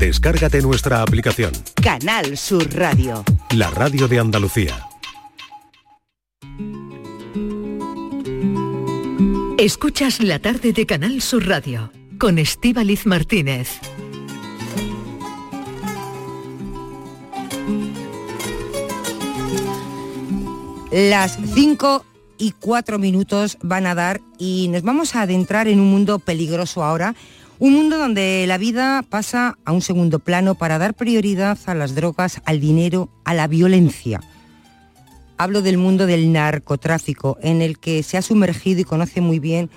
Descárgate 0.00 0.62
nuestra 0.62 1.02
aplicación. 1.02 1.52
Canal 1.82 2.38
Sur 2.38 2.74
Radio. 2.74 3.22
La 3.50 3.70
radio 3.70 4.08
de 4.08 4.18
Andalucía. 4.18 4.86
Escuchas 9.58 10.20
la 10.20 10.38
tarde 10.38 10.72
de 10.72 10.86
Canal 10.86 11.20
Sur 11.20 11.46
Radio 11.46 11.92
con 12.18 12.38
Estíbaliz 12.38 13.04
Martínez. 13.04 13.78
Las 20.90 21.38
5 21.52 22.06
y 22.38 22.52
4 22.52 22.98
minutos 22.98 23.58
van 23.60 23.86
a 23.86 23.94
dar 23.94 24.22
y 24.38 24.68
nos 24.68 24.82
vamos 24.82 25.14
a 25.14 25.22
adentrar 25.22 25.68
en 25.68 25.78
un 25.78 25.90
mundo 25.90 26.18
peligroso 26.18 26.82
ahora, 26.82 27.14
un 27.60 27.74
mundo 27.74 27.98
donde 27.98 28.46
la 28.48 28.56
vida 28.56 29.04
pasa 29.06 29.58
a 29.66 29.72
un 29.72 29.82
segundo 29.82 30.18
plano 30.18 30.54
para 30.54 30.78
dar 30.78 30.94
prioridad 30.94 31.58
a 31.66 31.74
las 31.74 31.94
drogas, 31.94 32.40
al 32.46 32.58
dinero, 32.58 33.10
a 33.22 33.34
la 33.34 33.46
violencia. 33.48 34.22
Hablo 35.36 35.60
del 35.60 35.76
mundo 35.76 36.06
del 36.06 36.32
narcotráfico, 36.32 37.36
en 37.42 37.60
el 37.60 37.78
que 37.78 38.02
se 38.02 38.16
ha 38.16 38.22
sumergido 38.22 38.80
y 38.80 38.84
conoce 38.84 39.20
muy 39.20 39.38
bien 39.38 39.68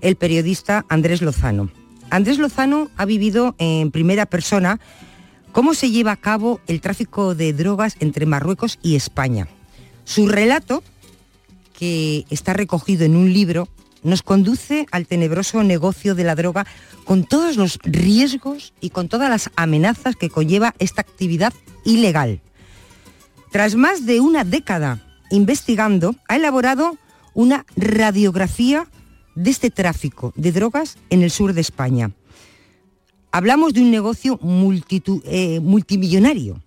el 0.00 0.16
periodista 0.16 0.84
Andrés 0.88 1.22
Lozano. 1.22 1.70
Andrés 2.10 2.38
Lozano 2.38 2.90
ha 2.96 3.04
vivido 3.04 3.54
en 3.58 3.92
primera 3.92 4.26
persona 4.26 4.80
cómo 5.52 5.74
se 5.74 5.90
lleva 5.90 6.10
a 6.10 6.16
cabo 6.16 6.60
el 6.66 6.80
tráfico 6.80 7.36
de 7.36 7.52
drogas 7.52 7.96
entre 8.00 8.26
Marruecos 8.26 8.80
y 8.82 8.96
España. 8.96 9.46
Su 10.02 10.26
relato, 10.26 10.82
que 11.78 12.24
está 12.28 12.54
recogido 12.54 13.04
en 13.04 13.14
un 13.14 13.32
libro, 13.32 13.68
nos 14.02 14.22
conduce 14.22 14.86
al 14.90 15.06
tenebroso 15.06 15.62
negocio 15.62 16.14
de 16.14 16.24
la 16.24 16.34
droga 16.34 16.66
con 17.04 17.24
todos 17.24 17.56
los 17.56 17.78
riesgos 17.82 18.72
y 18.80 18.90
con 18.90 19.08
todas 19.08 19.28
las 19.28 19.50
amenazas 19.56 20.16
que 20.16 20.30
conlleva 20.30 20.74
esta 20.78 21.00
actividad 21.02 21.52
ilegal. 21.84 22.40
Tras 23.50 23.74
más 23.74 24.06
de 24.06 24.20
una 24.20 24.44
década 24.44 25.02
investigando, 25.30 26.14
ha 26.28 26.36
elaborado 26.36 26.96
una 27.34 27.66
radiografía 27.76 28.86
de 29.34 29.50
este 29.50 29.70
tráfico 29.70 30.32
de 30.36 30.52
drogas 30.52 30.98
en 31.10 31.22
el 31.22 31.30
sur 31.30 31.52
de 31.52 31.60
España. 31.60 32.10
Hablamos 33.32 33.72
de 33.72 33.80
un 33.80 33.90
negocio 33.90 34.40
eh, 35.24 35.60
multimillonario 35.60 36.60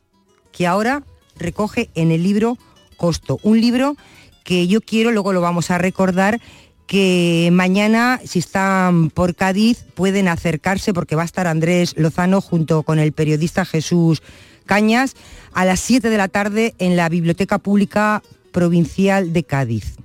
que 0.51 0.65
ahora 0.65 1.03
recoge 1.35 1.89
en 1.95 2.11
el 2.11 2.23
libro 2.23 2.57
Costo, 2.95 3.39
un 3.43 3.59
libro 3.59 3.97
que 4.43 4.67
yo 4.67 4.81
quiero, 4.81 5.11
luego 5.11 5.33
lo 5.33 5.41
vamos 5.41 5.71
a 5.71 5.77
recordar, 5.77 6.39
que 6.87 7.49
mañana, 7.51 8.19
si 8.25 8.39
están 8.39 9.09
por 9.09 9.35
Cádiz, 9.35 9.85
pueden 9.95 10.27
acercarse 10.27 10.93
porque 10.93 11.15
va 11.15 11.23
a 11.23 11.25
estar 11.25 11.47
Andrés 11.47 11.95
Lozano 11.97 12.41
junto 12.41 12.83
con 12.83 12.99
el 12.99 13.11
periodista 13.13 13.65
Jesús 13.65 14.21
Cañas 14.65 15.15
a 15.53 15.65
las 15.65 15.79
7 15.81 16.09
de 16.09 16.17
la 16.17 16.27
tarde 16.27 16.73
en 16.79 16.95
la 16.95 17.09
Biblioteca 17.09 17.57
Pública 17.57 18.23
Provincial 18.51 19.33
de 19.33 19.43
Cádiz. 19.43 19.95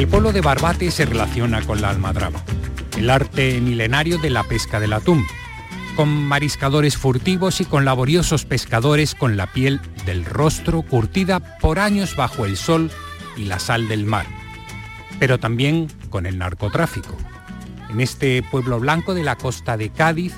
El 0.00 0.08
pueblo 0.08 0.32
de 0.32 0.40
Barbate 0.40 0.90
se 0.90 1.04
relaciona 1.04 1.60
con 1.60 1.82
la 1.82 1.90
almadraba, 1.90 2.42
el 2.96 3.10
arte 3.10 3.60
milenario 3.60 4.16
de 4.16 4.30
la 4.30 4.44
pesca 4.44 4.80
del 4.80 4.94
atún, 4.94 5.26
con 6.00 6.08
mariscadores 6.08 6.96
furtivos 6.96 7.60
y 7.60 7.66
con 7.66 7.84
laboriosos 7.84 8.46
pescadores 8.46 9.14
con 9.14 9.36
la 9.36 9.46
piel 9.46 9.82
del 10.06 10.24
rostro 10.24 10.80
curtida 10.80 11.58
por 11.58 11.78
años 11.78 12.16
bajo 12.16 12.46
el 12.46 12.56
sol 12.56 12.90
y 13.36 13.44
la 13.44 13.58
sal 13.58 13.86
del 13.86 14.06
mar, 14.06 14.24
pero 15.18 15.38
también 15.38 15.88
con 16.08 16.24
el 16.24 16.38
narcotráfico. 16.38 17.14
En 17.90 18.00
este 18.00 18.42
pueblo 18.42 18.80
blanco 18.80 19.12
de 19.12 19.24
la 19.24 19.36
costa 19.36 19.76
de 19.76 19.90
Cádiz, 19.90 20.32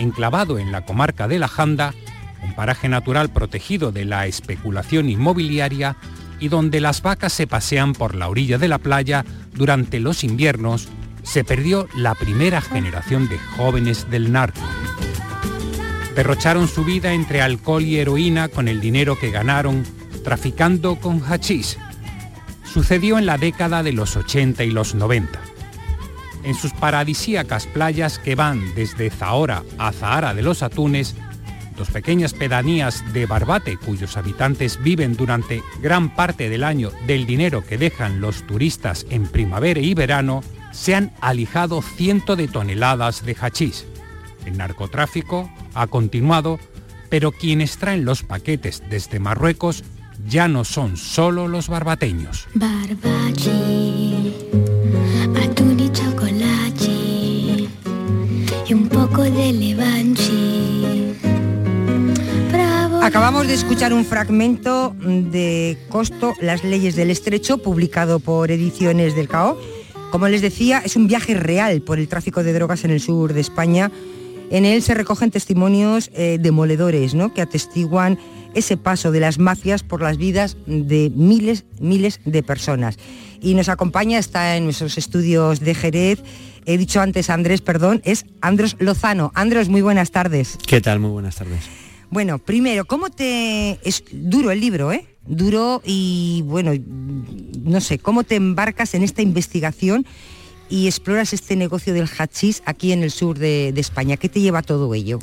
enclavado 0.00 0.58
en 0.58 0.72
la 0.72 0.84
comarca 0.84 1.28
de 1.28 1.38
la 1.38 1.46
Janda, 1.46 1.94
un 2.42 2.52
paraje 2.56 2.88
natural 2.88 3.28
protegido 3.28 3.92
de 3.92 4.06
la 4.06 4.26
especulación 4.26 5.08
inmobiliaria, 5.08 5.94
y 6.40 6.48
donde 6.48 6.80
las 6.80 7.02
vacas 7.02 7.32
se 7.32 7.46
pasean 7.46 7.92
por 7.92 8.16
la 8.16 8.28
orilla 8.28 8.58
de 8.58 8.66
la 8.66 8.78
playa 8.78 9.24
durante 9.52 10.00
los 10.00 10.24
inviernos, 10.24 10.88
se 11.24 11.42
perdió 11.42 11.88
la 11.94 12.14
primera 12.14 12.60
generación 12.60 13.28
de 13.28 13.38
jóvenes 13.38 14.08
del 14.10 14.30
narco. 14.30 14.60
Derrocharon 16.14 16.68
su 16.68 16.84
vida 16.84 17.12
entre 17.12 17.42
alcohol 17.42 17.82
y 17.82 17.98
heroína 17.98 18.48
con 18.48 18.68
el 18.68 18.80
dinero 18.80 19.18
que 19.18 19.32
ganaron 19.32 19.84
traficando 20.22 20.96
con 20.96 21.20
hachís. 21.20 21.76
Sucedió 22.64 23.18
en 23.18 23.26
la 23.26 23.38
década 23.38 23.82
de 23.82 23.92
los 23.92 24.16
80 24.16 24.64
y 24.64 24.70
los 24.70 24.94
90. 24.94 25.40
En 26.44 26.54
sus 26.54 26.72
paradisíacas 26.72 27.66
playas 27.66 28.18
que 28.18 28.34
van 28.34 28.74
desde 28.74 29.10
Zahora 29.10 29.62
a 29.78 29.92
Zahara 29.92 30.34
de 30.34 30.42
los 30.42 30.62
Atunes, 30.62 31.16
dos 31.76 31.90
pequeñas 31.90 32.34
pedanías 32.34 33.02
de 33.12 33.26
Barbate 33.26 33.76
cuyos 33.76 34.16
habitantes 34.16 34.80
viven 34.82 35.16
durante 35.16 35.62
gran 35.80 36.14
parte 36.14 36.48
del 36.48 36.64
año 36.64 36.90
del 37.06 37.26
dinero 37.26 37.64
que 37.64 37.78
dejan 37.78 38.20
los 38.20 38.46
turistas 38.46 39.06
en 39.10 39.26
primavera 39.26 39.80
y 39.80 39.94
verano, 39.94 40.42
se 40.74 40.94
han 40.94 41.12
alijado 41.20 41.80
cientos 41.80 42.36
de 42.36 42.48
toneladas 42.48 43.24
de 43.24 43.36
hachís. 43.40 43.86
El 44.44 44.58
narcotráfico 44.58 45.50
ha 45.72 45.86
continuado, 45.86 46.58
pero 47.08 47.32
quienes 47.32 47.78
traen 47.78 48.04
los 48.04 48.22
paquetes 48.22 48.82
desde 48.90 49.20
Marruecos 49.20 49.84
ya 50.26 50.48
no 50.48 50.64
son 50.64 50.96
solo 50.96 51.48
los 51.48 51.68
barbateños. 51.68 52.46
atún 55.42 55.80
y 55.80 55.90
chocolate 55.90 57.68
y 58.66 58.74
un 58.74 58.88
poco 58.88 59.22
de 59.22 59.52
Acabamos 63.02 63.46
de 63.46 63.52
escuchar 63.52 63.92
un 63.92 64.06
fragmento 64.06 64.96
de 64.98 65.76
Costo, 65.90 66.32
Las 66.40 66.64
leyes 66.64 66.96
del 66.96 67.10
estrecho, 67.10 67.58
publicado 67.58 68.18
por 68.18 68.50
Ediciones 68.50 69.14
del 69.14 69.28
CAO. 69.28 69.58
Como 70.10 70.28
les 70.28 70.42
decía, 70.42 70.82
es 70.84 70.96
un 70.96 71.06
viaje 71.06 71.34
real 71.34 71.82
por 71.82 71.98
el 71.98 72.08
tráfico 72.08 72.42
de 72.42 72.52
drogas 72.52 72.84
en 72.84 72.90
el 72.90 73.00
sur 73.00 73.32
de 73.32 73.40
España. 73.40 73.90
En 74.50 74.64
él 74.64 74.82
se 74.82 74.94
recogen 74.94 75.30
testimonios 75.30 76.10
eh, 76.14 76.38
demoledores 76.40 77.14
¿no? 77.14 77.34
que 77.34 77.42
atestiguan 77.42 78.18
ese 78.54 78.76
paso 78.76 79.10
de 79.10 79.20
las 79.20 79.38
mafias 79.38 79.82
por 79.82 80.00
las 80.02 80.16
vidas 80.16 80.56
de 80.66 81.10
miles, 81.14 81.64
miles 81.80 82.20
de 82.24 82.42
personas. 82.42 82.96
Y 83.40 83.54
nos 83.54 83.68
acompaña, 83.68 84.18
está 84.18 84.56
en 84.56 84.64
nuestros 84.64 84.96
estudios 84.96 85.60
de 85.60 85.74
Jerez, 85.74 86.22
he 86.64 86.78
dicho 86.78 87.00
antes 87.00 87.30
Andrés, 87.30 87.60
perdón, 87.60 88.00
es 88.04 88.24
Andros 88.40 88.76
Lozano. 88.78 89.32
Andros, 89.34 89.68
muy 89.68 89.82
buenas 89.82 90.10
tardes. 90.10 90.56
¿Qué 90.66 90.80
tal? 90.80 91.00
Muy 91.00 91.10
buenas 91.10 91.36
tardes. 91.36 91.64
Bueno, 92.10 92.38
primero, 92.38 92.84
¿cómo 92.84 93.10
te... 93.10 93.80
Es 93.82 94.04
duro 94.12 94.50
el 94.50 94.60
libro, 94.60 94.92
¿eh? 94.92 95.13
Duro 95.26 95.80
y 95.84 96.42
bueno, 96.46 96.72
no 97.64 97.80
sé, 97.80 97.98
¿cómo 97.98 98.24
te 98.24 98.34
embarcas 98.34 98.94
en 98.94 99.02
esta 99.02 99.22
investigación 99.22 100.06
y 100.68 100.86
exploras 100.86 101.32
este 101.32 101.56
negocio 101.56 101.94
del 101.94 102.08
hachís 102.08 102.62
aquí 102.66 102.92
en 102.92 103.02
el 103.02 103.10
sur 103.10 103.38
de, 103.38 103.68
España? 103.76 104.16
¿Qué 104.16 104.28
te 104.28 104.40
lleva 104.40 104.62
todo 104.62 104.92
ello? 104.94 105.18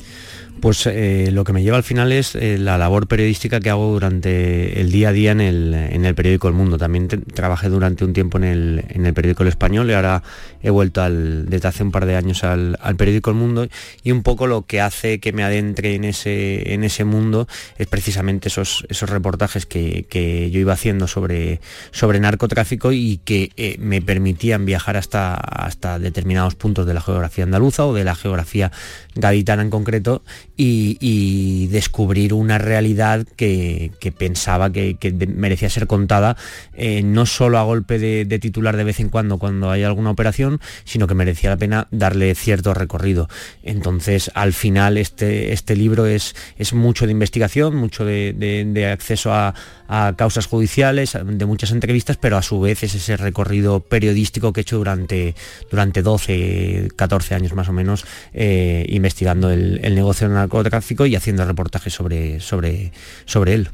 Pues 0.59 0.85
eh, 0.87 1.29
lo 1.31 1.43
que 1.43 1.53
me 1.53 1.63
lleva 1.63 1.77
al 1.77 1.83
final 1.83 2.11
es 2.11 2.35
eh, 2.35 2.57
la 2.57 2.77
labor 2.77 3.07
periodística 3.07 3.59
que 3.59 3.69
hago 3.69 3.91
durante 3.91 4.79
el 4.79 4.91
día 4.91 5.09
a 5.09 5.11
día 5.11 5.31
en 5.31 5.41
el, 5.41 6.15
periódico 6.15 6.47
El 6.47 6.53
Mundo. 6.53 6.77
También 6.77 7.07
trabajé 7.07 7.69
durante 7.69 8.05
un 8.05 8.13
tiempo 8.13 8.37
en 8.37 8.43
el, 8.43 9.13
periódico 9.13 9.43
El 9.43 9.49
Español 9.49 9.89
y 9.89 9.93
ahora 9.93 10.23
he 10.61 10.69
vuelto 10.69 11.01
desde 11.09 11.67
hace 11.67 11.83
un 11.83 11.91
par 11.91 12.05
de 12.05 12.15
años 12.15 12.43
al, 12.43 12.77
periódico 12.97 13.31
El 13.31 13.37
Mundo 13.37 13.67
y 14.03 14.11
un 14.11 14.23
poco 14.23 14.47
lo 14.47 14.65
que 14.65 14.81
hace 14.81 15.19
que 15.19 15.33
me 15.33 15.43
adentre 15.43 15.95
en 15.95 16.03
ese, 16.03 16.73
en 16.73 16.83
ese 16.83 17.03
mundo 17.03 17.47
es 17.77 17.87
precisamente 17.87 18.49
esos, 18.49 18.85
esos 18.89 19.09
reportajes 19.09 19.65
que, 19.65 20.49
yo 20.51 20.59
iba 20.59 20.73
haciendo 20.73 21.07
sobre, 21.07 21.61
sobre 21.91 22.19
narcotráfico 22.19 22.91
y 22.91 23.19
que 23.23 23.51
eh, 23.57 23.77
me 23.79 24.01
permitían 24.01 24.65
viajar 24.65 24.97
hasta, 24.97 25.33
hasta 25.35 25.99
determinados 25.99 26.55
puntos 26.55 26.85
de 26.85 26.93
la 26.93 27.01
geografía 27.01 27.43
andaluza 27.43 27.85
o 27.85 27.93
de 27.93 28.03
la 28.03 28.15
geografía 28.15 28.71
gaditana 29.15 29.61
en 29.61 29.69
concreto 29.69 30.23
y, 30.57 31.67
descubrir 31.67 32.33
una 32.33 32.57
realidad 32.57 33.25
que, 33.35 33.91
pensaba 34.17 34.71
que, 34.71 34.97
merecía 35.35 35.69
ser 35.69 35.87
contada 35.87 36.37
eh, 36.73 37.01
no 37.03 37.25
solo 37.25 37.57
a 37.57 37.63
golpe 37.63 37.97
de, 37.97 38.39
titular 38.39 38.77
de 38.77 38.83
vez 38.83 38.99
en 38.99 39.09
cuando 39.09 39.37
cuando 39.37 39.71
hay 39.71 39.83
alguna 39.83 40.11
operación, 40.11 40.50
sino 40.83 41.07
que 41.07 41.13
merecía 41.13 41.51
la 41.51 41.57
pena 41.57 41.87
darle 41.91 42.35
cierto 42.35 42.73
recorrido. 42.73 43.29
Entonces, 43.63 44.31
al 44.33 44.53
final, 44.53 44.97
este, 44.97 45.53
este 45.53 45.75
libro 45.75 46.05
es, 46.05 46.35
es 46.57 46.73
mucho 46.73 47.05
de 47.05 47.11
investigación, 47.11 47.75
mucho 47.75 48.05
de 48.05 48.89
acceso 48.91 49.33
a, 49.33 49.53
a 49.91 50.15
causas 50.15 50.45
judiciales, 50.45 51.17
de 51.21 51.45
muchas 51.45 51.71
entrevistas, 51.71 52.15
pero 52.15 52.37
a 52.37 52.41
su 52.41 52.61
vez 52.61 52.81
es 52.81 52.95
ese 52.95 53.17
recorrido 53.17 53.81
periodístico 53.81 54.53
que 54.53 54.61
he 54.61 54.63
hecho 54.63 54.77
durante, 54.77 55.35
durante 55.69 56.01
12, 56.01 56.91
14 56.95 57.35
años 57.35 57.53
más 57.53 57.67
o 57.67 57.73
menos, 57.73 58.05
eh, 58.33 58.85
investigando 58.87 59.51
el, 59.51 59.81
negocio 59.93 60.27
del 60.27 60.35
narcotráfico 60.35 61.05
y 61.05 61.17
haciendo 61.17 61.43
reportajes 61.43 61.93
sobre, 61.93 62.39
sobre, 62.39 62.93
sobre 63.25 63.53
él. 63.53 63.69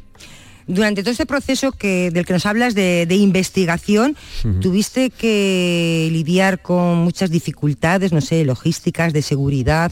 Durante 0.68 1.02
todo 1.02 1.12
este 1.12 1.26
proceso 1.26 1.72
que, 1.72 2.12
del 2.12 2.26
que 2.26 2.34
nos 2.34 2.46
hablas 2.46 2.76
de, 2.76 3.08
investigación, 3.10 4.16
tuviste 4.62 5.10
que 5.10 6.10
lidiar 6.12 6.62
con 6.62 6.98
muchas 6.98 7.32
dificultades, 7.32 8.12
no 8.12 8.22
sé, 8.22 8.44
logísticas, 8.44 9.14
de 9.14 9.22
seguridad. 9.22 9.92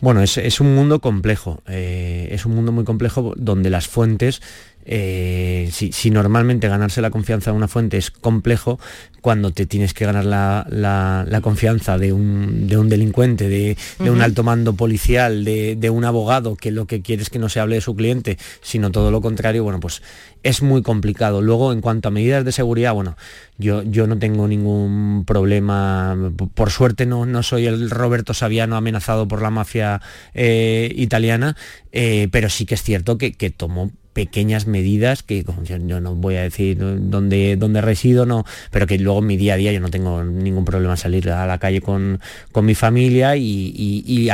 Bueno, 0.00 0.22
es, 0.22 0.60
un 0.60 0.74
mundo 0.74 1.00
complejo, 1.00 1.62
eh, 1.66 2.28
es 2.32 2.46
un 2.46 2.54
mundo 2.54 2.72
muy 2.72 2.84
complejo 2.84 3.34
donde 3.36 3.68
las 3.68 3.86
fuentes 3.86 4.40
eh, 4.86 5.68
si, 5.72 6.10
normalmente 6.10 6.68
ganarse 6.68 7.02
la 7.02 7.10
confianza 7.10 7.50
de 7.50 7.56
una 7.56 7.68
fuente 7.68 7.96
es 7.98 8.10
complejo, 8.10 8.78
cuando 9.20 9.52
te 9.52 9.66
tienes 9.66 9.92
que 9.92 10.06
ganar 10.06 10.24
la, 10.24 11.40
confianza 11.42 11.98
de 11.98 12.12
un, 12.12 12.66
delincuente, 12.88 13.48
de, 13.48 13.76
un 13.98 14.22
alto 14.22 14.42
mando 14.42 14.74
policial, 14.74 15.44
de, 15.44 15.90
un 15.90 16.04
abogado 16.04 16.56
que 16.56 16.70
lo 16.70 16.86
que 16.86 17.02
quiere 17.02 17.22
es 17.22 17.30
que 17.30 17.38
no 17.38 17.48
se 17.48 17.60
hable 17.60 17.76
de 17.76 17.80
su 17.82 17.94
cliente, 17.94 18.38
sino 18.62 18.90
todo 18.90 19.10
lo 19.10 19.20
contrario, 19.20 19.62
bueno, 19.62 19.80
pues 19.80 20.02
es 20.42 20.62
muy 20.62 20.82
complicado. 20.82 21.42
Luego, 21.42 21.72
en 21.72 21.82
cuanto 21.82 22.08
a 22.08 22.10
medidas 22.10 22.44
de 22.44 22.52
seguridad, 22.52 22.94
bueno, 22.94 23.16
yo, 23.58 23.82
yo 23.82 24.06
no 24.06 24.18
tengo 24.18 24.48
ningún 24.48 25.24
problema, 25.26 26.16
por 26.54 26.70
suerte 26.70 27.04
no, 27.04 27.26
no 27.26 27.42
soy 27.42 27.66
el 27.66 27.90
Roberto 27.90 28.32
Saviano 28.32 28.76
amenazado 28.76 29.28
por 29.28 29.42
la 29.42 29.50
mafia 29.50 30.00
eh, 30.32 30.90
italiana, 30.96 31.56
eh, 31.92 32.28
pero 32.32 32.48
sí 32.48 32.64
que 32.64 32.74
es 32.74 32.82
cierto 32.82 33.18
que, 33.18 33.32
que 33.32 33.50
tomó 33.50 33.90
pequeñas 34.20 34.66
medidas 34.66 35.22
que 35.22 35.46
yo, 35.64 35.98
no 35.98 36.14
voy 36.14 36.36
a 36.36 36.42
decir 36.42 36.76
dónde, 36.78 37.56
dónde 37.56 37.80
resido, 37.80 38.26
no, 38.26 38.44
pero 38.70 38.86
que 38.86 38.98
luego 38.98 39.20
en 39.20 39.26
mi 39.28 39.38
día 39.38 39.54
a 39.54 39.56
día 39.56 39.72
yo 39.72 39.80
no 39.80 39.88
tengo 39.88 40.22
ningún 40.22 40.66
problema 40.66 40.94
salir 40.98 41.30
a 41.30 41.46
la 41.46 41.56
calle 41.56 41.80
con, 41.80 42.20
mi 42.60 42.74
familia 42.74 43.34
y, 43.34 44.28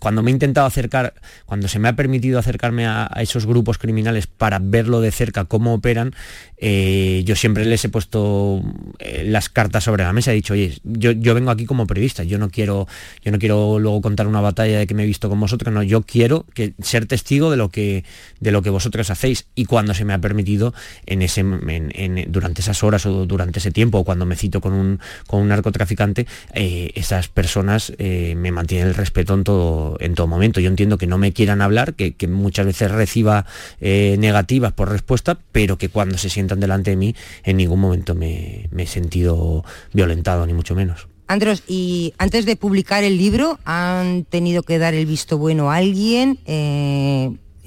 cuando 0.00 0.24
me 0.24 0.32
he 0.32 0.34
intentado 0.34 0.66
acercar, 0.66 1.14
cuando 1.46 1.68
se 1.68 1.78
me 1.78 1.86
ha 1.86 1.92
permitido 1.94 2.40
acercarme 2.40 2.88
a, 2.88 3.08
esos 3.20 3.46
grupos 3.46 3.78
criminales 3.78 4.26
para 4.26 4.58
verlo 4.60 5.00
de 5.00 5.12
cerca, 5.12 5.44
cómo 5.44 5.72
operan, 5.72 6.16
eh, 6.56 7.22
yo 7.24 7.36
siempre 7.36 7.64
les 7.64 7.84
he 7.84 7.88
puesto 7.88 8.60
eh, 8.98 9.22
las 9.24 9.48
cartas 9.48 9.84
sobre 9.84 10.02
la 10.02 10.12
mesa, 10.12 10.32
he 10.32 10.34
dicho, 10.34 10.54
oye, 10.54 10.78
yo, 10.82 11.12
yo 11.12 11.32
vengo 11.34 11.52
aquí 11.52 11.64
como 11.64 11.86
periodista, 11.86 12.24
yo 12.24 12.38
no 12.38 12.50
quiero, 12.50 12.88
yo 13.24 13.30
no 13.30 13.38
quiero 13.38 13.78
luego 13.78 14.00
contar 14.00 14.26
una 14.26 14.40
batalla 14.40 14.80
de 14.80 14.88
que 14.88 14.94
me 14.94 15.04
he 15.04 15.06
visto 15.06 15.28
con 15.28 15.38
vosotros, 15.38 15.72
no, 15.72 15.84
yo 15.84 16.02
quiero 16.02 16.44
que, 16.54 16.74
ser 16.82 17.06
testigo 17.06 17.52
de 17.52 17.56
lo 17.56 17.68
que, 17.68 18.02
de 18.40 18.50
lo 18.50 18.62
que 18.62 18.70
vosotros 18.70 19.10
hacéis 19.10 19.27
y 19.54 19.64
cuando 19.64 19.94
se 19.94 20.04
me 20.04 20.12
ha 20.12 20.20
permitido 20.20 20.74
en 21.06 21.22
ese, 21.22 21.44
durante 22.28 22.60
esas 22.60 22.82
horas 22.82 23.06
o 23.06 23.26
durante 23.26 23.58
ese 23.58 23.70
tiempo, 23.70 23.98
o 23.98 24.04
cuando 24.04 24.26
me 24.26 24.36
cito 24.36 24.60
con 24.60 24.72
un, 24.72 25.00
con 25.26 25.40
un 25.40 25.48
narcotraficante, 25.48 26.26
eh, 26.54 26.92
esas 26.94 27.28
personas 27.28 27.92
eh, 27.98 28.34
me 28.36 28.52
mantienen 28.52 28.88
el 28.88 28.94
respeto 28.94 29.34
en 29.34 29.44
todo, 29.44 29.96
en 30.00 30.14
todo 30.14 30.26
momento. 30.26 30.60
Yo 30.60 30.68
entiendo 30.68 30.98
que 30.98 31.06
no 31.06 31.18
me 31.18 31.32
quieran 31.32 31.60
hablar, 31.60 31.94
que, 31.94 32.28
muchas 32.28 32.66
veces 32.66 32.90
reciba 32.90 33.46
eh, 33.80 34.16
negativas 34.18 34.72
por 34.72 34.90
respuesta, 34.90 35.38
pero 35.52 35.78
que 35.78 35.88
cuando 35.88 36.18
se 36.18 36.28
sientan 36.28 36.60
delante 36.60 36.90
de 36.90 36.96
mí 36.96 37.14
en 37.42 37.56
ningún 37.56 37.80
momento 37.80 38.14
me, 38.14 38.68
he 38.76 38.86
sentido 38.86 39.64
violentado, 39.92 40.46
ni 40.46 40.52
mucho 40.52 40.74
menos. 40.74 41.08
Andros, 41.26 41.62
y 41.66 42.14
antes 42.18 42.46
de 42.46 42.56
publicar 42.56 43.04
el 43.04 43.18
libro, 43.18 43.58
¿han 43.64 44.24
tenido 44.24 44.62
que 44.62 44.78
dar 44.78 44.94
el 44.94 45.04
visto 45.04 45.36
bueno 45.36 45.70
a 45.70 45.76
alguien? 45.76 46.38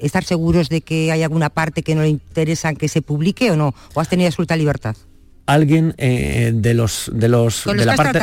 Estar 0.02 0.24
seguros 0.24 0.68
de 0.68 0.82
que 0.82 1.10
hay 1.12 1.22
alguna 1.22 1.50
parte 1.50 1.82
que 1.82 1.94
no 1.94 2.02
le 2.02 2.08
interesa 2.08 2.74
que 2.74 2.88
se 2.88 3.02
publique 3.02 3.50
o 3.50 3.56
no? 3.56 3.74
¿O 3.94 4.00
has 4.00 4.08
tenido 4.08 4.28
absoluta 4.28 4.56
libertad? 4.56 4.96
Alguien 5.46 5.94
eh, 5.98 6.52
de 6.54 6.74
los 6.74 7.10
de 7.12 7.28
los, 7.28 7.64
de 7.64 7.84
la 7.84 7.96
parte 7.96 8.18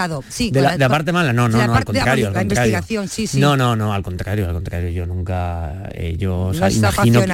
de, 0.51 0.61
la, 0.61 0.89
parte 0.89 1.11
mala 1.11 1.33
no 1.33 1.49
no 1.49 1.65
no 1.65 1.75
al 1.75 1.83
contrario, 1.83 2.29
al 2.29 2.33
contrario. 2.33 3.07
Sí, 3.07 3.27
sí. 3.27 3.39
no 3.39 3.57
no 3.57 3.75
no 3.75 3.93
al 3.93 4.03
contrario 4.03 4.47
al 4.47 4.53
contrario 4.53 4.89
yo 4.89 5.05
nunca 5.05 5.89
eh, 5.93 6.15
yo 6.17 6.51
imagino, 6.53 7.25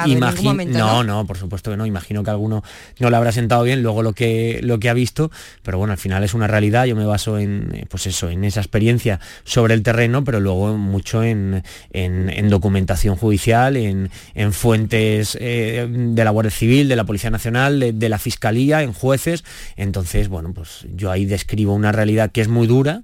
no, 0.65 1.03
no 1.03 1.25
por 1.27 1.37
supuesto 1.37 1.69
que 1.69 1.77
no 1.77 1.85
imagino 1.85 2.23
que 2.23 2.31
alguno 2.31 2.63
no 2.99 3.09
le 3.09 3.15
habrá 3.15 3.31
sentado 3.31 3.63
bien 3.63 3.83
luego 3.83 4.01
lo 4.01 4.13
que 4.13 4.59
lo 4.63 4.79
que 4.79 4.89
ha 4.89 4.93
visto 4.93 5.29
pero 5.61 5.77
bueno 5.77 5.91
al 5.91 5.99
final 5.99 6.23
es 6.23 6.33
una 6.33 6.47
realidad 6.47 6.85
yo 6.85 6.95
me 6.95 7.05
baso 7.05 7.37
en 7.37 7.71
eh, 7.75 7.85
pues 7.87 8.07
eso 8.07 8.29
en 8.29 8.43
esa 8.43 8.61
experiencia 8.61 9.19
sobre 9.43 9.75
el 9.75 9.83
terreno 9.83 10.23
pero 10.23 10.39
luego 10.39 10.75
mucho 10.77 11.23
en, 11.23 11.63
en, 11.91 12.49
documentación 12.49 13.15
judicial 13.15 13.77
en, 13.77 14.09
en 14.33 14.53
fuentes 14.53 15.33
de 15.33 16.21
la 16.23 16.29
Guardia 16.29 16.51
Civil 16.51 16.87
de 16.87 16.95
la 16.95 17.03
Policía 17.03 17.29
Nacional 17.29 17.79
de, 17.79 17.91
de 17.91 18.09
la 18.09 18.17
Fiscalía 18.17 18.81
en 18.81 18.93
jueces 18.93 19.43
entonces, 19.75 20.29
bueno, 20.29 20.53
pues 20.53 20.85
yo 20.95 21.11
ahí 21.11 21.25
describo 21.25 21.73
una 21.73 21.91
realidad 21.91 22.31
que 22.31 22.41
es 22.41 22.47
muy 22.47 22.67
dura, 22.67 23.03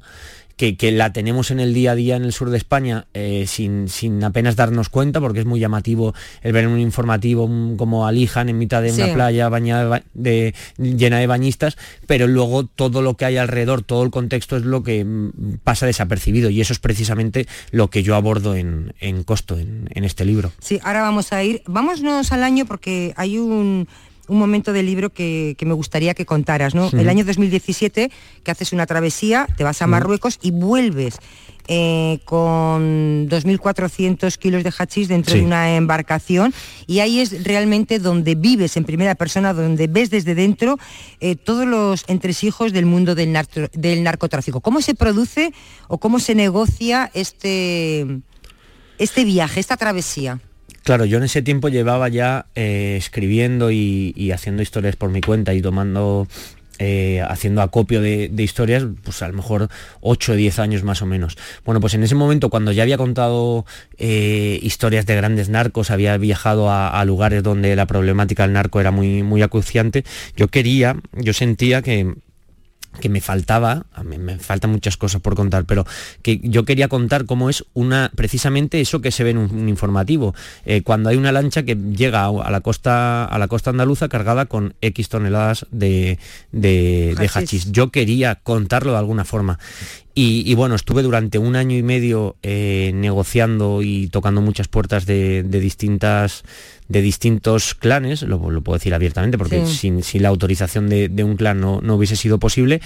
que, 0.77 0.91
la 0.91 1.11
tenemos 1.11 1.49
en 1.49 1.59
el 1.59 1.73
día 1.73 1.91
a 1.91 1.95
día 1.95 2.15
en 2.15 2.23
el 2.23 2.33
sur 2.33 2.51
de 2.51 2.57
España 2.57 3.07
eh, 3.13 3.45
sin, 3.47 4.23
apenas 4.23 4.55
darnos 4.55 4.89
cuenta, 4.89 5.19
porque 5.19 5.39
es 5.39 5.45
muy 5.45 5.59
llamativo 5.59 6.13
el 6.43 6.53
ver 6.53 6.67
un 6.67 6.79
informativo 6.79 7.49
como 7.77 8.05
alijan 8.05 8.49
en 8.49 8.57
mitad 8.57 8.83
de 8.83 8.91
una 8.91 9.13
playa 9.13 9.49
bañada 9.49 10.03
de, 10.13 10.53
llena 10.77 11.17
de 11.17 11.27
bañistas, 11.27 11.77
pero 12.05 12.27
luego 12.27 12.65
todo 12.65 13.01
lo 13.01 13.17
que 13.17 13.25
hay 13.25 13.37
alrededor, 13.37 13.81
todo 13.81 14.03
el 14.03 14.11
contexto 14.11 14.57
es 14.57 14.63
lo 14.63 14.83
que 14.83 15.03
mm, 15.03 15.57
pasa 15.63 15.87
desapercibido 15.87 16.49
y 16.49 16.61
eso 16.61 16.73
es 16.73 16.79
precisamente 16.79 17.47
lo 17.71 17.89
que 17.89 18.03
yo 18.03 18.15
abordo 18.15 18.55
en, 18.55 18.93
costo 19.25 19.57
en, 19.57 19.89
en 19.93 20.03
este 20.03 20.25
libro. 20.25 20.51
Sí, 20.59 20.79
ahora 20.83 21.01
vamos 21.01 21.33
a 21.33 21.43
ir, 21.43 21.63
vámonos 21.65 22.31
al 22.31 22.43
año 22.43 22.65
porque 22.65 23.13
hay 23.17 23.37
un 23.37 23.87
un 24.31 24.39
momento 24.39 24.71
del 24.71 24.85
libro 24.85 25.09
que, 25.11 25.57
me 25.59 25.73
gustaría 25.73 26.13
que 26.13 26.25
contaras, 26.25 26.73
¿no? 26.73 26.89
El 26.93 27.09
año 27.09 27.25
2017, 27.25 28.09
que 28.43 28.51
haces 28.51 28.71
una 28.71 28.85
travesía, 28.85 29.45
te 29.57 29.65
vas 29.65 29.81
a 29.81 29.87
Marruecos 29.87 30.39
y 30.41 30.51
vuelves 30.51 31.19
eh, 31.67 32.19
con 32.23 33.27
2.400 33.27 34.37
kilos 34.37 34.63
de 34.63 34.71
hachís 34.71 35.09
dentro 35.09 35.35
de 35.35 35.43
una 35.43 35.75
embarcación 35.75 36.53
y 36.87 36.99
ahí 36.99 37.19
es 37.19 37.43
realmente 37.43 37.99
donde 37.99 38.35
vives 38.35 38.77
en 38.77 38.85
primera 38.85 39.15
persona, 39.15 39.53
donde 39.53 39.87
ves 39.87 40.09
desde 40.09 40.33
dentro 40.33 40.79
eh, 41.19 41.35
todos 41.35 41.67
los 41.67 42.05
entresijos 42.07 42.71
del 42.71 42.85
mundo 42.85 43.15
del, 43.15 43.37
del 43.73 44.03
narcotráfico. 44.03 44.61
¿Cómo 44.61 44.81
se 44.81 44.95
produce 44.95 45.53
o 45.89 45.97
cómo 45.97 46.19
se 46.19 46.35
negocia 46.35 47.11
este, 47.13 48.21
este 48.97 49.25
viaje, 49.25 49.59
esta 49.59 49.75
travesía? 49.75 50.39
Claro, 50.83 51.05
yo 51.05 51.17
en 51.17 51.23
ese 51.23 51.41
tiempo 51.41 51.69
llevaba 51.69 52.09
ya 52.09 52.47
eh, 52.55 52.95
escribiendo 52.97 53.71
y, 53.71 54.31
haciendo 54.33 54.63
historias 54.63 54.95
por 54.95 55.11
mi 55.11 55.21
cuenta 55.21 55.53
y 55.53 55.61
tomando, 55.61 56.27
eh, 56.79 57.21
haciendo 57.27 57.61
acopio 57.61 58.01
de, 58.01 58.31
historias, 58.37 58.85
pues 59.03 59.21
a 59.21 59.27
lo 59.27 59.35
mejor 59.35 59.69
8 60.01 60.31
o 60.31 60.35
10 60.35 60.57
años 60.57 60.83
más 60.83 61.03
o 61.03 61.05
menos. 61.05 61.37
Bueno, 61.65 61.79
pues 61.81 61.93
en 61.93 62.01
ese 62.01 62.15
momento 62.15 62.49
cuando 62.49 62.71
ya 62.71 62.81
había 62.81 62.97
contado 62.97 63.65
eh, 63.99 64.59
historias 64.63 65.05
de 65.05 65.15
grandes 65.15 65.49
narcos, 65.49 65.91
había 65.91 66.17
viajado 66.17 66.71
a, 66.71 67.05
lugares 67.05 67.43
donde 67.43 67.75
la 67.75 67.85
problemática 67.85 68.43
del 68.43 68.53
narco 68.53 68.79
era 68.79 68.89
muy, 68.89 69.21
muy 69.21 69.43
acuciante, 69.43 70.03
yo 70.35 70.47
quería, 70.47 70.95
yo 71.13 71.33
sentía 71.33 71.83
que 71.83 72.15
que 72.99 73.09
me 73.09 73.21
faltaba, 73.21 73.85
mí 74.03 74.17
me 74.17 74.37
faltan 74.37 74.71
muchas 74.71 74.97
cosas 74.97 75.21
por 75.21 75.35
contar, 75.35 75.65
pero 75.65 75.85
que 76.21 76.39
yo 76.43 76.65
quería 76.65 76.87
contar 76.87 77.25
cómo 77.25 77.49
es 77.49 77.65
una, 77.73 78.11
precisamente 78.15 78.81
eso 78.81 79.01
que 79.01 79.11
se 79.11 79.23
ve 79.23 79.31
en 79.31 79.37
un, 79.37 79.69
informativo, 79.69 80.35
eh, 80.65 80.81
cuando 80.81 81.09
hay 81.09 81.17
una 81.17 81.31
lancha 81.31 81.63
que 81.63 81.75
llega 81.75 82.25
a 82.25 82.51
la 82.51 82.61
costa, 82.61 83.25
a 83.25 83.39
la 83.39 83.47
costa 83.47 83.69
andaluza 83.69 84.09
cargada 84.09 84.45
con 84.45 84.75
X 84.81 85.09
toneladas 85.09 85.65
de, 85.71 86.19
de, 86.51 87.29
hachís. 87.33 87.71
Yo 87.71 87.89
quería 87.89 88.35
contarlo 88.35 88.91
de 88.91 88.97
alguna 88.97 89.25
forma. 89.25 89.59
Y, 90.13 90.53
bueno, 90.55 90.75
estuve 90.75 91.03
durante 91.03 91.37
un 91.37 91.55
año 91.55 91.77
y 91.77 91.83
medio 91.83 92.35
eh, 92.43 92.91
negociando 92.93 93.81
y 93.81 94.07
tocando 94.07 94.41
muchas 94.41 94.67
puertas 94.67 95.05
de, 95.05 95.43
distintas 95.43 96.43
de 96.89 97.01
distintos 97.01 97.73
clanes, 97.75 98.21
lo, 98.23 98.39
puedo 98.61 98.77
decir 98.77 98.93
abiertamente, 98.93 99.37
porque 99.37 99.65
sin, 99.65 100.01
la 100.21 100.27
autorización 100.27 100.89
de, 100.89 101.23
un 101.23 101.37
clan 101.37 101.61
no, 101.61 101.79
no, 101.81 101.95
hubiese 101.95 102.17
sido 102.17 102.39
posible, 102.39 102.81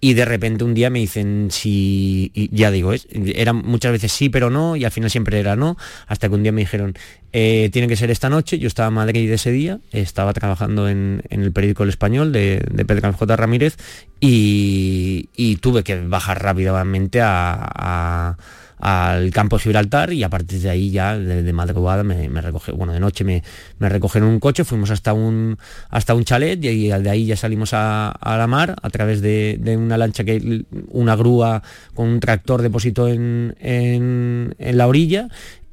y 0.00 0.14
de 0.14 0.24
repente 0.24 0.64
un 0.64 0.74
día 0.74 0.90
me 0.90 1.00
dicen 1.00 1.48
si, 1.50 2.30
ya 2.52 2.70
digo, 2.70 2.92
es, 2.92 3.08
era 3.12 3.52
muchas 3.52 3.92
veces 3.92 4.12
sí, 4.12 4.28
pero 4.28 4.48
no, 4.48 4.76
y 4.76 4.84
al 4.84 4.90
final 4.90 5.10
siempre 5.10 5.40
era 5.40 5.56
no, 5.56 5.76
hasta 6.06 6.28
que 6.28 6.34
un 6.34 6.42
día 6.42 6.52
me 6.52 6.60
dijeron, 6.60 6.94
eh, 7.32 7.68
tiene 7.72 7.88
que 7.88 7.96
ser 7.96 8.10
esta 8.10 8.28
noche, 8.28 8.58
yo 8.58 8.68
estaba 8.68 8.88
en 8.88 8.94
Madrid 8.94 9.30
ese 9.30 9.50
día, 9.50 9.80
estaba 9.92 10.32
trabajando 10.32 10.88
en, 10.88 11.22
el 11.30 11.52
periódico 11.52 11.82
El 11.82 11.88
Español 11.88 12.32
de, 12.32 12.62
de 12.70 12.84
Pedro 12.84 13.12
J. 13.12 13.36
Ramírez, 13.36 13.76
y, 14.20 15.56
tuve 15.60 15.82
que 15.82 16.00
bajar 16.00 16.42
rápidamente 16.42 17.20
a 17.20 18.36
al 18.80 19.30
campo 19.30 19.58
Gibraltar 19.58 20.12
y 20.12 20.22
a 20.22 20.28
partir 20.28 20.60
de 20.60 20.70
ahí 20.70 20.90
ya 20.90 21.18
de, 21.18 21.52
madrugada 21.52 22.04
me, 22.04 22.28
me 22.28 22.40
bueno, 22.74 22.92
de 22.92 23.00
noche 23.00 23.24
me, 23.24 23.42
me 23.78 23.88
recogieron 23.88 24.28
un 24.28 24.40
coche, 24.40 24.64
fuimos 24.64 24.90
hasta 24.90 25.12
un, 25.12 25.58
hasta 25.90 26.14
un 26.14 26.24
chalet 26.24 26.62
y 26.64 26.88
de 26.88 27.10
ahí 27.10 27.26
ya 27.26 27.36
salimos 27.36 27.70
a, 27.72 28.16
la 28.22 28.46
mar 28.46 28.76
a 28.80 28.90
través 28.90 29.20
de, 29.20 29.58
una 29.78 29.96
lancha 29.96 30.24
que 30.24 30.64
una 30.88 31.16
grúa 31.16 31.62
con 31.94 32.08
un 32.08 32.20
tractor 32.20 32.62
depositó 32.62 33.08
en, 33.08 33.56
en, 33.60 34.54
en 34.58 34.78
la 34.78 34.86
orilla 34.86 35.28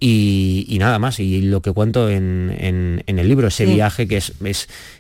y, 0.07 0.77
nada 0.79 0.99
más. 0.99 1.19
Y 1.19 1.41
lo 1.41 1.61
que 1.61 1.71
cuento 1.71 2.09
en, 2.09 3.03
el 3.05 3.27
libro, 3.27 3.47
ese 3.47 3.65
viaje 3.65 4.07
que 4.07 4.17
es, 4.17 4.33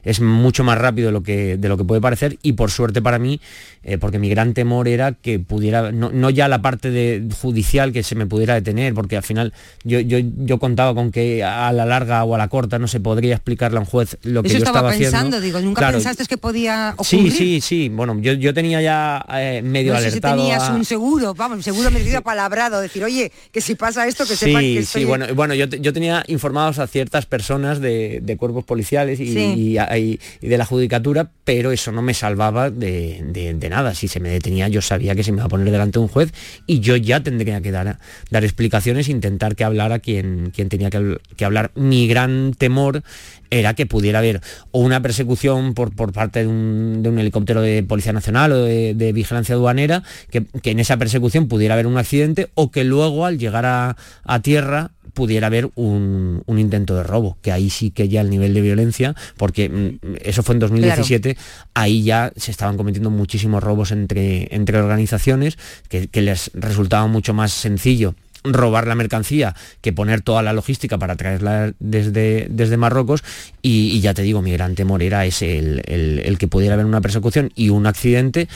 es, 0.03 0.19
mucho 0.21 0.63
más 0.63 0.77
rápido 0.77 1.07
de 1.07 1.11
lo, 1.11 1.21
que, 1.21 1.57
de 1.57 1.69
lo 1.69 1.77
que 1.77 1.83
puede 1.83 2.01
parecer 2.01 2.39
y 2.41 2.53
por 2.53 2.71
suerte 2.71 3.01
para 3.01 3.19
mí, 3.19 3.39
eh, 3.83 3.99
porque 3.99 4.17
mi 4.17 4.29
gran 4.29 4.53
temor 4.53 4.87
era 4.87 5.11
que 5.11 5.37
pudiera, 5.37 5.91
no, 5.91 6.29
ya 6.31 6.47
la 6.47 6.61
parte 6.61 6.89
de, 6.89 7.23
judicial 7.39 7.93
que 7.93 8.01
se 8.01 8.15
me 8.15 8.25
pudiera 8.25 8.55
detener, 8.55 8.93
porque 8.95 9.17
al 9.17 9.23
final 9.23 9.53
yo, 9.83 9.99
yo, 9.99 10.17
yo 10.37 10.57
contaba 10.57 10.95
con 10.95 11.11
que 11.11 11.43
a 11.43 11.71
la 11.71 11.85
larga 11.85 12.23
o 12.23 12.33
a 12.33 12.37
la 12.37 12.47
corta 12.47 12.79
no 12.79 12.87
se 12.87 12.99
podría 12.99 13.35
explicarle 13.35 13.77
a 13.77 13.81
un 13.81 13.85
juez 13.85 14.17
lo 14.23 14.41
que 14.41 14.49
yo 14.49 14.57
estaba, 14.57 14.89
pensando, 14.89 15.37
haciendo. 15.37 15.41
digo, 15.41 15.59
nunca 15.61 15.91
pensaste 15.91 16.25
que 16.25 16.37
podía 16.37 16.95
ocurrir. 16.97 17.31
Sí, 17.31 17.37
sí, 17.37 17.61
sí. 17.61 17.89
Bueno, 17.89 18.17
yo, 18.19 18.33
yo 18.33 18.53
tenía 18.53 18.81
ya 18.81 19.23
eh, 19.33 19.61
medio 19.63 19.93
no 19.93 19.99
sé 19.99 20.07
alertado. 20.07 20.35
Si 20.35 20.41
tenías 20.41 20.69
un 20.69 20.83
seguro, 20.83 21.35
vamos, 21.35 21.63
seguro 21.63 21.91
me 21.91 22.01
a 22.15 22.21
palabrado, 22.21 22.81
decir, 22.81 23.03
oye, 23.03 23.31
que 23.51 23.61
si 23.61 23.75
pasa 23.75 24.07
esto, 24.07 24.25
que 24.25 24.35
sí, 24.35 24.45
sepan 24.45 24.61
que 24.61 24.94
Sí, 24.95 25.05
bueno, 25.05 25.25
bueno 25.35 25.53
yo, 25.53 25.65
yo 25.67 25.93
tenía 25.93 26.23
informados 26.27 26.79
a 26.79 26.87
ciertas 26.87 27.25
personas 27.25 27.79
de, 27.79 28.35
cuerpos 28.39 28.63
policiales 28.63 29.19
y, 29.19 29.75
de 29.75 30.57
la 30.57 30.65
judicatura, 30.65 31.29
pero 31.43 31.71
eso 31.71 31.91
no 31.91 32.01
me 32.01 32.13
salvaba 32.13 32.69
de, 32.69 33.55
nada. 33.69 33.93
Si 33.93 34.07
se 34.07 34.19
me 34.19 34.29
detenía, 34.29 34.67
yo 34.67 34.81
sabía 34.81 35.15
que 35.15 35.23
se 35.23 35.31
me 35.31 35.37
iba 35.37 35.45
a 35.45 35.49
poner 35.49 35.71
delante 35.71 35.99
de 35.99 36.03
un 36.03 36.07
juez 36.07 36.33
y 36.65 36.79
yo 36.79 36.95
ya 36.95 37.21
tendría 37.21 37.61
que 37.61 37.71
dar, 37.71 37.99
dar 38.29 38.43
explicaciones, 38.43 39.09
intentar 39.09 39.55
que 39.55 39.63
hablara 39.63 39.99
quien, 39.99 40.51
quien 40.51 40.69
tenía 40.69 40.89
que, 40.89 41.17
que 41.35 41.45
hablar. 41.45 41.71
Mi 41.75 42.07
gran 42.07 42.53
temor 42.53 43.03
era 43.49 43.73
que 43.73 43.85
pudiera 43.85 44.19
haber 44.19 44.41
o 44.71 44.79
una 44.79 45.01
persecución 45.01 45.73
por, 45.73 45.95
por 45.95 46.13
parte 46.13 46.39
de 46.39 46.47
un, 46.47 47.17
helicóptero 47.17 47.61
de 47.61 47.83
Policía 47.83 48.13
Nacional 48.13 48.51
o 48.51 48.63
de, 48.63 49.11
vigilancia 49.13 49.55
aduanera, 49.55 50.03
que, 50.29 50.45
en 50.63 50.79
esa 50.79 50.97
persecución 50.97 51.47
pudiera 51.47 51.73
haber 51.73 51.87
un 51.87 51.97
accidente 51.97 52.49
o 52.55 52.71
que 52.71 52.83
luego 52.83 53.25
al 53.25 53.37
llegar 53.37 53.65
a, 53.65 53.95
tierra 54.41 54.91
pudiera 55.13 55.47
haber 55.47 55.69
un, 55.75 56.43
intento 56.47 56.95
de 56.95 57.03
robo, 57.03 57.37
que 57.41 57.51
ahí 57.51 57.69
sí 57.69 57.91
que 57.91 58.09
ya 58.09 58.21
el 58.21 58.29
nivel 58.29 58.53
de 58.53 58.61
violencia, 58.61 59.15
porque 59.37 59.69
mm, 59.69 60.15
eso 60.21 60.43
fue 60.43 60.55
en 60.55 60.59
2017, 60.59 61.37
ahí 61.73 62.03
ya 62.03 62.33
se 62.35 62.51
estaban 62.51 62.75
cometiendo 62.75 63.09
muchísimos 63.09 63.63
robos 63.63 63.91
entre, 63.91 64.53
entre 64.53 64.77
organizaciones, 64.77 65.57
que, 65.87 66.07
que 66.07 66.21
les 66.21 66.51
resultaba 66.53 67.07
mucho 67.07 67.33
más 67.33 67.53
sencillo 67.53 68.15
robar 68.45 68.87
la 68.87 68.95
mercancía 68.95 69.55
que 69.81 69.93
poner 69.93 70.21
toda 70.21 70.41
la 70.41 70.53
logística 70.53 70.97
para 70.97 71.15
traerla 71.15 71.73
desde, 71.79 72.47
desde 72.49 72.77
Marruecos. 72.77 73.23
Y, 73.61 73.99
ya 74.01 74.13
te 74.13 74.21
digo, 74.21 74.41
mi 74.41 74.51
gran 74.51 74.75
temor 74.75 75.01
era 75.01 75.25
ese, 75.25 75.57
el, 75.57 76.37
que 76.37 76.47
pudiera 76.47 76.75
haber 76.75 76.85
una 76.85 77.01
persecución 77.01 77.51
y 77.55 77.69
un 77.69 77.87
accidente 77.87 78.47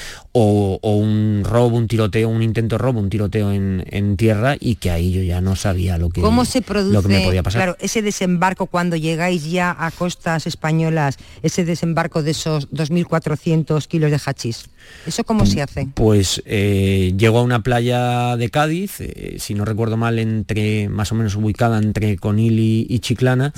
o, 0.42 0.98
un 0.98 1.44
robo, 1.44 1.78
un 1.78 1.88
tiroteo, 1.88 2.30
un 2.30 2.42
intento 2.42 2.76
de 2.76 2.80
robo, 2.80 3.00
un 3.00 3.10
tiroteo 3.10 3.52
en, 3.52 4.16
tierra 4.18 4.56
y 4.60 4.76
que 4.76 4.92
ahí 4.92 5.12
yo 5.12 5.22
ya 5.22 5.40
no 5.40 5.56
sabía 5.56 5.98
lo 5.98 6.10
que, 6.10 6.22
¿Cómo 6.22 6.44
se 6.46 6.62
produce, 6.62 6.94
lo 6.94 7.02
que 7.02 7.08
me 7.10 7.22
podía 7.22 7.44
pasar. 7.44 7.60
Claro, 7.60 7.78
ese 7.80 8.02
desembarco 8.02 8.66
cuando 8.66 8.96
llegáis 8.96 9.50
ya 9.50 9.76
a 9.78 9.92
costas 9.92 10.48
españolas, 10.48 11.18
ese 11.44 11.64
desembarco 11.64 12.24
de 12.24 12.32
esos 12.32 12.70
2.400 12.72 13.86
kilos 13.88 14.12
de 14.12 14.20
hachís, 14.26 14.70
¿eso 15.06 15.24
cómo 15.24 15.46
se 15.46 15.62
hace? 15.62 15.88
Pues 15.94 16.42
eh, 16.46 17.14
llego 17.18 17.40
a 17.40 17.44
una 17.44 17.62
playa 17.62 18.36
de 18.36 18.50
Cádiz, 18.50 19.00
eh, 19.00 19.36
si 19.40 19.54
no 19.54 19.64
recuerdo 19.66 19.98
mal, 19.98 20.20
entre 20.20 20.90
más 20.90 21.12
o 21.12 21.16
menos 21.16 21.36
ubicada 21.36 21.78
entre 21.78 22.18
Conil 22.18 22.60
y, 22.60 23.00
Chiclana. 23.00 23.54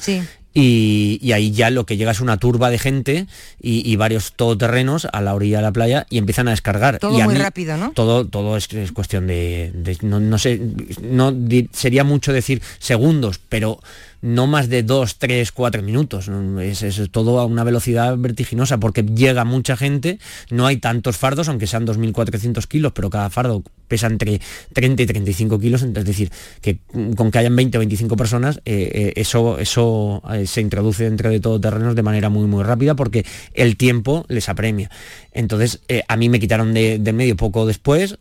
Y, 0.54 1.32
ahí 1.34 1.52
ya 1.52 1.70
lo 1.70 1.86
que 1.86 1.96
llega 1.96 2.12
es 2.12 2.20
una 2.20 2.38
turba 2.38 2.70
de 2.70 2.78
gente 2.78 3.28
y, 3.62 3.96
varios 3.96 4.34
todoterrenos 4.34 5.08
a 5.12 5.22
la 5.22 5.34
orilla 5.34 5.58
de 5.58 5.64
la 5.64 5.72
playa 5.72 6.08
y 6.10 6.18
empiezan 6.18 6.48
a 6.48 6.52
descargar. 6.52 7.00
Todo 7.00 7.20
muy 7.20 7.36
rápido, 7.36 7.78
¿no? 7.78 7.92
Todo, 7.92 8.26
todo 8.26 8.58
es, 8.58 8.68
cuestión 8.94 9.28
de, 9.28 9.72
no, 10.02 10.38
sé, 10.38 10.62
no 11.02 11.34
sería 11.72 12.04
mucho 12.04 12.34
decir 12.34 12.62
segundos, 12.80 13.40
pero 13.48 13.80
no 14.22 14.48
más 14.48 14.70
de 14.70 14.84
dos, 14.84 15.18
tres, 15.18 15.52
cuatro 15.52 15.82
minutos. 15.82 16.30
Es, 16.62 16.84
es, 16.84 17.10
todo 17.12 17.40
a 17.40 17.46
una 17.46 17.64
velocidad 17.64 18.18
vertiginosa 18.18 18.80
porque 18.80 19.04
llega 19.04 19.46
mucha 19.46 19.76
gente, 19.76 20.20
no 20.50 20.66
hay 20.68 20.78
tantos 20.78 21.18
fardos, 21.18 21.50
aunque 21.50 21.68
sean 21.68 21.86
2.400 21.86 22.66
kilos, 22.68 22.92
pero 22.94 23.10
cada 23.10 23.30
fardo 23.30 23.64
pesa 23.92 24.08
entre 24.08 24.40
30 24.72 25.04
y 25.04 25.06
35 25.06 25.60
kilos, 25.60 25.84
es 25.84 26.06
decir, 26.06 26.32
que 26.62 26.78
con 27.18 27.30
que 27.30 27.40
hayan 27.40 27.54
20 27.58 27.78
o 27.78 27.80
25 27.80 28.16
personas, 28.16 28.62
eh, 28.64 28.90
eh, 28.94 29.14
eso, 29.18 29.60
eso 29.60 30.24
eh, 30.32 30.48
se 30.48 30.62
introduce 30.62 31.04
dentro 31.04 31.30
de 31.30 31.42
todo 31.42 31.60
terrenos 31.60 31.94
de 31.94 32.02
manera 32.02 32.30
muy, 32.30 32.48
muy 32.48 32.64
rápida 32.64 32.96
porque 32.96 33.26
el 33.54 33.76
tiempo 33.76 34.24
les 34.30 34.48
apremia. 34.48 34.90
Entonces, 35.34 35.82
a 36.08 36.18
mí 36.18 36.28
me 36.28 36.40
quitaron 36.40 36.74
de, 36.74 37.00
medio 37.14 37.38
poco 37.38 37.66
después, 37.66 38.18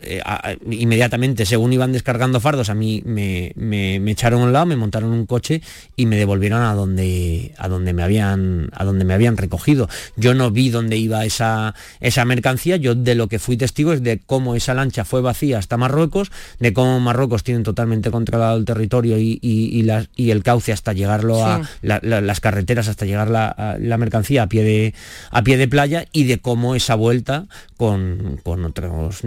inmediatamente, 0.69 1.45
según 1.45 1.73
iban 1.73 1.93
descargando 1.93 2.39
fardos, 2.39 2.71
a 2.71 2.75
mí 2.75 3.03
me, 3.05 3.53
me, 3.57 3.97
echaron 4.11 4.43
a 4.43 4.45
un 4.45 4.53
lado, 4.53 4.67
me 4.67 4.77
montaron 4.77 5.11
un 5.11 5.27
coche 5.27 5.61
y 5.97 6.07
me 6.07 6.17
devolvieron 6.17 6.63
a 6.63 6.75
donde, 6.75 7.55
a 7.59 7.69
donde, 7.69 7.93
me, 7.93 8.03
habían, 8.03 8.71
a 8.73 8.85
donde 8.85 9.05
me 9.05 9.15
habían 9.15 9.37
recogido. 9.37 9.89
Yo 10.17 10.35
no 10.35 10.51
vi 10.51 10.71
dónde 10.71 10.97
iba 10.97 11.25
esa, 11.25 11.75
esa 12.01 12.25
mercancía, 12.25 12.77
yo 12.77 12.95
de 12.95 13.15
lo 13.15 13.29
que 13.29 13.39
fui 13.39 13.57
testigo 13.57 13.93
es 13.93 14.03
de 14.03 14.21
cómo 14.25 14.55
esa 14.55 14.75
lancha 14.75 15.05
fue 15.05 15.21
vacía 15.21 15.59
hasta 15.59 15.77
Marruecos, 15.77 16.31
de 16.59 16.73
cómo 16.73 17.01
Marruecos 17.01 17.45
tienen 17.45 17.63
totalmente 17.63 18.11
controlado 18.11 18.57
el 18.57 18.65
territorio 18.65 19.19
y, 19.19 19.39
y, 19.43 20.31
el 20.31 20.43
cauce 20.43 20.73
hasta 20.73 20.93
llegarlo 20.93 21.45
a 21.45 21.63
las 21.83 22.41
carreteras, 22.41 22.89
hasta 22.89 23.05
llegar 23.05 23.31
la, 23.31 23.77
la, 23.81 23.99
mercancía 23.99 24.45
a 24.45 24.47
pie, 24.49 24.63
de, 24.63 24.95
a 25.31 25.43
pie 25.43 25.57
de 25.57 25.69
playa 25.69 26.07
y 26.13 26.25
de 26.25 26.39
cómo 26.39 26.75
esa 26.75 26.95
vuelta 26.95 27.47
con, 27.81 28.41
otros 28.45 29.23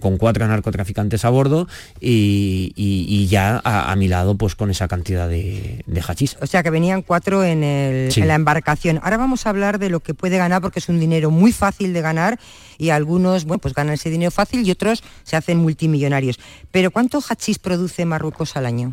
con, 0.00 0.16
cuatro 0.16 0.48
narcotraficantes 0.48 1.24
a 1.26 1.28
bordo 1.28 1.68
y, 2.00 3.26
ya 3.28 3.60
a, 3.62 3.94
mi 3.96 4.08
lado 4.08 4.36
pues 4.36 4.54
con 4.54 4.70
esa 4.70 4.88
cantidad 4.88 5.28
de, 5.28 5.83
de 5.86 6.00
hachís. 6.00 6.36
O 6.40 6.46
sea 6.46 6.62
que 6.62 6.70
venían 6.70 7.02
cuatro 7.02 7.44
en, 7.44 7.62
el, 7.62 8.10
en 8.16 8.28
la 8.28 8.34
embarcación. 8.34 9.00
Ahora 9.02 9.16
vamos 9.16 9.46
a 9.46 9.50
hablar 9.50 9.78
de 9.78 9.90
lo 9.90 10.00
que 10.00 10.14
puede 10.14 10.38
ganar 10.38 10.62
porque 10.62 10.78
es 10.78 10.88
un 10.88 11.00
dinero 11.00 11.30
muy 11.30 11.52
fácil 11.52 11.92
de 11.92 12.00
ganar 12.00 12.38
y 12.78 12.90
algunos, 12.90 13.44
bueno, 13.44 13.60
pues 13.60 13.74
ganan 13.74 13.94
ese 13.94 14.10
dinero 14.10 14.30
fácil 14.30 14.66
y 14.66 14.70
otros 14.70 15.02
se 15.22 15.36
hacen 15.36 15.58
multimillonarios. 15.58 16.38
Pero 16.70 16.90
¿cuánto 16.90 17.20
hachís 17.28 17.58
produce 17.58 18.04
Marruecos 18.04 18.56
al 18.56 18.66
año? 18.66 18.92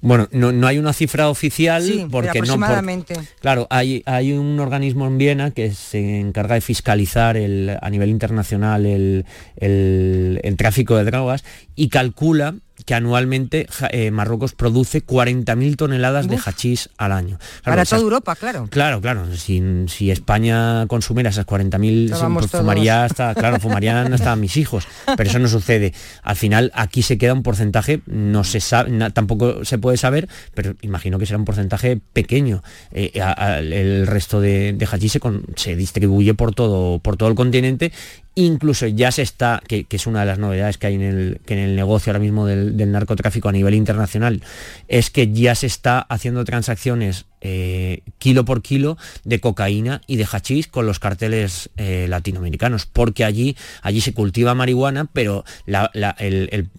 Bueno, 0.00 0.28
no, 0.32 0.66
hay 0.66 0.76
una 0.76 0.92
cifra 0.92 1.30
oficial 1.30 2.08
porque 2.10 2.28
aproximadamente. 2.28 3.14
no. 3.14 3.22
claro, 3.40 3.66
hay, 3.70 4.02
hay 4.04 4.32
un 4.32 4.60
organismo 4.60 5.06
en 5.06 5.16
Viena 5.16 5.50
que 5.50 5.72
se 5.72 6.20
encarga 6.20 6.56
de 6.56 6.60
fiscalizar 6.60 7.38
el, 7.38 7.74
a 7.80 7.88
nivel 7.88 8.10
internacional 8.10 8.84
el, 8.84 9.24
el 9.56 10.56
tráfico 10.58 10.98
de 10.98 11.04
drogas 11.04 11.42
y 11.74 11.88
calcula 11.88 12.54
que 12.84 12.94
anualmente 12.94 13.66
eh, 13.90 14.10
Marruecos 14.10 14.52
produce 14.52 15.04
40.000 15.04 15.76
toneladas 15.76 16.28
de 16.28 16.38
hachís 16.44 16.90
al 16.98 17.12
año. 17.12 17.38
Para 17.62 17.84
toda 17.84 18.02
Europa, 18.02 18.34
claro. 18.36 18.68
Claro, 18.70 19.00
claro. 19.00 19.24
Si, 19.36 20.10
España 20.10 20.86
consumiera 20.86 21.30
esas 21.30 21.46
40.000, 21.46 22.34
pues 22.34 22.50
fumaría 22.50 23.04
hasta, 23.04 23.34
claro, 23.34 23.58
fumarían 23.60 24.12
hasta 24.14 24.36
mis 24.36 24.56
hijos. 24.56 24.86
Pero 25.16 25.28
eso 25.28 25.38
no 25.38 25.48
sucede. 25.48 25.94
Al 26.22 26.36
final 26.36 26.72
aquí 26.74 27.02
se 27.02 27.16
queda 27.16 27.32
un 27.32 27.42
porcentaje, 27.42 28.00
no 28.06 28.44
se 28.44 28.60
sabe, 28.60 29.10
tampoco 29.12 29.64
se 29.64 29.78
puede 29.78 29.96
saber, 29.96 30.28
pero 30.54 30.74
imagino 30.82 31.18
que 31.18 31.26
será 31.26 31.38
un 31.38 31.44
porcentaje 31.44 32.00
pequeño. 32.12 32.62
Eh, 32.90 33.12
el 33.60 34.06
resto 34.06 34.40
de, 34.40 34.72
de 34.72 34.88
hachís 34.90 35.12
se, 35.12 35.20
se 35.56 35.76
distribuye 35.76 36.34
por 36.34 36.54
todo, 36.54 36.98
por 36.98 37.16
todo 37.16 37.28
el 37.28 37.34
continente 37.34 37.92
incluso 38.34 38.86
ya 38.86 39.12
se 39.12 39.22
está, 39.22 39.62
que, 39.66 39.86
es 39.88 40.06
una 40.06 40.20
de 40.20 40.26
las 40.26 40.38
novedades 40.38 40.78
que 40.78 40.88
hay 40.88 40.94
en 40.94 41.02
el, 41.02 41.40
que 41.46 41.54
en 41.54 41.60
el 41.60 41.76
negocio 41.76 42.10
ahora 42.10 42.20
mismo 42.20 42.46
del, 42.46 42.76
del, 42.76 42.92
narcotráfico 42.92 43.48
a 43.48 43.52
nivel 43.52 43.74
internacional, 43.74 44.42
es 44.88 45.10
que 45.10 45.32
ya 45.32 45.54
se 45.54 45.66
está 45.66 46.00
haciendo 46.00 46.44
transacciones 46.44 47.26
eh, 47.46 48.00
kilo 48.18 48.46
por 48.46 48.62
kilo 48.62 48.96
de 49.24 49.38
cocaína 49.38 50.00
y 50.06 50.16
de 50.16 50.24
hachís 50.24 50.66
con 50.66 50.86
los 50.86 50.98
carteles 50.98 51.68
eh, 51.76 52.06
latinoamericanos, 52.08 52.86
porque 52.86 53.22
allí, 53.22 53.54
allí 53.82 54.00
se 54.00 54.14
cultiva 54.14 54.54
marihuana, 54.54 55.04
pero 55.12 55.44
el, 55.66 56.70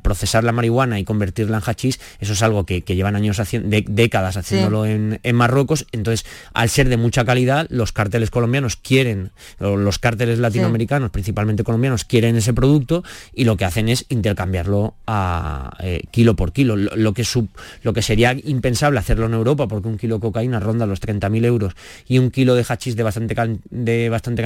procesar 0.00 0.44
la 0.44 0.52
marihuana 0.52 1.00
y 1.00 1.04
convertirla 1.04 1.56
en 1.56 1.62
hachís, 1.64 1.98
eso 2.20 2.34
es 2.34 2.42
algo 2.42 2.64
que, 2.64 2.82
llevan 2.82 3.16
años 3.16 3.40
haciendo, 3.40 3.76
décadas 3.88 4.36
haciéndolo 4.36 4.86
en, 4.86 5.18
Marruecos, 5.34 5.86
entonces 5.90 6.24
al 6.54 6.68
ser 6.68 6.88
de 6.88 6.96
mucha 6.96 7.24
calidad, 7.24 7.66
los 7.68 7.90
carteles 7.90 8.30
colombianos 8.30 8.76
quieren, 8.76 9.32
los 9.58 9.98
carteles 9.98 10.38
latinoamericanos, 10.38 11.10
principalmente 11.10 11.64
colombianos, 11.64 12.04
quieren 12.04 12.36
ese 12.36 12.52
producto 12.52 13.02
y 13.34 13.42
lo 13.44 13.56
que 13.56 13.64
hacen 13.64 13.88
es 13.88 14.06
intercambiarlo 14.08 14.94
a 15.06 15.76
eh, 15.80 16.02
kilo 16.12 16.36
por 16.36 16.52
kilo, 16.52 16.76
lo, 16.76 17.12
que 17.12 17.26
lo 17.82 17.92
que 17.92 18.02
sería 18.02 18.36
impensable 18.44 19.00
hacerlo 19.00 19.26
en 19.26 19.34
Europa, 19.34 19.66
porque 19.66 19.88
un 19.88 19.98
kilo 19.98 20.11
cocaína 20.20 20.60
ronda 20.60 20.86
los 20.86 21.00
30.000 21.00 21.44
euros 21.44 21.74
y 22.06 22.18
un 22.18 22.30
kilo 22.30 22.54
de 22.54 22.64
hachís 22.68 22.96
de 22.96 23.02
bastante, 23.02 23.34
de 23.70 24.08
bastante 24.08 24.42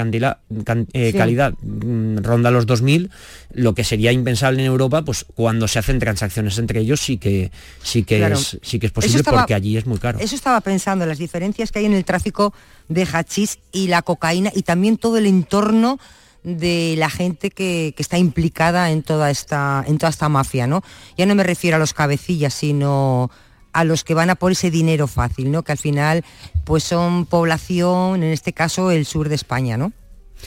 eh, 0.93 1.13
calidad 1.13 1.53
mm, 1.61 2.17
ronda 2.17 2.51
los 2.51 2.67
2.000, 2.67 3.09
lo 3.53 3.73
que 3.73 3.83
sería 3.83 4.11
impensable 4.11 4.61
en 4.61 4.67
Europa, 4.67 5.03
pues 5.03 5.25
cuando 5.35 5.67
se 5.67 5.79
hacen 5.79 5.99
transacciones 5.99 6.57
entre 6.57 6.81
ellos 6.81 7.01
sí 7.01 7.17
que, 7.17 7.51
sí 7.81 8.03
que, 8.03 8.25
es, 8.25 8.57
sí 8.61 8.79
que 8.79 8.87
es 8.87 8.91
posible 8.91 9.23
porque 9.23 9.53
allí 9.53 9.77
es 9.77 9.85
muy 9.85 9.97
caro. 9.97 10.19
Eso 10.19 10.35
estaba 10.35 10.61
pensando, 10.61 11.05
las 11.05 11.17
diferencias 11.17 11.71
que 11.71 11.79
hay 11.79 11.85
en 11.85 11.93
el 11.93 12.05
tráfico 12.05 12.53
de 12.87 13.05
hachís 13.05 13.59
y 13.71 13.87
la 13.87 14.01
cocaína 14.01 14.51
y 14.53 14.63
también 14.63 14.97
todo 14.97 15.17
el 15.17 15.25
entorno 15.25 15.99
de 16.43 16.95
la 16.97 17.09
gente 17.09 17.49
que, 17.49 17.93
que 17.95 18.01
está 18.01 18.17
implicada 18.17 18.91
en 18.91 19.03
toda 19.03 19.29
esta 19.29 19.83
en 19.85 19.97
toda 19.97 20.09
esta 20.09 20.29
mafia, 20.29 20.65
¿no? 20.65 20.81
Ya 21.17 21.25
no 21.25 21.35
me 21.35 21.43
refiero 21.43 21.75
a 21.75 21.79
los 21.79 21.93
cabecillas, 21.93 22.53
sino 22.53 23.29
a 23.77 23.83
los 23.83 24.03
que 24.03 24.15
van 24.15 24.31
a 24.31 24.35
por 24.35 24.53
ese 24.53 24.71
dinero 24.71 25.05
fácil, 25.05 25.51
¿no? 25.51 25.61
Que 25.61 25.71
al 25.71 25.77
final 25.77 26.25
pues 26.65 26.83
son 26.83 27.27
población, 27.27 28.23
en 28.23 28.31
este 28.33 28.51
caso 28.51 28.89
el 28.89 29.05
sur 29.05 29.29
de 29.29 29.35
España, 29.35 29.77
¿no? 29.77 29.93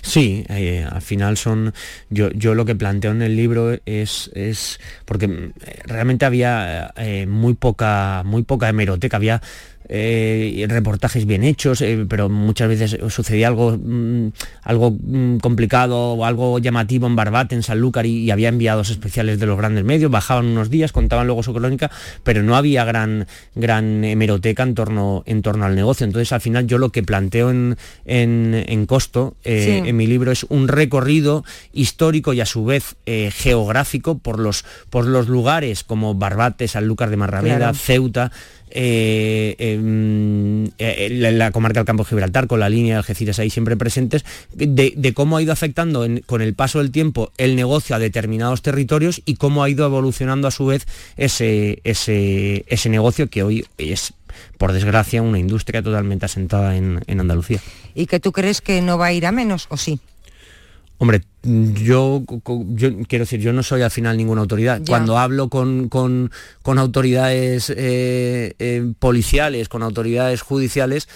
Sí, 0.02 0.44
eh, 0.48 0.84
al 0.90 1.00
final 1.00 1.36
son. 1.36 1.72
Yo, 2.08 2.30
yo 2.30 2.54
lo 2.54 2.64
que 2.64 2.74
planteo 2.74 3.12
en 3.12 3.22
el 3.22 3.36
libro 3.36 3.78
es. 3.86 4.30
es 4.34 4.80
porque 5.04 5.28
mm, 5.28 5.52
realmente 5.84 6.24
había 6.24 6.92
eh, 6.96 7.26
muy 7.26 7.54
poca. 7.54 8.22
muy 8.24 8.42
poca 8.42 8.68
hemeroteca. 8.68 9.16
Había 9.16 9.42
eh, 9.92 10.64
reportajes 10.68 11.26
bien 11.26 11.42
hechos, 11.42 11.80
eh, 11.82 12.06
pero 12.08 12.28
muchas 12.28 12.68
veces 12.68 12.96
sucedía 13.12 13.48
algo, 13.48 13.76
mm, 13.76 14.28
algo 14.62 14.92
mm, 14.92 15.38
complicado 15.38 16.12
o 16.12 16.24
algo 16.24 16.60
llamativo 16.60 17.08
en 17.08 17.16
Barbate, 17.16 17.56
en 17.56 17.64
Sanlúcar, 17.64 18.06
y, 18.06 18.18
y, 18.18 18.30
había 18.30 18.50
enviados 18.50 18.90
especiales 18.90 19.40
de 19.40 19.46
los 19.46 19.58
grandes 19.58 19.82
medios, 19.82 20.08
bajaban 20.08 20.46
unos 20.46 20.70
días, 20.70 20.92
contaban 20.92 21.26
luego 21.26 21.42
su 21.42 21.52
crónica, 21.52 21.90
pero 22.22 22.44
no 22.44 22.54
había 22.54 22.84
gran, 22.84 23.26
gran 23.56 24.04
hemeroteca 24.04 24.62
en 24.62 24.76
torno, 24.76 25.24
en 25.26 25.42
torno 25.42 25.64
al 25.64 25.74
negocio. 25.74 26.06
Entonces, 26.06 26.32
al 26.32 26.40
final, 26.40 26.68
yo 26.68 26.78
lo 26.78 26.90
que 26.90 27.02
planteo 27.02 27.50
en, 27.50 27.76
en, 28.04 28.64
en 28.68 28.86
Costo, 28.86 29.34
eh, 29.42 29.80
sí. 29.82 29.88
en 29.88 29.96
mi 29.96 30.06
libro, 30.06 30.30
es 30.30 30.44
un 30.44 30.68
recorrido 30.68 31.44
histórico 31.72 32.32
y 32.32 32.40
a 32.40 32.46
su 32.46 32.64
vez 32.64 32.94
geográfico 33.06 34.18
por 34.18 34.38
los, 34.38 34.64
por 34.88 35.04
los 35.04 35.28
lugares 35.28 35.82
como 35.82 36.14
Barbate, 36.14 36.68
Sanlúcar 36.68 37.10
de 37.10 37.16
Marraveda, 37.16 37.56
claro. 37.56 37.74
Ceuta, 37.74 38.30
eh, 38.70 39.56
eh, 40.78 41.08
la, 41.10 41.30
la, 41.30 41.50
comarca 41.50 41.80
del 41.80 41.86
Campo 41.86 42.04
de 42.04 42.08
Gibraltar, 42.10 42.46
con 42.46 42.60
la 42.60 42.68
línea 42.68 42.94
de 42.94 42.98
Algeciras 42.98 43.38
ahí 43.38 43.50
siempre 43.50 43.76
presentes, 43.76 44.24
de, 44.52 45.12
cómo 45.14 45.36
ha 45.36 45.42
ido 45.42 45.52
afectando 45.52 46.06
con 46.26 46.42
el 46.42 46.54
paso 46.54 46.78
del 46.78 46.90
tiempo 46.90 47.32
el 47.38 47.56
negocio 47.56 47.96
a 47.96 47.98
determinados 47.98 48.62
territorios 48.62 49.22
y 49.24 49.36
cómo 49.36 49.62
ha 49.62 49.70
ido 49.70 49.84
evolucionando 49.86 50.48
a 50.48 50.50
su 50.50 50.66
vez 50.66 50.86
ese, 51.16 51.80
ese, 51.84 52.64
ese 52.68 52.88
negocio 52.88 53.28
que 53.28 53.42
hoy 53.42 53.66
es 53.78 54.14
por 54.58 54.72
desgracia, 54.72 55.22
una 55.22 55.38
industria 55.38 55.82
totalmente 55.82 56.26
asentada 56.26 56.76
en, 56.76 57.02
en 57.06 57.20
Andalucía. 57.20 57.60
¿Y 57.94 58.06
que 58.06 58.20
tú 58.20 58.32
crees 58.32 58.60
que 58.60 58.80
no 58.80 58.98
va 58.98 59.06
a 59.06 59.12
ir 59.12 59.26
a 59.26 59.32
menos 59.32 59.66
o 59.70 59.76
sí? 59.76 60.00
Hombre, 61.02 61.22
yo, 61.42 62.22
yo, 62.74 62.90
quiero 63.08 63.22
decir, 63.22 63.40
yo 63.40 63.54
no 63.54 63.62
soy 63.62 63.80
al 63.80 63.90
final 63.90 64.18
ninguna 64.18 64.42
autoridad. 64.42 64.80
Ya. 64.80 64.84
Cuando 64.84 65.16
hablo 65.16 65.48
con, 65.48 65.88
con, 65.88 66.30
con 66.62 66.78
autoridades 66.78 67.70
eh, 67.70 68.54
eh, 68.58 68.92
policiales, 68.98 69.70
con 69.70 69.82
autoridades 69.82 70.42
judiciales, 70.42 71.08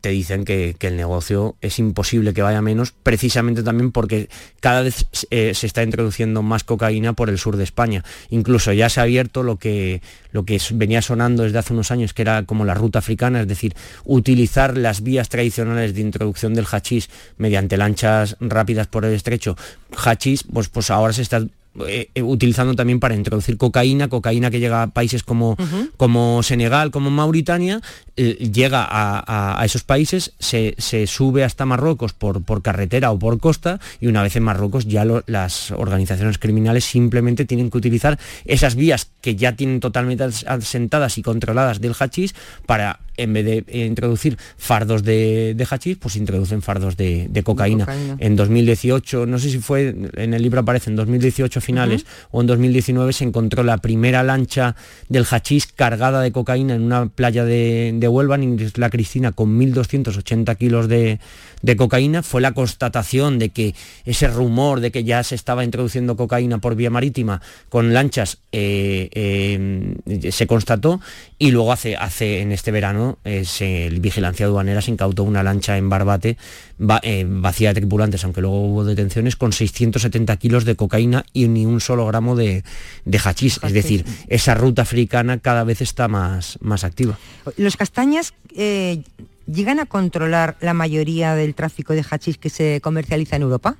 te 0.00 0.08
dicen 0.08 0.44
que, 0.44 0.76
el 0.80 0.96
negocio 0.96 1.56
es 1.60 1.78
imposible 1.78 2.32
que 2.32 2.42
vaya 2.42 2.62
menos, 2.62 2.92
precisamente 2.92 3.62
también 3.62 3.92
porque 3.92 4.28
cada 4.60 4.82
vez 4.82 5.06
eh, 5.30 5.52
se 5.54 5.66
está 5.66 5.82
introduciendo 5.82 6.42
más 6.42 6.64
cocaína 6.64 7.12
por 7.12 7.28
el 7.28 7.38
sur 7.38 7.56
de 7.56 7.64
España. 7.64 8.04
Incluso 8.30 8.72
ya 8.72 8.88
se 8.88 9.00
ha 9.00 9.04
abierto 9.04 9.42
lo 9.42 9.56
que, 9.56 10.02
lo 10.32 10.44
que 10.44 10.60
venía 10.72 11.02
sonando 11.02 11.42
desde 11.42 11.58
hace 11.58 11.74
unos 11.74 11.90
años, 11.90 12.14
que 12.14 12.22
era 12.22 12.44
como 12.44 12.64
la 12.64 12.74
ruta 12.74 13.00
africana, 13.00 13.42
es 13.42 13.48
decir, 13.48 13.74
utilizar 14.04 14.76
las 14.76 15.02
vías 15.02 15.28
tradicionales 15.28 15.94
de 15.94 16.00
introducción 16.00 16.54
del 16.54 16.66
hachís 16.66 17.10
mediante 17.36 17.76
lanchas 17.76 18.36
rápidas 18.40 18.86
por 18.86 19.04
el 19.04 19.12
estrecho. 19.12 19.56
Hachís, 19.96 20.44
pues, 20.44 20.68
pues 20.68 20.90
ahora 20.90 21.12
se 21.12 21.22
está 21.22 21.44
eh, 21.86 22.10
utilizando 22.22 22.74
también 22.74 23.00
para 23.00 23.14
introducir 23.14 23.56
cocaína, 23.56 24.08
cocaína 24.08 24.50
que 24.50 24.60
llega 24.60 24.82
a 24.82 24.86
países 24.88 25.22
como, 25.22 25.52
uh 25.52 25.56
-huh. 25.56 25.90
como 25.96 26.42
Senegal, 26.42 26.90
como 26.90 27.10
Mauritania, 27.10 27.80
eh, 28.16 28.34
llega 28.52 28.82
a, 28.82 29.18
a, 29.26 29.60
a, 29.60 29.64
esos 29.64 29.82
países, 29.82 30.34
se, 30.38 30.74
se, 30.76 31.06
sube 31.06 31.44
hasta 31.44 31.64
Marruecos 31.64 32.12
por, 32.12 32.42
por, 32.44 32.60
carretera 32.60 33.10
o 33.10 33.18
por 33.18 33.40
costa 33.40 33.80
y 34.00 34.06
una 34.06 34.22
vez 34.22 34.36
en 34.36 34.42
Marruecos 34.42 34.86
ya 34.86 35.06
lo, 35.06 35.24
las 35.26 35.70
organizaciones 35.70 36.36
criminales 36.36 36.84
simplemente 36.84 37.46
tienen 37.46 37.70
que 37.70 37.78
utilizar 37.78 38.18
esas 38.44 38.74
vías 38.74 39.08
que 39.22 39.34
ya 39.34 39.56
tienen 39.56 39.80
totalmente 39.80 40.24
asentadas 40.24 41.16
y 41.16 41.22
controladas 41.22 41.80
del 41.80 41.94
hachís 41.98 42.34
para 42.66 43.00
en 43.16 43.32
vez 43.32 43.44
de 43.44 43.84
introducir 43.84 44.38
fardos 44.56 45.02
de, 45.02 45.54
de 45.54 45.66
hachís, 45.68 45.96
pues 45.98 46.16
introducen 46.16 46.62
fardos 46.62 46.96
de, 46.96 47.28
de, 47.30 47.42
cocaína. 47.42 47.84
de, 47.84 47.92
cocaína. 47.92 48.16
En 48.18 48.36
2018, 48.36 49.26
no 49.26 49.38
sé 49.38 49.50
si 49.50 49.58
fue, 49.58 49.94
en 50.16 50.34
el 50.34 50.42
libro 50.42 50.60
aparece, 50.60 50.90
en 50.90 50.96
2018 50.96 51.60
finales 51.60 52.02
uh 52.02 52.04
-huh. 52.04 52.28
o 52.30 52.40
en 52.40 52.46
2019 52.46 53.12
se 53.12 53.24
encontró 53.24 53.62
la 53.62 53.78
primera 53.78 54.22
lancha 54.22 54.76
del 55.08 55.24
hachís 55.30 55.66
cargada 55.66 56.20
de 56.22 56.32
cocaína 56.32 56.74
en 56.74 56.82
una 56.82 57.06
playa 57.06 57.44
de, 57.44 57.92
de 57.94 58.08
Huelva, 58.08 58.36
en 58.36 58.58
Isla 58.58 58.90
Cristina, 58.90 59.32
con 59.32 59.58
1.280 59.58 60.56
kilos 60.56 60.88
de, 60.88 61.20
de 61.62 61.76
cocaína. 61.76 62.22
Fue 62.22 62.40
la 62.40 62.52
constatación 62.52 63.38
de 63.38 63.50
que 63.50 63.74
ese 64.04 64.28
rumor 64.28 64.80
de 64.80 64.90
que 64.90 65.04
ya 65.04 65.22
se 65.22 65.34
estaba 65.34 65.64
introduciendo 65.64 66.16
cocaína 66.16 66.58
por 66.58 66.74
vía 66.74 66.90
marítima 66.90 67.40
con 67.68 67.94
lanchas 67.94 68.38
eh, 68.52 69.08
eh, 69.12 70.30
se 70.30 70.46
constató 70.46 71.00
y 71.38 71.50
luego 71.50 71.72
hace, 71.72 71.96
hace 71.96 72.40
en 72.40 72.52
este 72.52 72.70
verano 72.70 73.18
es, 73.24 73.60
el 73.62 74.00
Vigilancia 74.00 74.46
Aduanera 74.46 74.82
se 74.82 74.90
incautó 74.90 75.24
una 75.24 75.42
lancha 75.42 75.76
en 75.76 75.88
Barbate 75.88 76.36
va, 76.82 77.00
eh, 77.02 77.24
vacía 77.26 77.72
de 77.72 77.80
tripulantes, 77.80 78.24
aunque 78.24 78.40
luego 78.40 78.60
hubo 78.60 78.84
detenciones, 78.84 79.36
con 79.36 79.52
670 79.52 80.36
kilos 80.36 80.64
de 80.64 80.76
cocaína 80.76 81.24
y 81.32 81.48
ni 81.48 81.66
un 81.66 81.80
solo 81.80 82.06
gramo 82.06 82.36
de, 82.36 82.64
de 83.04 83.18
hachís. 83.18 83.60
Es 83.62 83.72
decir, 83.72 84.04
esa 84.28 84.54
ruta 84.54 84.82
africana 84.82 85.38
cada 85.38 85.64
vez 85.64 85.80
está 85.80 86.08
más, 86.08 86.58
más 86.60 86.84
activa. 86.84 87.18
Los 87.56 87.76
castañas 87.76 88.34
eh, 88.54 89.02
llegan 89.46 89.80
a 89.80 89.86
controlar 89.86 90.56
la 90.60 90.74
mayoría 90.74 91.34
del 91.34 91.54
tráfico 91.54 91.92
de 91.92 92.04
hachís 92.08 92.38
que 92.38 92.50
se 92.50 92.80
comercializa 92.80 93.36
en 93.36 93.42
Europa. 93.42 93.76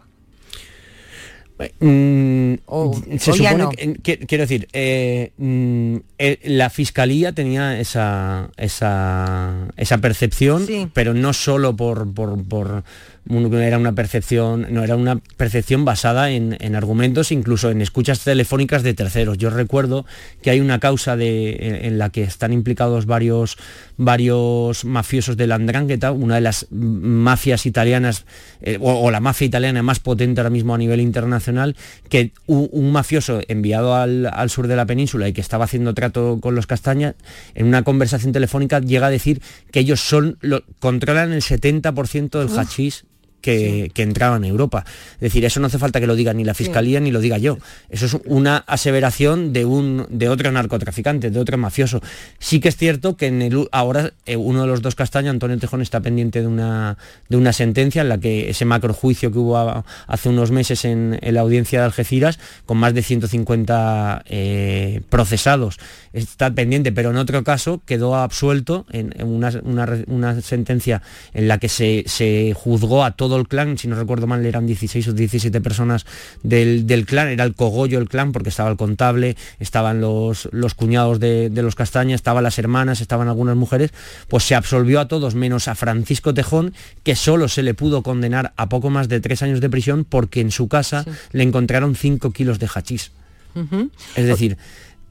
Mm, 1.79 2.55
o, 2.66 2.92
se 3.18 3.31
o 3.31 3.35
supone 3.35 3.57
no. 3.57 3.70
que, 4.03 4.18
quiero 4.18 4.42
decir 4.42 4.66
eh, 4.72 5.33
mm, 5.37 5.96
eh, 6.18 6.40
la 6.44 6.70
fiscalía 6.70 7.33
tenía 7.33 7.79
esa 7.79 8.51
esa, 8.57 9.68
esa 9.77 9.98
percepción 9.98 10.66
sí. 10.66 10.88
pero 10.92 11.14
no 11.14 11.33
solo 11.33 11.77
por, 11.77 12.12
por, 12.12 12.42
por 12.44 12.83
era 13.28 13.78
una 13.78 13.92
percepción, 13.92 14.66
no 14.70 14.82
era 14.82 14.96
una 14.96 15.16
percepción 15.37 15.85
basada 15.85 16.30
en, 16.30 16.56
en, 16.61 16.74
argumentos, 16.74 17.30
incluso 17.30 17.70
en 17.70 17.80
escuchas 17.80 18.20
telefónicas 18.20 18.82
de 18.82 18.94
terceros. 18.94 19.38
Yo 19.38 19.48
recuerdo 19.50 20.04
que 20.42 20.50
hay 20.50 20.61
una 20.61 20.80
causa 20.80 21.16
de, 21.16 21.56
en, 21.61 21.85
en 21.85 21.98
la 21.98 22.11
que 22.11 22.22
están 22.22 22.52
implicados 22.52 23.06
varios, 23.06 23.58
varios 23.96 24.85
mafiosos 24.85 25.37
de 25.37 25.46
la 25.46 25.54
Andrangheta, 25.54 26.11
una 26.11 26.35
de 26.35 26.40
las 26.40 26.66
mafias 26.70 27.64
italianas, 27.64 28.24
eh, 28.61 28.78
o, 28.80 28.92
o, 28.92 29.11
la 29.11 29.20
mafia 29.20 29.46
italiana 29.46 29.82
más 29.82 30.00
potente 30.00 30.40
ahora 30.40 30.50
mismo 30.50 30.74
a 30.74 30.78
nivel 30.78 31.00
internacional, 31.00 31.76
que 32.08 32.32
un, 32.46 32.68
un 32.72 32.90
mafioso 32.90 33.40
enviado 33.46 33.94
al, 33.94 34.26
al, 34.26 34.50
sur 34.50 34.66
de 34.66 34.76
la 34.76 34.87
península 34.87 35.28
y 35.28 35.32
que 35.32 35.40
estaba 35.40 35.66
haciendo 35.66 35.94
trato 35.94 36.38
con 36.40 36.54
los 36.56 36.66
castañas, 36.66 37.14
en 37.54 37.66
una 37.66 37.85
conversación 37.85 38.32
telefónica 38.32 38.80
llega 38.80 39.06
a 39.06 39.11
decir 39.11 39.40
que 39.70 39.80
ellos 39.80 40.00
son, 40.00 40.38
lo, 40.40 40.64
controlan 40.80 41.32
el 41.32 41.42
70% 41.42 42.38
del 42.38 42.58
hachís 42.58 43.04
que, 43.42 43.85
sí. 43.85 43.90
que, 43.90 44.02
entraban 44.02 44.44
en 44.44 44.50
Europa. 44.50 44.85
Es 45.14 45.20
decir, 45.20 45.44
eso 45.44 45.61
no 45.61 45.66
hace 45.66 45.78
falta 45.78 46.00
que 46.00 46.07
lo 46.07 46.14
diga 46.14 46.33
ni 46.33 46.44
la 46.44 46.55
Fiscalía 46.55 46.98
sí. 46.98 47.05
ni 47.05 47.11
lo 47.11 47.20
diga 47.20 47.37
yo. 47.37 47.59
Eso 47.90 48.07
es 48.07 48.16
una 48.24 48.59
aseveración 48.66 49.52
de, 49.52 49.66
un, 49.66 50.07
de 50.09 50.28
otro 50.31 50.50
narcotraficante, 50.50 51.31
de 51.31 51.38
otro 51.38 51.59
mafioso. 51.59 52.00
Sí 52.38 52.61
que 52.61 52.68
es 52.68 52.76
cierto 52.76 53.16
que 53.16 53.26
en 53.26 53.42
el, 53.42 53.68
ahora 53.72 54.12
eh, 54.24 54.37
uno 54.37 54.62
de 54.62 54.68
los 54.68 54.81
dos 54.81 54.94
castaños, 54.94 55.31
Antonio 55.31 55.59
Tejón, 55.59 55.83
está 55.83 56.00
pendiente 56.00 56.40
de 56.40 56.46
una, 56.46 56.96
de 57.28 57.37
una 57.37 57.52
sentencia 57.52 58.02
en 58.02 58.09
la 58.09 58.18
que 58.18 58.50
ese 58.50 58.64
macrojuicio 58.64 59.33
que 59.33 59.38
hubo 59.38 59.59
a, 59.59 59.85
hace 60.07 60.28
unos 60.28 60.50
meses 60.50 60.85
en, 60.85 61.18
en, 61.20 61.35
la 61.35 61.40
audiencia 61.40 61.81
de 61.81 61.85
Algeciras, 61.87 62.38
con 62.64 62.78
más 62.78 62.94
de 62.94 63.02
150 63.02 64.22
eh, 64.26 65.00
procesados, 65.09 65.78
está 66.12 66.50
pendiente, 66.55 66.92
pero 66.92 67.11
en 67.11 67.16
otro 67.16 67.42
caso 67.44 67.83
quedó 67.85 68.16
absuelto 68.16 68.87
en, 68.90 69.14
en 69.18 69.26
una, 69.26 69.50
una, 69.62 69.88
una, 70.07 70.40
sentencia 70.40 71.02
en 71.35 71.48
la 71.48 71.59
que 71.59 71.68
se, 71.68 72.05
se 72.07 72.55
juzgó 72.55 73.05
a 73.05 73.12
todos 73.12 73.32
todo 73.33 73.40
el 73.40 73.49
clan, 73.49 73.79
si 73.79 73.88
no 73.88 73.97
recuerdo 73.97 74.27
mal 74.27 74.45
eran 74.45 74.66
16 74.66 75.09
o 75.09 75.12
17 75.14 75.62
personas 75.62 76.05
del, 76.42 76.87
del 76.87 77.07
clan, 77.07 77.29
era 77.29 77.45
el 77.45 77.55
cogollo 77.55 77.99
el 77.99 78.07
clan 78.07 78.31
porque 78.31 78.51
estaba 78.51 78.68
el 78.68 78.77
contable, 78.77 79.38
estaban 79.59 80.03
los, 80.03 80.51
los 80.53 80.75
cuñados 80.75 81.18
de, 81.18 81.49
de, 81.49 81.62
los 81.62 81.75
castañas, 81.75 82.16
estaban 82.16 82.45
las 82.45 82.59
hermanas, 82.59 83.01
estaban 83.01 83.29
algunas 83.29 83.57
mujeres, 83.57 83.90
pues 84.29 84.45
se 84.45 84.55
absolvió 84.55 85.01
a 85.01 85.09
todos 85.09 85.35
menos 85.35 85.66
a 85.66 85.75
Francisco 85.75 86.35
Tejón, 86.35 86.75
que 87.05 87.16
solo 87.16 87.49
se 87.49 87.62
le 87.62 87.73
pudo 87.73 88.03
condenar 88.03 88.53
a 88.59 88.68
poco 88.68 88.90
más 88.90 89.09
de 89.09 89.21
tres 89.21 89.42
años 89.42 89.62
de 89.62 89.71
prisión 89.71 90.05
porque 90.05 90.42
en 90.42 90.51
su 90.51 90.68
casa 90.68 91.05
sí. 91.05 91.11
le 91.33 91.45
encontraron 91.45 91.95
5 91.95 92.33
kilos 92.33 92.59
de 92.59 92.68
hachís. 92.75 93.12
Uh 93.55 93.61
-huh. 93.61 93.90
Es 94.14 94.27
decir... 94.27 94.59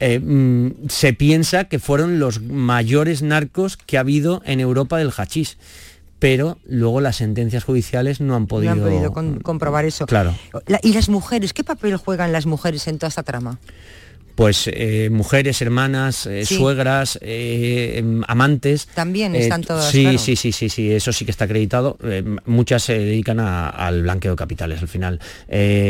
Eh, 0.04 0.18
mmm, 0.18 0.88
se 0.88 1.12
piensa 1.12 1.66
que 1.68 1.78
fueron 1.78 2.18
los 2.18 2.42
mayores 2.42 3.22
narcos 3.22 3.76
que 3.76 3.98
ha 3.98 4.00
habido 4.00 4.42
en 4.44 4.58
Europa 4.58 4.98
del 4.98 5.12
hachís 5.16 5.58
pero 6.22 6.56
luego 6.66 7.00
las 7.00 7.16
sentencias 7.16 7.64
judiciales 7.64 8.20
no 8.20 8.36
han 8.36 8.46
podido, 8.46 8.76
no 8.76 8.84
han 8.84 8.88
podido 8.88 9.12
con, 9.12 9.40
comprobar 9.40 9.84
eso. 9.86 10.06
Claro. 10.06 10.32
La, 10.68 10.78
¿Y 10.80 10.92
las 10.92 11.08
mujeres? 11.08 11.52
¿Qué 11.52 11.64
papel 11.64 11.96
juegan 11.96 12.30
las 12.30 12.46
mujeres 12.46 12.86
en 12.86 12.98
toda 12.98 13.08
esta 13.08 13.24
trama? 13.24 13.58
Pues 14.34 14.68
eh, 14.72 15.08
mujeres, 15.10 15.60
hermanas, 15.62 16.26
eh, 16.26 16.44
Sí. 16.46 16.56
suegras, 16.56 17.18
eh, 17.22 17.94
em, 17.98 18.22
amantes. 18.28 18.86
También 18.94 19.34
están 19.34 19.62
todas, 19.62 19.90
Sí, 19.90 20.02
claro. 20.02 20.18
sí, 20.18 20.36
sí, 20.36 20.52
sí, 20.52 20.68
sí, 20.68 20.90
eso 20.92 21.12
sí 21.12 21.24
que 21.24 21.30
está 21.30 21.44
acreditado. 21.44 21.98
Muchas 22.46 22.82
se 22.84 22.98
dedican 22.98 23.40
a- 23.40 23.68
al 23.68 24.02
blanqueo 24.02 24.32
de 24.32 24.36
capitales 24.36 24.80
al 24.80 24.88
final. 24.88 25.20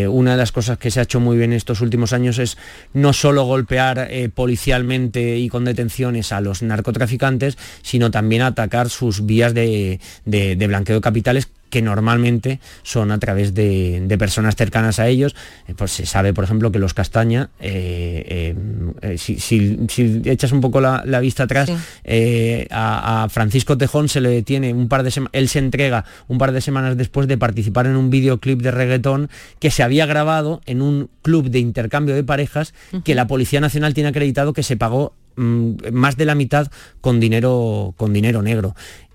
Una 0.09 0.33
de 0.33 0.37
las 0.37 0.53
cosas 0.53 0.79
que 0.79 0.91
se 0.91 1.01
ha 1.01 1.05
hecho 1.05 1.21
muy 1.21 1.37
bien 1.37 1.53
estos 1.53 1.81
últimos 1.81 2.13
años 2.13 2.39
es 2.39 2.57
no 2.93 3.13
solo 3.13 3.45
golpear 3.45 4.09
policialmente 4.35 5.39
y 5.39 5.49
con 5.49 5.65
detenciones 5.65 6.33
a 6.33 6.41
los 6.41 6.63
narcotraficantes, 6.63 7.57
sino 7.83 8.11
también 8.11 8.43
atacar 8.43 8.91
sus 8.91 9.25
vías 9.27 9.55
de, 9.55 10.01
de- 10.25 10.57
de 10.57 10.67
blanqueo 10.67 10.97
de 10.97 11.01
capitales 11.01 11.49
que 11.73 11.81
normalmente 11.81 12.61
son 12.83 13.11
a 13.13 13.19
través 13.19 13.55
de, 13.55 14.03
de 14.07 14.19
personas 14.19 14.57
cercanas 14.57 14.99
a 14.99 15.09
ellos. 15.09 15.35
Eh, 15.67 15.73
pues 15.75 15.91
se 15.93 16.05
sabe, 16.05 16.35
por 16.35 16.45
ejemplo, 16.45 16.71
que 16.71 16.79
los 16.79 16.93
Castaña, 16.93 17.49
eh, 17.61 18.55
eh, 19.01 19.17
si, 19.17 19.39
si- 19.41 19.79
si 19.89 20.21
echas 20.27 20.53
un 20.53 20.61
poco 20.61 20.83
la, 20.83 21.03
la 21.07 21.19
vista 21.21 21.45
atrás, 21.45 21.69
Sí. 21.71 21.75
eh, 22.05 22.67
a, 22.71 23.25
a 23.25 23.29
Francisco 23.31 23.79
Tejón 23.79 24.11
se 24.11 24.21
le 24.21 24.29
detiene 24.29 24.75
un 24.75 24.89
par 24.89 25.03
de 25.03 25.11
semanas, 25.11 25.31
él 25.33 25.49
se 25.49 25.61
entrega 25.61 26.05
un 26.29 26.37
par 26.37 26.53
de 26.53 26.61
semanas 26.61 26.97
después 26.99 27.27
de 27.27 27.39
participar 27.39 27.87
en 27.87 27.97
un 27.97 28.11
videoclip 28.11 28.61
de 28.61 28.71
reggaetón 28.71 29.31
que 29.59 29.71
se 29.71 29.83
había 29.83 30.05
grabado 30.05 30.61
en 30.67 30.83
un 30.83 31.09
club 31.23 31.49
de 31.49 31.59
intercambio 31.59 32.15
de 32.15 32.23
parejas 32.23 32.75
que 33.03 33.15
la 33.15 33.27
Policía 33.27 33.61
Nacional 33.63 33.95
tiene 33.95 34.11
acreditado 34.11 34.53
que 34.53 34.63
se 34.63 34.77
pagó 34.77 35.15
mm, 35.37 35.93
más 35.93 36.17
de 36.19 36.27
la 36.27 36.35
mitad 36.35 36.69
con 37.01 37.19
dinero 37.19 37.95
con 37.97 38.13
dinero 38.13 38.43
negro 38.43 38.75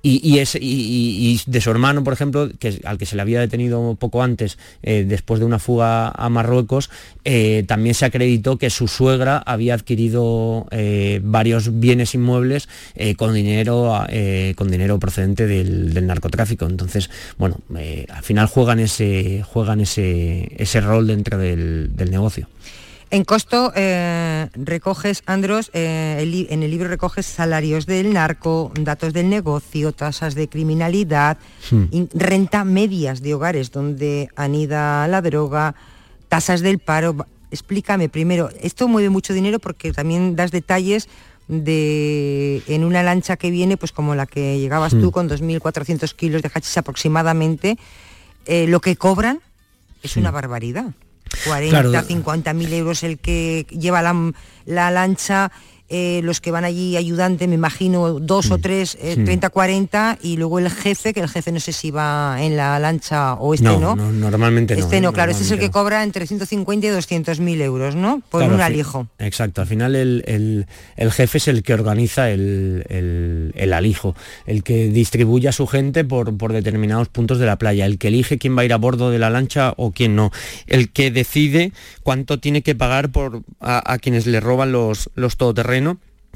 y, 0.09 1.41
de 1.45 1.61
su 1.61 1.71
hermano 1.71 2.03
por 2.03 2.13
ejemplo 2.13 2.49
que 2.59 2.79
al 2.85 2.97
que 2.97 3.05
se 3.05 3.15
le 3.15 3.21
había 3.21 3.39
detenido 3.39 3.95
poco 3.99 4.23
antes 4.23 4.57
eh, 4.83 5.05
después 5.07 5.39
de 5.39 5.45
una 5.45 5.59
fuga 5.59 6.09
a 6.09 6.29
Marruecos 6.29 6.89
eh, 7.25 7.63
también 7.67 7.95
se 7.95 8.05
acreditó 8.05 8.57
que 8.57 8.69
su 8.69 8.87
suegra 8.87 9.37
había 9.37 9.73
adquirido 9.73 10.67
eh, 10.71 11.19
varios 11.23 11.79
bienes 11.79 12.15
inmuebles 12.15 12.69
con 13.17 13.33
dinero 13.33 14.05
con 14.55 14.71
dinero 14.71 14.99
procedente 14.99 15.45
del, 15.47 16.05
narcotráfico. 16.07 16.65
Entonces 16.65 17.09
bueno 17.37 17.57
al 18.09 18.23
final 18.23 18.47
juegan 18.47 18.79
ese 18.79 19.43
juegan 19.43 19.81
ese, 19.81 20.51
ese 20.57 20.81
rol 20.81 21.07
dentro 21.07 21.37
del 21.37 21.91
negocio 22.09 22.47
En 23.09 23.23
costo 23.23 23.71
eh, 23.73 24.49
recoges, 24.53 25.23
Andros, 25.25 25.71
eh, 25.73 26.17
el 26.19 26.47
en 26.49 26.61
el 26.61 26.69
libro 26.69 26.89
recoges 26.89 27.25
salarios 27.25 27.85
del 27.85 28.11
narco, 28.13 28.71
datos 28.77 29.13
del 29.13 29.29
negocio, 29.29 29.93
tasas 29.93 30.35
de 30.35 30.49
criminalidad, 30.49 31.37
Hmm. 31.71 31.85
renta 32.13 32.63
medias 32.65 33.21
de 33.21 33.33
hogares 33.33 33.71
donde 33.71 34.29
anida 34.35 35.07
la 35.07 35.21
droga, 35.21 35.75
tasas 36.27 36.59
del 36.61 36.79
paro. 36.79 37.25
Explícame 37.49 38.09
primero, 38.09 38.49
esto 38.61 38.89
mueve 38.89 39.09
mucho 39.09 39.33
dinero 39.33 39.59
porque 39.59 39.93
también 39.93 40.35
das 40.35 40.51
detalles 40.51 41.07
de 41.47 42.61
en 42.67 42.83
una 42.83 43.03
lancha 43.03 43.37
que 43.37 43.51
viene, 43.51 43.77
pues 43.77 43.93
como 43.93 44.15
la 44.15 44.25
que 44.25 44.59
llegabas 44.59 44.93
Hmm. 44.93 45.01
tú 45.01 45.11
con 45.11 45.29
2.400 45.29 46.13
kilos 46.13 46.41
de 46.41 46.51
hachís 46.53 46.77
aproximadamente, 46.77 47.77
eh, 48.45 48.67
lo 48.67 48.81
que 48.81 48.97
cobran 48.97 49.39
es 50.03 50.17
una 50.17 50.31
barbaridad. 50.31 50.91
40, 51.45 51.81
Hmm. 51.81 51.89
Claro. 51.91 52.07
50 52.07 52.53
mil 52.53 52.73
euros 52.73 53.03
el 53.03 53.17
que 53.19 53.65
lleva 53.69 54.01
la, 54.01 54.31
la 54.65 54.91
lancha, 54.91 55.51
eh, 55.89 56.21
los 56.23 56.41
que 56.41 56.51
van 56.51 56.65
allí 56.65 56.97
ayudante, 56.97 57.47
me 57.47 57.55
imagino, 57.55 58.19
dos 58.19 58.51
o 58.51 58.57
tres, 58.57 58.97
eh, 59.01 59.15
30, 59.23 59.49
40, 59.49 60.19
y 60.21 60.37
luego 60.37 60.59
el 60.59 60.69
jefe, 60.69 61.13
que 61.13 61.21
el 61.21 61.29
jefe 61.29 61.51
no 61.51 61.59
sé 61.59 61.71
si 61.71 61.91
va 61.91 62.37
en 62.41 62.57
la 62.57 62.77
lancha 62.79 63.33
o 63.35 63.53
este 63.53 63.65
no. 63.65 63.79
no, 63.79 63.95
no, 63.95 64.11
normalmente 64.11 64.75
no 64.75 64.81
Este 64.81 64.97
¿eh? 64.97 65.01
no, 65.01 65.13
claro, 65.13 65.31
este 65.31 65.43
es 65.43 65.51
el 65.51 65.59
que 65.59 65.71
cobra 65.71 66.03
entre 66.03 66.27
150 66.27 66.87
y 66.87 66.89
200 66.89 67.39
mil 67.39 67.61
euros, 67.61 67.95
¿no? 67.95 68.21
Por 68.29 68.41
Claro, 68.41 68.55
un 68.55 68.61
alijo. 68.61 69.07
Exacto, 69.19 69.61
al 69.61 69.67
final 69.67 69.95
el, 69.95 70.23
el- 70.27 70.65
el 70.95 71.11
jefe 71.11 71.37
es 71.37 71.47
el 71.47 71.63
que 71.63 71.73
organiza 71.73 72.29
el, 72.31 72.83
el- 72.89 73.51
el 73.55 73.73
alijo, 73.73 74.15
el 74.45 74.63
que 74.63 74.89
distribuye 74.89 75.47
a 75.47 75.51
su 75.51 75.67
gente 75.67 76.03
por, 76.03 76.37
por 76.37 76.53
determinados 76.53 77.07
puntos 77.09 77.39
de 77.39 77.45
la 77.45 77.57
playa, 77.57 77.85
el 77.85 77.97
que 77.97 78.09
elige 78.09 78.37
quién 78.37 78.57
va 78.57 78.61
a 78.61 78.65
ir 78.65 78.73
a 78.73 78.77
bordo 78.77 79.09
de 79.11 79.19
la 79.19 79.29
lancha 79.29 79.73
o 79.77 79.91
quién 79.91 80.15
no, 80.15 80.31
el 80.67 80.91
que 80.91 81.11
decide 81.11 81.71
cuánto 82.03 82.39
tiene 82.39 82.61
que 82.61 82.75
pagar 82.75 83.09
por, 83.11 83.41
a, 83.59 83.93
a 83.93 83.97
quienes 83.99 84.27
le 84.27 84.39
roban 84.39 84.71
los, 84.71 85.09
los 85.15 85.37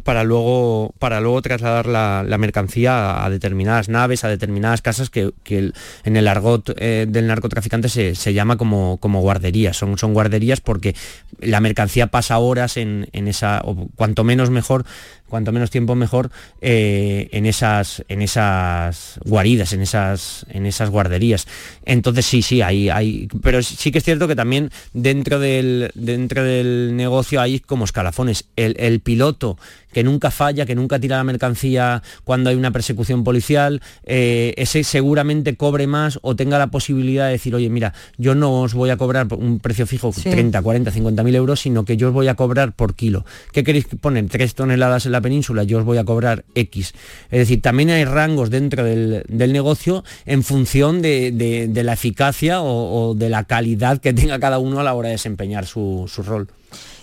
para 0.04 0.24
luego, 0.24 0.94
para 1.00 1.22
luego 1.22 1.42
trasladar 1.42 1.86
la, 1.86 2.24
la 2.28 2.38
mercancía 2.38 3.24
a, 3.24 3.30
determinadas 3.30 3.90
naves, 3.90 4.24
a 4.24 4.30
determinadas 4.30 4.82
casas 4.82 5.10
que, 5.10 5.32
que 5.44 5.72
en 6.04 6.18
el 6.18 6.28
argot 6.28 6.74
eh, 6.78 7.06
del 7.08 7.28
narcotraficante 7.28 7.90
se, 7.90 8.16
se 8.16 8.34
llama 8.34 8.58
como, 8.58 8.98
como 8.98 9.22
guarderías. 9.22 9.78
Son, 9.78 9.98
son 9.98 10.14
guarderías 10.14 10.62
porque 10.62 10.96
la 11.40 11.60
mercancía 11.60 12.08
pasa 12.08 12.40
horas 12.40 12.78
en, 12.78 13.08
en 13.14 13.28
esa, 13.28 13.62
o 13.64 13.88
cuanto 13.96 14.24
menos 14.24 14.50
mejor, 14.50 14.86
cuanto 15.32 15.52
menos 15.52 15.72
tiempo 15.72 15.96
mejor, 15.96 16.30
eh, 16.62 17.30
en, 17.32 17.48
esas, 17.48 18.04
en 18.10 18.22
esas 18.22 19.20
guaridas, 19.26 19.74
en 19.74 19.82
esas, 19.82 20.46
en 20.50 20.66
esas 20.68 20.90
guarderías. 20.92 21.48
Entonces 21.86 22.26
sí, 22.26 22.44
sí, 22.44 22.62
hay, 22.62 22.90
hay. 22.90 23.28
Pero 23.42 23.64
sí 23.64 23.92
que 23.92 23.98
es 23.98 24.04
cierto 24.04 24.28
que 24.28 24.36
también 24.36 24.70
dentro 24.94 25.40
del, 25.40 25.92
dentro 25.96 26.44
del 26.44 26.96
negocio 26.96 27.42
hay 27.42 27.60
como 27.62 27.86
escalafones. 27.86 28.46
El, 28.56 28.76
el 28.78 29.00
piloto 29.00 29.58
que 29.92 30.04
nunca 30.04 30.32
falla, 30.32 30.66
que 30.66 30.76
nunca 30.76 31.00
tira 31.00 31.18
la 31.18 31.24
mercancía 31.24 32.02
cuando 32.24 32.50
hay 32.50 32.56
una 32.56 32.72
persecución 32.72 33.24
policial, 33.24 33.82
eh, 34.04 34.54
ese 34.58 34.84
seguramente 34.84 35.56
cobre 35.56 35.88
más 35.88 36.20
o 36.22 36.36
tenga 36.36 36.58
la 36.58 36.68
posibilidad 36.68 37.26
de 37.26 37.34
decir, 37.34 37.56
oye, 37.56 37.70
mira, 37.70 37.94
yo 38.18 38.36
no 38.36 38.62
os 38.62 38.74
voy 38.74 38.90
a 38.90 38.98
cobrar 38.98 39.28
un 39.34 39.60
precio 39.60 39.88
fijo, 39.88 40.12
Sí. 40.12 40.30
30, 40.30 40.62
40, 40.62 40.92
50 40.92 41.24
mil 41.24 41.36
euros, 41.36 41.60
sino 41.62 41.86
que 41.86 41.98
yo 41.98 42.10
os 42.10 42.14
voy 42.14 42.28
a 42.28 42.36
cobrar 42.36 42.74
por 42.74 42.96
kilo. 42.96 43.26
¿Qué 43.54 43.64
queréis 43.64 43.88
que 43.88 43.96
poner? 43.96 44.28
Tres 44.30 44.56
toneladas 44.56 45.06
en 45.06 45.14
la 45.14 45.21
península, 45.22 45.64
yo 45.64 45.78
os 45.80 45.84
voy 45.86 45.98
a 45.98 46.04
cobrar 46.04 46.44
X. 46.56 46.94
Es 47.30 47.40
decir, 47.40 47.62
también 47.62 47.90
hay 47.90 48.06
rangos 48.06 48.50
dentro 48.50 48.84
del, 48.84 49.24
del 49.28 49.54
negocio 49.54 50.04
en 50.26 50.44
función 50.44 51.02
de, 51.02 51.32
de- 51.32 51.68
de 51.68 51.84
la 51.84 51.94
eficacia 51.94 52.62
o, 52.62 53.10
o 53.10 53.14
de 53.16 53.30
la 53.30 53.44
calidad 53.46 54.00
que 54.00 54.14
tenga 54.14 54.40
cada 54.40 54.60
uno 54.60 54.80
a 54.80 54.84
la 54.84 54.94
hora 54.94 55.08
de 55.10 55.14
desempeñar 55.16 55.66
su, 55.66 56.10
su 56.14 56.24
rol. 56.24 56.48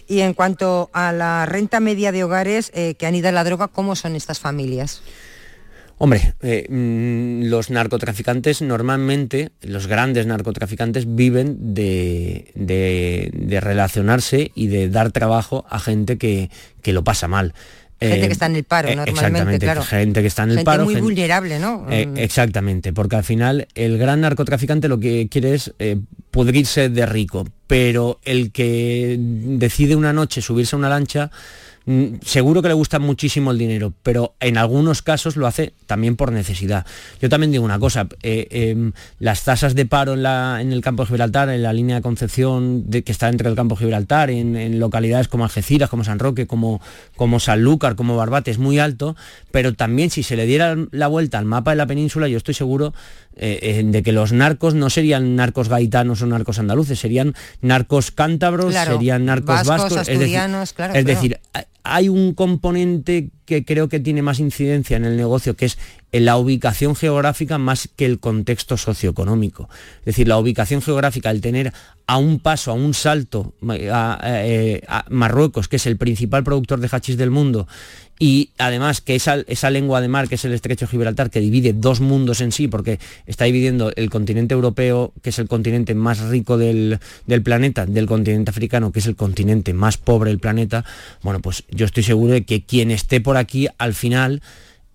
Y 0.06 0.20
en 0.20 0.32
cuanto 0.32 0.88
a 0.94 1.12
la 1.12 1.44
renta 1.46 1.80
media 1.80 2.12
de 2.12 2.24
hogares 2.24 2.70
eh, 2.74 2.94
que 2.94 3.06
anida 3.06 3.30
la 3.30 3.44
droga, 3.44 3.68
¿cómo 3.68 3.94
son 3.94 4.16
estas 4.16 4.38
familias? 4.40 5.02
Hombre, 6.00 6.32
eh, 6.42 6.64
mm, 6.70 7.48
los 7.50 7.70
narcotraficantes 7.70 8.62
normalmente, 8.62 9.50
los 9.62 9.88
grandes 9.88 10.26
narcotraficantes 10.26 11.12
viven 11.16 11.74
de, 11.74 12.52
de- 12.54 13.30
de 13.34 13.60
relacionarse 13.60 14.52
y 14.54 14.68
de 14.68 14.88
dar 14.88 15.10
trabajo 15.10 15.66
a 15.68 15.80
gente 15.80 16.16
que, 16.16 16.50
que 16.82 16.92
lo 16.92 17.02
pasa 17.02 17.26
mal. 17.26 17.52
Gente 18.00 18.24
Eh, 18.24 18.26
que 18.28 18.32
está 18.32 18.46
en 18.46 18.54
el 18.56 18.62
paro, 18.64 18.88
eh, 18.88 18.94
normalmente, 18.96 19.28
exactamente, 19.30 19.66
claro. 19.66 19.82
Gente 19.82 20.20
que 20.20 20.26
está 20.28 20.42
en 20.44 20.50
el 20.50 20.56
Gente 20.58 20.64
paro. 20.64 20.84
muy 20.84 20.94
gen- 20.94 21.02
vulnerable, 21.02 21.58
¿no? 21.58 21.84
eh, 21.90 22.06
Mm. 22.06 22.16
exactamente, 22.18 22.92
porque 22.92 23.16
al 23.16 23.24
final 23.24 23.66
el 23.74 23.98
gran 23.98 24.20
narcotraficante 24.20 24.86
lo 24.88 25.00
que 25.00 25.28
quiere 25.28 25.54
es 25.54 25.74
eh, 25.80 25.98
pudrirse 26.30 26.90
de 26.90 27.06
rico, 27.06 27.44
pero 27.66 28.20
el 28.24 28.52
que 28.52 29.16
decide 29.18 29.96
una 29.96 30.12
noche 30.12 30.40
subirse 30.42 30.76
a 30.76 30.78
una 30.78 30.88
lancha, 30.88 31.30
seguro 32.22 32.60
que 32.60 32.68
le 32.68 32.74
gusta 32.74 32.98
muchísimo 32.98 33.50
el 33.50 33.58
dinero, 33.58 33.94
pero 34.02 34.34
en 34.40 34.58
algunos 34.58 35.00
casos 35.00 35.36
lo 35.36 35.46
hace 35.46 35.72
también 35.86 36.16
por 36.16 36.32
necesidad. 36.32 36.84
Yo 37.20 37.28
también 37.28 37.50
digo 37.50 37.64
una 37.64 37.78
cosa, 37.78 38.08
eh, 38.22 38.46
em, 38.50 38.92
las 39.18 39.44
tasas 39.44 39.74
de 39.74 39.86
paro 39.86 40.14
en, 40.14 40.72
el 40.72 40.80
campo 40.82 41.04
de 41.04 41.08
Gibraltar, 41.08 41.48
en 41.48 41.62
la 41.62 41.72
línea 41.72 41.96
de 41.96 42.02
Concepción 42.02 42.90
de, 42.90 43.02
que 43.02 43.12
está 43.12 43.28
dentro 43.28 43.48
del 43.48 43.56
campo 43.56 43.74
de 43.74 43.80
Gibraltar, 43.80 44.30
en, 44.30 44.56
en 44.56 44.78
localidades 44.78 45.28
como 45.28 45.44
Algeciras, 45.44 45.88
como 45.88 46.04
San 46.04 46.18
Roque, 46.18 46.46
como, 46.46 46.80
como 47.16 47.40
Sanlúcar, 47.40 47.96
como 47.96 48.16
Barbate, 48.16 48.50
es 48.50 48.58
muy 48.58 48.78
alto, 48.78 49.16
pero 49.50 49.74
también 49.74 50.10
si 50.10 50.22
se 50.22 50.36
le 50.36 50.44
diera 50.44 50.76
la 50.90 51.06
vuelta 51.06 51.38
al 51.38 51.46
mapa 51.46 51.70
de 51.70 51.76
la 51.76 51.86
península, 51.86 52.28
yo 52.28 52.36
estoy 52.36 52.54
seguro 52.54 52.92
eh, 53.38 53.58
eh, 53.62 53.82
de 53.84 54.02
que 54.02 54.12
los 54.12 54.32
narcos 54.32 54.74
no 54.74 54.90
serían 54.90 55.36
narcos 55.36 55.68
gaitanos 55.68 56.20
o 56.22 56.26
narcos 56.26 56.58
andaluces, 56.58 56.98
serían 56.98 57.34
narcos 57.62 58.10
cántabros, 58.10 58.72
Claro, 58.72 58.92
serían 58.94 59.24
narcos 59.24 59.46
vascos, 59.66 59.68
vascos, 59.68 59.92
es 59.92 60.06
decir- 60.08 60.12
asturianos, 60.16 60.72
claro, 60.72 60.94
es 60.94 61.04
claro. 61.04 61.14
decir, 61.20 61.40
ha- 61.54 61.64
hay 61.84 62.08
un 62.10 62.34
componente 62.34 63.30
que 63.46 63.64
creo 63.64 63.88
que 63.88 63.98
tiene 63.98 64.20
más 64.20 64.40
incidencia 64.40 64.98
en 64.98 65.06
el 65.06 65.16
negocio, 65.16 65.56
que 65.56 65.64
es 65.66 65.78
en 66.12 66.26
la 66.26 66.36
ubicación 66.36 66.94
geográfica 66.94 67.56
más 67.56 67.88
que 67.96 68.04
el 68.04 68.18
contexto 68.20 68.76
socioeconómico. 68.76 69.70
Es 70.00 70.04
decir, 70.06 70.28
la 70.28 70.36
ubicación 70.38 70.82
geográfica, 70.82 71.30
el 71.30 71.40
tener 71.40 71.72
a 72.06 72.18
un 72.18 72.40
paso, 72.40 72.72
a 72.72 72.74
un 72.74 72.92
salto 72.92 73.54
a, 73.90 74.18
eh, 74.22 74.82
a 74.86 75.06
Marruecos, 75.08 75.68
que 75.68 75.76
es 75.76 75.86
el 75.86 75.96
principal 75.96 76.44
productor 76.44 76.80
de 76.80 76.88
hachís 76.90 77.16
del 77.16 77.30
mundo, 77.30 77.66
y 78.18 78.50
además 78.58 79.00
que 79.00 79.14
esa, 79.14 79.36
esa 79.46 79.70
lengua 79.70 80.00
de 80.00 80.08
mar, 80.08 80.28
que 80.28 80.34
es 80.34 80.44
el 80.44 80.52
estrecho 80.52 80.86
de 80.86 80.90
Gibraltar, 80.90 81.30
que 81.30 81.40
divide 81.40 81.72
dos 81.72 82.00
mundos 82.00 82.40
en 82.40 82.52
sí, 82.52 82.66
porque 82.68 82.98
está 83.26 83.44
dividiendo 83.44 83.92
el 83.94 84.10
continente 84.10 84.54
europeo, 84.54 85.12
que 85.22 85.30
es 85.30 85.38
el 85.38 85.48
continente 85.48 85.94
más 85.94 86.20
rico 86.20 86.58
del, 86.58 86.98
del 87.26 87.42
planeta, 87.42 87.86
del 87.86 88.06
continente 88.06 88.50
africano, 88.50 88.90
que 88.92 88.98
es 88.98 89.06
el 89.06 89.16
continente 89.16 89.72
más 89.72 89.96
pobre 89.98 90.30
del 90.30 90.40
planeta, 90.40 90.84
bueno, 91.22 91.40
pues 91.40 91.64
yo 91.70 91.86
estoy 91.86 92.02
seguro 92.02 92.32
de 92.32 92.44
que 92.44 92.64
quien 92.64 92.90
esté 92.90 93.20
por 93.20 93.36
aquí 93.36 93.68
al 93.78 93.94
final... 93.94 94.42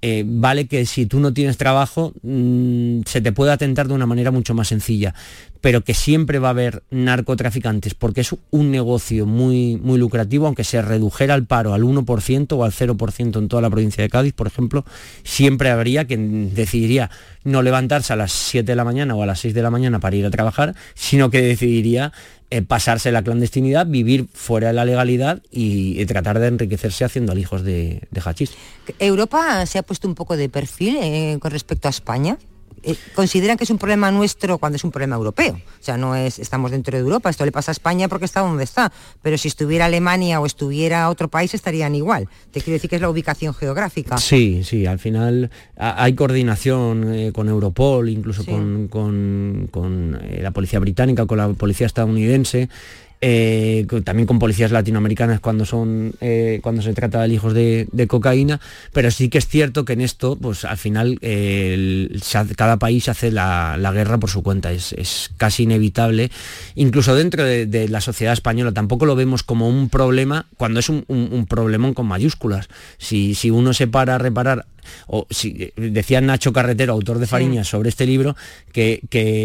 eh, 0.06 0.26
vale 0.28 0.68
que 0.68 0.86
si 0.86 1.06
tú 1.06 1.22
no 1.22 1.32
tienes 1.32 1.56
trabajo 1.56 2.12
mm, 2.24 3.04
se 3.06 3.22
te 3.22 3.32
puede 3.32 3.54
atentar 3.54 3.88
de 3.88 3.94
una 3.94 4.06
manera 4.06 4.32
mucho 4.32 4.54
más 4.54 4.68
sencilla. 4.68 5.16
Pero 5.64 5.82
que 5.82 5.94
siempre 5.94 6.40
va 6.40 6.50
a 6.50 6.52
haber 6.52 6.84
narcotraficantes, 6.92 7.94
porque 7.94 8.20
es 8.20 8.36
un 8.52 8.70
negocio 8.70 9.26
muy, 9.26 9.78
muy 9.78 9.98
lucrativo, 9.98 10.46
aunque 10.46 10.66
se 10.66 10.82
redujera 10.82 11.36
el 11.36 11.46
paro 11.46 11.74
al 11.74 11.84
1% 11.84 12.52
o 12.52 12.66
al 12.66 12.74
0% 12.74 13.38
en 13.38 13.48
toda 13.48 13.62
la 13.62 13.70
provincia 13.70 14.04
de 14.04 14.10
Cádiz, 14.10 14.34
por 14.34 14.46
ejemplo, 14.46 14.84
siempre 15.24 15.70
habría 15.70 16.04
quien 16.04 16.54
decidiría 16.54 17.10
no 17.46 17.62
levantarse 17.62 18.12
a 18.12 18.18
las 18.18 18.34
7 18.34 18.74
de 18.74 18.76
la 18.76 18.84
mañana 18.84 19.16
o 19.16 19.24
a 19.24 19.26
las 19.26 19.40
6 19.40 19.54
de 19.54 19.62
la 19.62 19.70
mañana 19.70 20.02
para 20.02 20.18
ir 20.18 20.26
a 20.26 20.32
trabajar, 20.32 20.76
sino 20.96 21.30
que 21.30 21.42
decidiría 21.42 22.12
eh, 22.50 22.62
pasarse 22.62 23.14
la 23.14 23.24
clandestinidad, 23.24 23.88
vivir 23.88 24.28
fuera 24.34 24.68
de 24.68 24.74
la 24.74 24.84
legalidad 24.84 25.42
y, 25.50 26.06
tratar 26.08 26.40
de 26.40 26.48
enriquecerse 26.48 27.06
haciendo 27.06 27.32
alijos 27.32 27.64
de, 27.64 28.02
de 28.12 28.22
hachís. 28.22 28.52
¿Europa 29.00 29.66
se 29.66 29.80
ha 29.80 29.84
puesto 29.84 30.10
un 30.10 30.16
poco 30.16 30.36
de 30.36 30.50
perfil 30.50 30.98
eh, 31.02 31.38
con 31.40 31.52
respecto 31.52 31.88
a 31.88 31.92
España? 31.92 32.38
Eh, 32.84 32.96
consideran 33.16 33.58
que 33.58 33.64
es 33.64 33.70
un 33.70 33.78
problema 33.78 34.12
nuestro 34.12 34.58
cuando 34.58 34.76
es 34.76 34.84
un 34.84 34.92
problema 34.92 35.16
europeo. 35.16 35.54
O 35.54 35.84
sea, 35.84 35.98
no 35.98 36.16
es, 36.16 36.40
estamos 36.40 36.72
dentro 36.72 36.98
de 36.98 37.02
Europa, 37.02 37.30
esto 37.30 37.46
le 37.46 37.52
pasa 37.52 37.72
a 37.72 37.74
España 37.74 38.08
porque 38.08 38.26
está 38.26 38.42
donde 38.42 38.64
está, 38.64 38.92
pero 39.22 39.38
si 39.38 39.48
estuviera 39.48 39.86
Alemania 39.86 40.40
o 40.42 40.46
estuviera 40.46 41.10
otro 41.10 41.30
país 41.30 41.54
estarían 41.54 41.96
igual. 41.96 42.28
Te 42.52 42.62
quiero 42.62 42.74
decir 42.74 42.90
que 42.90 42.98
es 42.98 43.02
la 43.02 43.10
ubicación 43.10 43.54
geográfica. 43.54 44.18
Sí, 44.18 44.64
sí, 44.64 44.86
al 44.86 45.00
final 45.00 45.50
hay 45.78 46.14
coordinación 46.14 47.14
eh, 47.14 47.32
con 47.32 47.48
Europol, 47.48 48.10
incluso 48.10 48.46
con, 48.46 48.88
con, 48.90 50.20
eh, 50.22 50.40
la 50.42 50.52
policía 50.52 50.80
británica, 50.80 51.26
con 51.26 51.38
la 51.38 51.50
policía 51.50 51.88
estadounidense. 51.88 52.70
Eh, 53.26 53.88
también 54.04 54.28
con 54.28 54.38
policías 54.38 54.72
latinoamericanas 54.72 55.40
cuando 55.40 55.64
son 55.64 56.14
eh, 56.20 56.60
cuando 56.62 56.82
se 56.82 56.94
trata 56.94 57.22
de 57.22 57.34
hijos 57.34 57.54
de, 57.54 58.06
cocaína, 58.10 58.60
pero 58.92 59.12
sí 59.12 59.30
que 59.30 59.38
es 59.38 59.48
cierto 59.48 59.86
que 59.86 59.94
en 59.94 60.02
esto, 60.02 60.36
pues 60.36 60.66
al 60.66 60.78
final 60.78 61.20
cada 62.58 62.78
país 62.80 63.08
hace 63.08 63.32
la, 63.32 63.92
guerra 63.94 64.18
por 64.18 64.30
su 64.30 64.44
cuenta, 64.44 64.74
es, 64.74 65.32
casi 65.38 65.64
inevitable, 65.64 66.32
incluso 66.76 67.16
dentro 67.16 67.46
de, 67.46 67.88
la 67.88 68.02
sociedad 68.02 68.34
española 68.34 68.74
tampoco 68.74 69.06
lo 69.06 69.16
vemos 69.16 69.42
como 69.44 69.70
un 69.70 69.88
problema 69.88 70.48
cuando 70.58 70.82
es 70.82 70.90
un, 70.90 71.06
un, 71.08 71.46
problemón 71.46 71.94
con 71.94 72.08
mayúsculas. 72.08 72.68
Si, 72.98 73.36
si 73.36 73.52
uno 73.52 73.72
se 73.74 73.88
para 73.88 74.16
a 74.16 74.18
reparar 74.18 74.66
o 75.08 75.28
si, 75.30 75.72
decía 75.76 76.22
Nacho 76.22 76.54
Carretero, 76.54 76.94
autor 76.94 77.20
de 77.20 77.28
Fariñas, 77.28 77.68
sobre 77.68 77.90
este 77.90 78.06
libro, 78.06 78.36
que, 78.72 79.02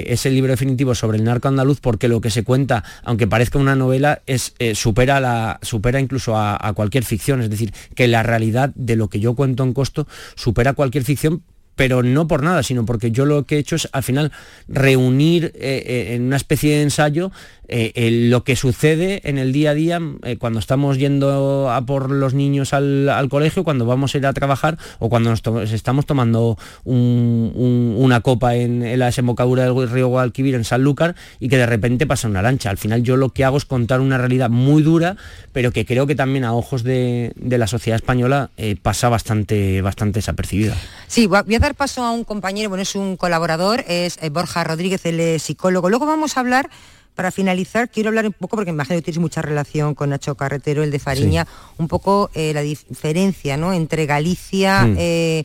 es 0.09 0.27
el 0.27 0.35
libro 0.35 0.53
definitivo 0.53 0.95
sobre 0.95 1.19
el 1.19 1.25
narco 1.25 1.49
andaluz 1.49 1.81
porque 1.81 2.09
lo 2.09 2.21
que 2.21 2.31
se 2.31 2.45
cuenta, 2.45 2.85
aunque 3.03 3.27
parezca 3.27 3.59
una 3.59 3.77
novela, 3.77 4.23
es, 4.27 4.55
eh, 4.59 4.75
supera, 4.75 5.21
la, 5.21 5.59
supera 5.63 6.01
incluso 6.01 6.37
a, 6.37 6.59
a 6.61 6.73
cualquier 6.73 7.05
ficción, 7.05 7.43
es 7.43 7.51
decir, 7.51 7.73
que 7.95 8.09
la 8.09 8.23
realidad 8.23 8.73
de 8.75 8.97
lo 8.97 9.09
que 9.09 9.21
yo 9.21 9.35
cuento 9.35 9.63
en 9.63 9.73
costo 9.73 10.07
supera 10.35 10.73
cualquier 10.73 11.05
ficción 11.05 11.43
pero 11.79 12.03
no 12.03 12.27
por 12.27 12.43
nada, 12.43 12.65
sino 12.65 12.85
porque 12.85 13.13
yo 13.13 13.25
lo 13.25 13.45
que 13.45 13.55
he 13.55 13.59
hecho 13.61 13.77
es 13.77 13.89
al 13.93 14.03
final 14.03 14.33
reunir 14.67 15.53
eh, 15.55 15.85
eh, 15.87 16.15
en 16.17 16.25
una 16.25 16.37
especie 16.37 16.75
de 16.75 16.83
ensayo 16.83 17.31
eh, 17.69 18.27
lo 18.31 18.45
que 18.45 18.57
sucede 18.57 19.21
en 19.25 19.39
el 19.39 19.53
día 19.53 19.71
a 19.71 19.75
día 19.75 20.01
cuando 20.39 20.59
estamos 20.59 20.97
yendo 20.97 21.71
a 21.71 21.83
por 21.83 22.11
los 22.11 22.33
niños 22.33 22.73
al, 22.73 23.29
colegio, 23.31 23.63
cuando 23.63 23.85
vamos 23.85 24.15
a 24.15 24.19
ir 24.19 24.27
a 24.27 24.33
trabajar 24.33 24.79
o 24.99 25.11
cuando 25.11 25.31
nos 25.31 25.43
estamos 25.71 26.07
tomando 26.07 26.57
una 26.85 28.23
copa 28.23 28.57
en, 28.57 28.99
la 28.99 29.07
desembocadura 29.07 29.65
del 29.65 29.91
río 29.91 30.09
Guadalquivir 30.09 30.55
en 30.55 30.65
Sanlúcar 30.65 31.15
y 31.39 31.49
que 31.49 31.59
de 31.59 31.67
repente 31.67 32.07
pasa 32.07 32.27
una 32.27 32.41
lancha. 32.41 32.71
Al 32.71 32.79
final 32.79 33.03
yo 33.03 33.19
lo 33.19 33.29
que 33.29 33.45
hago 33.45 33.59
es 33.59 33.67
contar 33.67 34.01
una 34.01 34.17
realidad 34.17 34.49
muy 34.49 34.83
dura, 34.83 35.17
pero 35.53 35.71
que 35.71 35.85
creo 35.85 36.07
que 36.07 36.15
también 36.15 36.45
a 36.45 36.55
ojos 36.55 36.83
de, 36.83 37.35
la 37.37 37.67
sociedad 37.67 37.97
española 37.97 38.51
pasa 38.81 39.11
bastante, 39.11 39.83
bastante 39.83 40.21
desapercibida. 40.21 40.75
Sí, 41.07 41.29
dar 41.69 41.75
paso 41.75 42.03
a 42.03 42.13
un 42.13 42.25
compañero, 42.25 42.71
bueno, 42.71 42.83
es 42.83 42.95
un 42.95 43.19
colaborador, 43.19 43.85
es 43.87 44.19
eh, 44.23 44.31
Borja 44.31 44.65
Rodríguez, 44.65 45.05
el 45.05 45.39
psicólogo. 45.39 45.91
Luego 45.91 46.07
vamos 46.07 46.37
a 46.37 46.41
hablar 46.41 46.71
para 47.15 47.31
finalizar, 47.31 47.91
quiero 47.91 48.09
hablar 48.09 48.25
un 48.25 48.33
poco, 48.33 48.57
porque 48.57 48.73
me 48.73 48.77
imagino 48.77 48.99
que 48.99 49.03
tienes 49.03 49.19
mucha 49.19 49.43
relación 49.43 49.95
con 49.95 50.09
Nacho 50.09 50.35
Carretero, 50.35 50.83
el 50.83 50.91
de 50.91 50.99
Fariña, 50.99 51.47
un 51.77 51.89
poco 51.89 52.31
eh, 52.33 52.55
la 52.55 52.63
diferencia 52.63 53.59
¿no? 53.59 53.75
entre 53.75 54.07
Galicia, 54.07 54.85
mm. 54.85 54.97
eh, 54.99 55.45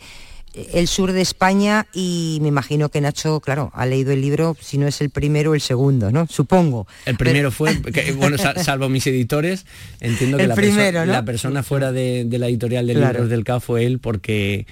el 0.54 0.88
sur 0.88 1.12
de 1.12 1.22
España 1.22 1.88
y 1.94 2.38
me 2.42 2.48
imagino 2.48 2.88
que 2.88 3.02
Nacho, 3.02 3.42
claro, 3.42 3.72
ha 3.74 3.86
leído 3.86 4.14
el 4.14 4.22
libro, 4.22 4.56
si 4.62 4.78
no 4.78 4.88
es 4.88 5.02
el 5.02 5.10
primero, 5.10 5.56
el 5.56 5.62
segundo, 5.62 6.10
¿no? 6.12 6.28
Supongo. 6.28 6.88
El 7.06 7.18
primero 7.18 7.52
fue, 7.52 7.76
bueno, 8.16 8.38
salvo 8.38 8.88
mis 8.88 9.06
editores, 9.08 9.66
entiendo 10.00 10.38
que 10.38 10.48
la, 10.48 11.06
la, 11.06 11.26
persona 11.26 11.64
fuera 11.64 11.92
de, 11.92 12.26
la 12.30 12.48
editorial 12.48 12.88
de 12.88 12.94
libros 12.94 13.30
del 13.30 13.44
CA 13.44 13.60
fue 13.60 13.86
él 13.86 14.00
porque 14.00 14.68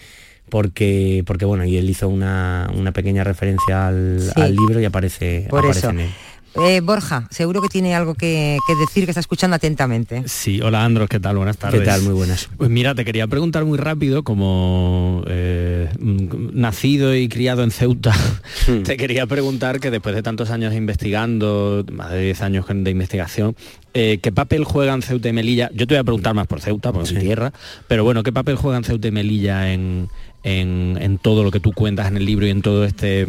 porque, 0.49 1.23
porque 1.25 1.45
bueno, 1.45 1.65
y 1.65 1.77
él 1.77 1.89
hizo 1.89 2.07
una, 2.09 2.69
pequeña 2.93 3.23
referencia 3.23 3.87
al, 3.87 4.55
libro 4.55 4.79
y 4.79 4.85
aparece, 4.85 5.47
Por 5.49 5.65
en 5.65 5.99
él. 5.99 6.09
Eh, 6.55 6.81
Borja, 6.81 7.27
seguro 7.29 7.61
que 7.61 7.69
tiene 7.69 7.95
algo 7.95 8.13
que, 8.13 8.57
decir 8.77 9.05
que 9.05 9.11
está 9.11 9.21
escuchando 9.21 9.55
atentamente. 9.55 10.23
Sí, 10.25 10.59
hola 10.61 10.83
Andros, 10.83 11.07
¿qué 11.07 11.19
tal? 11.19 11.37
Buenas 11.37 11.57
tardes. 11.57 11.79
¿Qué 11.79 11.85
tal? 11.85 12.01
Muy 12.01 12.13
buenas. 12.13 12.49
Pues 12.57 12.69
mira, 12.69 12.93
te 12.93 13.05
quería 13.05 13.25
preguntar 13.27 13.63
muy 13.63 13.77
rápido, 13.77 14.23
como 14.23 15.23
eh, 15.27 15.89
nacido 15.97 17.15
y 17.15 17.29
criado 17.29 17.63
en 17.63 17.71
Ceuta, 17.71 18.13
hmm. 18.67 18.83
te 18.83 18.97
quería 18.97 19.27
preguntar 19.27 19.79
que 19.79 19.91
después 19.91 20.13
de 20.13 20.23
tantos 20.23 20.49
años 20.49 20.73
investigando, 20.73 21.85
más 21.89 22.11
de 22.11 22.21
10 22.21 22.41
años 22.41 22.65
de 22.67 22.91
investigación, 22.91 23.55
eh, 23.93 24.19
¿qué 24.21 24.33
papel 24.33 24.65
juegan 24.65 25.01
Ceuta 25.01 25.29
y 25.29 25.33
Melilla? 25.33 25.69
Yo 25.73 25.87
te 25.87 25.93
voy 25.93 25.99
a 25.99 26.03
preguntar 26.03 26.33
más 26.33 26.47
por 26.47 26.59
Ceuta, 26.59 26.91
por 26.91 27.09
mi 27.09 27.19
tierra, 27.19 27.53
pero 27.87 28.03
bueno, 28.03 28.23
¿qué 28.23 28.33
papel 28.33 28.57
juegan 28.57 28.83
Ceuta 28.83 29.07
y 29.07 29.11
Melilla 29.11 29.71
en, 29.71 30.09
en, 30.43 31.19
todo 31.21 31.43
lo 31.43 31.51
que 31.51 31.59
tú 31.59 31.71
cuentas 31.71 32.07
en 32.07 32.17
el 32.17 32.25
libro 32.25 32.47
y 32.47 32.49
en 32.49 32.61
todo 32.61 32.85
este 32.85 33.27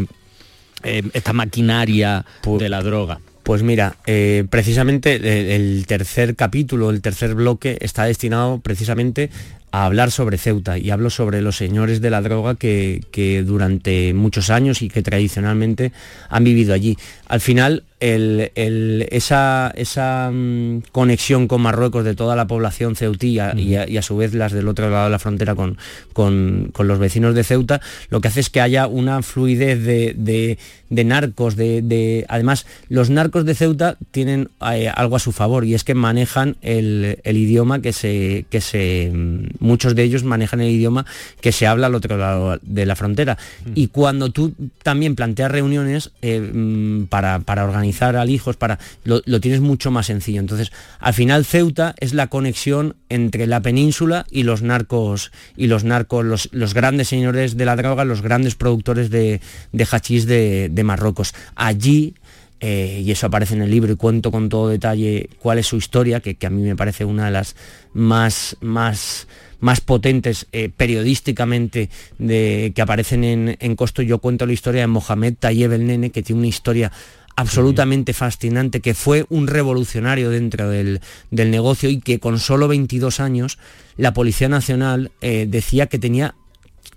eh, 0.83 1.03
esta 1.13 1.33
maquinaria 1.33 2.25
pues 2.43 2.61
de 2.61 2.69
la 2.69 2.83
droga? 2.83 3.21
Pues 3.43 3.63
mira, 3.63 3.97
eh, 4.07 4.45
precisamente 4.49 5.57
el 5.57 5.85
tercer 5.87 6.37
capítulo, 6.37 6.91
el 6.91 7.03
tercer 7.03 7.35
bloque 7.35 7.77
está 7.81 8.05
destinado 8.05 8.61
precisamente 8.61 9.31
a 9.73 9.87
hablar 9.87 10.11
sobre 10.11 10.39
Ceuta 10.39 10.79
y 10.79 10.91
hablo 10.91 11.11
sobre 11.11 11.41
los 11.41 11.57
señores 11.57 12.01
de 12.01 12.11
la 12.11 12.21
droga 12.21 12.55
que, 12.55 13.43
durante 13.45 14.13
muchos 14.15 14.51
años 14.51 14.83
y 14.83 14.89
que 14.89 15.03
tradicionalmente 15.03 15.93
han 16.29 16.45
vivido 16.45 16.75
allí. 16.75 16.97
Al 17.27 17.41
final, 17.41 17.83
esa, 18.03 19.73
esa 19.77 20.31
mm, 20.33 20.83
conexión 20.91 21.47
con 21.47 21.63
Marruecos 21.63 22.05
de 22.05 22.17
toda 22.17 22.35
la 22.35 22.49
población 22.49 22.97
ceutí 22.97 23.39
y, 23.57 23.77
a, 23.77 24.03
su 24.03 24.17
vez 24.17 24.35
las 24.35 24.53
del 24.53 24.67
otro 24.67 24.91
lado 24.91 25.05
de 25.05 25.11
la 25.11 25.21
frontera 25.21 25.55
con, 25.55 25.79
con, 26.13 26.73
los 26.79 26.99
vecinos 26.99 27.37
de 27.37 27.45
Ceuta, 27.45 27.81
lo 28.11 28.21
que 28.21 28.29
hace 28.29 28.41
es 28.41 28.51
que 28.51 28.61
haya 28.61 28.89
una 28.89 29.23
fluidez 29.23 29.85
de, 29.85 30.59
narcos, 30.91 31.55
de, 31.55 32.27
además 32.29 32.67
los 32.89 33.09
narcos 33.09 33.45
de 33.45 33.55
Ceuta 33.55 33.97
tienen 34.11 34.51
eh, 34.73 34.91
algo 34.93 35.15
a 35.15 35.21
su 35.21 35.31
favor 35.31 35.65
y 35.65 35.75
es 35.75 35.85
que 35.85 35.95
manejan 35.95 36.57
el, 36.61 37.21
idioma 37.25 37.81
que 37.81 37.93
se, 37.93 38.47
que 38.51 38.61
se 38.61 39.13
mm, 39.15 39.47
muchos 39.61 39.95
de 39.95 40.03
ellos 40.03 40.25
manejan 40.25 40.61
el 40.61 40.71
idioma 40.71 41.07
que 41.41 41.53
se 41.53 41.69
habla 41.69 41.87
al 41.87 41.95
otro 41.95 42.17
lado 42.17 42.59
de 42.63 42.85
la 42.85 42.97
frontera. 42.97 43.39
Mm. 43.65 43.71
Y 43.77 43.89
cuando 43.89 44.31
tú 44.31 44.55
también 44.83 45.15
planteas 45.15 45.53
reuniones 45.53 46.11
eh, 46.21 46.41
mm, 46.41 47.05
para, 47.05 47.41
organizar 47.47 47.92
alijos, 48.01 48.57
para, 48.57 48.79
lo, 49.05 49.23
tienes 49.41 49.61
mucho 49.61 49.91
más 49.91 50.07
sencillo. 50.07 50.41
Entonces, 50.41 50.73
al 50.99 51.15
final 51.15 51.45
Ceuta 51.45 51.95
es 51.99 52.15
la 52.15 52.29
conexión 52.29 52.97
entre 53.09 53.47
la 53.47 53.61
península 53.61 54.27
y 54.31 54.43
los 54.43 54.63
narcos, 54.63 55.33
y 55.57 55.67
los 55.67 55.85
narcos, 55.85 56.49
los, 56.53 56.75
grandes 56.75 57.09
señores 57.09 57.57
de 57.57 57.65
la 57.65 57.77
droga, 57.77 58.05
los 58.05 58.23
grandes 58.23 58.55
productores 58.55 59.11
de, 59.11 59.41
de 59.73 59.87
hachís 59.91 60.27
de, 60.27 60.83
Marruecos. 60.83 61.35
Allí 61.55 62.15
eh, 62.61 63.03
y 63.05 63.11
eso 63.11 63.27
aparece 63.27 63.55
en 63.55 63.63
el 63.63 63.71
libro 63.71 63.93
y 63.93 63.97
cuento 63.97 64.31
con 64.31 64.49
todo 64.49 64.69
detalle 64.69 65.29
cuál 65.39 65.59
es 65.59 65.67
su 65.67 65.77
historia, 65.77 66.21
que, 66.21 66.35
que, 66.35 66.47
a 66.47 66.51
mí 66.51 66.63
me 66.63 66.77
parece 66.77 67.05
una 67.05 67.27
de 67.27 67.31
las 67.33 67.57
más, 67.93 68.57
más 68.61 69.27
más 69.63 69.81
potentes 69.81 70.47
eh, 70.53 70.71
periodísticamente 70.77 71.89
de, 72.19 72.73
que 72.75 72.83
aparecen 72.83 73.25
en, 73.59 73.77
Costo. 73.77 74.03
Yo 74.03 74.19
cuento 74.19 74.45
la 74.45 74.53
historia 74.53 74.83
de 74.83 74.89
Mohamed 74.89 75.35
Tayeb 75.39 75.73
el 75.73 75.87
Nene, 75.87 76.11
que 76.11 76.23
tiene 76.23 76.41
una 76.41 76.49
historia 76.49 76.91
absolutamente 77.37 78.13
fascinante, 78.13 78.81
que 78.81 78.95
fue 78.95 79.27
un 79.29 79.47
revolucionario 79.47 80.31
dentro 80.31 80.69
del, 80.69 81.01
negocio 81.31 81.91
y 81.91 82.01
que 82.01 82.21
con 82.21 82.39
solo 82.39 82.69
22 82.69 83.21
años 83.21 83.59
la 83.97 84.13
Policía 84.13 84.49
Nacional 84.49 85.13
eh, 85.21 85.47
decía 85.49 85.87
que 85.87 85.99
tenía 85.99 86.35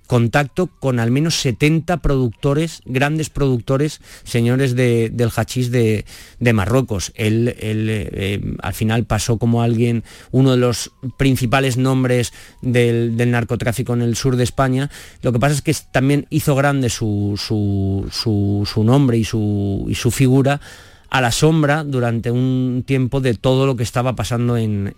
contacto 0.05 0.67
con 0.67 0.99
al 0.99 1.11
menos 1.11 1.35
70 1.41 1.97
productores, 1.97 2.81
grandes 2.85 3.29
productores, 3.29 4.01
señores 4.23 4.75
del 4.75 5.31
hachís 5.35 5.71
de, 5.71 6.05
Marruecos. 6.53 7.11
Él, 7.15 7.53
eh, 7.57 8.41
al 8.61 8.73
final 8.73 9.05
pasó 9.05 9.37
como 9.37 9.61
alguien, 9.61 10.03
uno 10.31 10.51
de 10.51 10.57
los 10.57 10.91
principales 11.17 11.77
nombres 11.77 12.33
del, 12.61 13.15
narcotráfico 13.29 13.93
en 13.93 14.01
el 14.01 14.15
sur 14.15 14.35
de 14.35 14.43
España. 14.43 14.89
Lo 15.21 15.31
que 15.31 15.39
pasa 15.39 15.55
es 15.55 15.61
que 15.61 15.75
también 15.91 16.27
hizo 16.29 16.55
grande 16.55 16.89
su, 16.89 17.35
su, 17.37 18.83
nombre 18.83 19.17
y 19.17 19.23
su, 19.23 19.85
y 19.89 19.95
su 19.95 20.11
figura 20.11 20.61
a 21.09 21.21
la 21.21 21.31
sombra 21.31 21.83
durante 21.83 22.31
un 22.31 22.83
tiempo 22.85 23.21
de 23.21 23.33
todo 23.33 23.65
lo 23.65 23.75
que 23.75 23.83
estaba 23.83 24.15
pasando 24.15 24.57
en, 24.57 24.95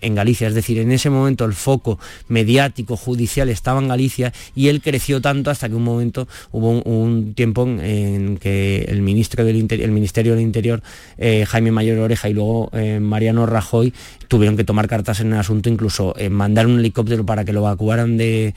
Galicia. 0.00 0.48
Es 0.48 0.54
decir, 0.54 0.78
en 0.78 0.92
ese 0.92 1.08
momento 1.08 1.44
el 1.44 1.52
foco 1.52 1.98
mediático, 2.28 2.96
judicial 2.96 3.48
estaba 3.48 3.80
en 3.80 3.88
Galicia 3.88 4.32
y 4.54 4.68
él 4.68 4.82
creció 4.82 5.20
tanto 5.20 5.50
hasta 5.50 5.68
que 5.68 5.74
un 5.74 5.84
momento 5.84 6.28
hubo 6.50 6.82
un, 6.82 7.34
tiempo 7.34 7.64
en, 7.64 8.36
que 8.38 8.84
el, 8.88 9.02
ministro 9.02 9.44
del 9.44 9.66
el 9.70 9.90
Ministerio 9.90 10.32
del 10.32 10.42
Interior, 10.42 10.82
eh, 11.18 11.44
Jaime 11.46 11.70
Mayor 11.70 11.98
Oreja 11.98 12.28
y 12.28 12.34
luego 12.34 12.70
eh, 12.72 13.00
Mariano 13.00 13.46
Rajoy, 13.46 13.92
tuvieron 14.30 14.56
que 14.56 14.62
tomar 14.62 14.86
cartas 14.86 15.18
en 15.18 15.32
el 15.32 15.40
asunto, 15.40 15.68
incluso 15.68 16.14
eh, 16.16 16.30
mandar 16.30 16.68
un 16.68 16.78
helicóptero 16.78 17.26
para 17.26 17.44
que 17.44 17.52
lo 17.52 17.60
evacuaran 17.60 18.16
de, 18.16 18.54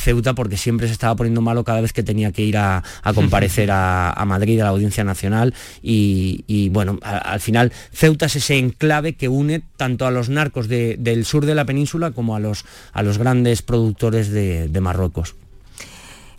Ceuta 0.00 0.34
porque 0.34 0.56
siempre 0.56 0.88
se 0.88 0.92
estaba 0.92 1.14
poniendo 1.14 1.40
malo 1.40 1.62
cada 1.62 1.80
vez 1.80 1.92
que 1.92 2.02
tenía 2.02 2.32
que 2.32 2.42
ir 2.42 2.56
a, 2.56 2.82
comparecer 3.14 3.70
a, 3.70 4.20
Madrid, 4.26 4.58
a 4.60 4.64
la 4.64 4.70
Audiencia 4.70 5.04
Nacional 5.04 5.54
y, 5.82 6.68
bueno, 6.70 6.98
al 7.02 7.38
final 7.38 7.72
Ceuta 7.92 8.26
es 8.26 8.34
ese 8.34 8.58
enclave 8.58 9.14
que 9.14 9.28
une 9.28 9.62
tanto 9.76 10.04
a 10.04 10.10
los 10.10 10.28
narcos 10.28 10.66
del 10.66 11.24
sur 11.24 11.46
de 11.46 11.54
la 11.54 11.64
península 11.64 12.10
como 12.10 12.34
a 12.34 12.40
los, 12.40 12.64
a 12.92 13.04
los 13.04 13.18
grandes 13.18 13.62
productores 13.62 14.30
de, 14.30 14.80
Marruecos. 14.80 15.36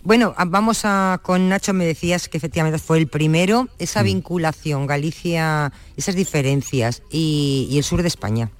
Bueno, 0.04 0.34
vamos 0.48 0.82
a 0.84 1.18
con 1.22 1.48
Nacho, 1.48 1.72
me 1.72 1.86
decías 1.86 2.28
que 2.28 2.36
efectivamente 2.36 2.78
fue 2.78 2.98
el 2.98 3.06
primero, 3.08 3.68
esa 3.78 4.02
mm. 4.02 4.04
vinculación, 4.04 4.86
Galicia, 4.86 5.72
esas 5.96 6.14
diferencias 6.14 7.02
y 7.10 7.74
el 7.74 7.84
sur 7.84 8.02
de 8.02 8.08
España. 8.08 8.50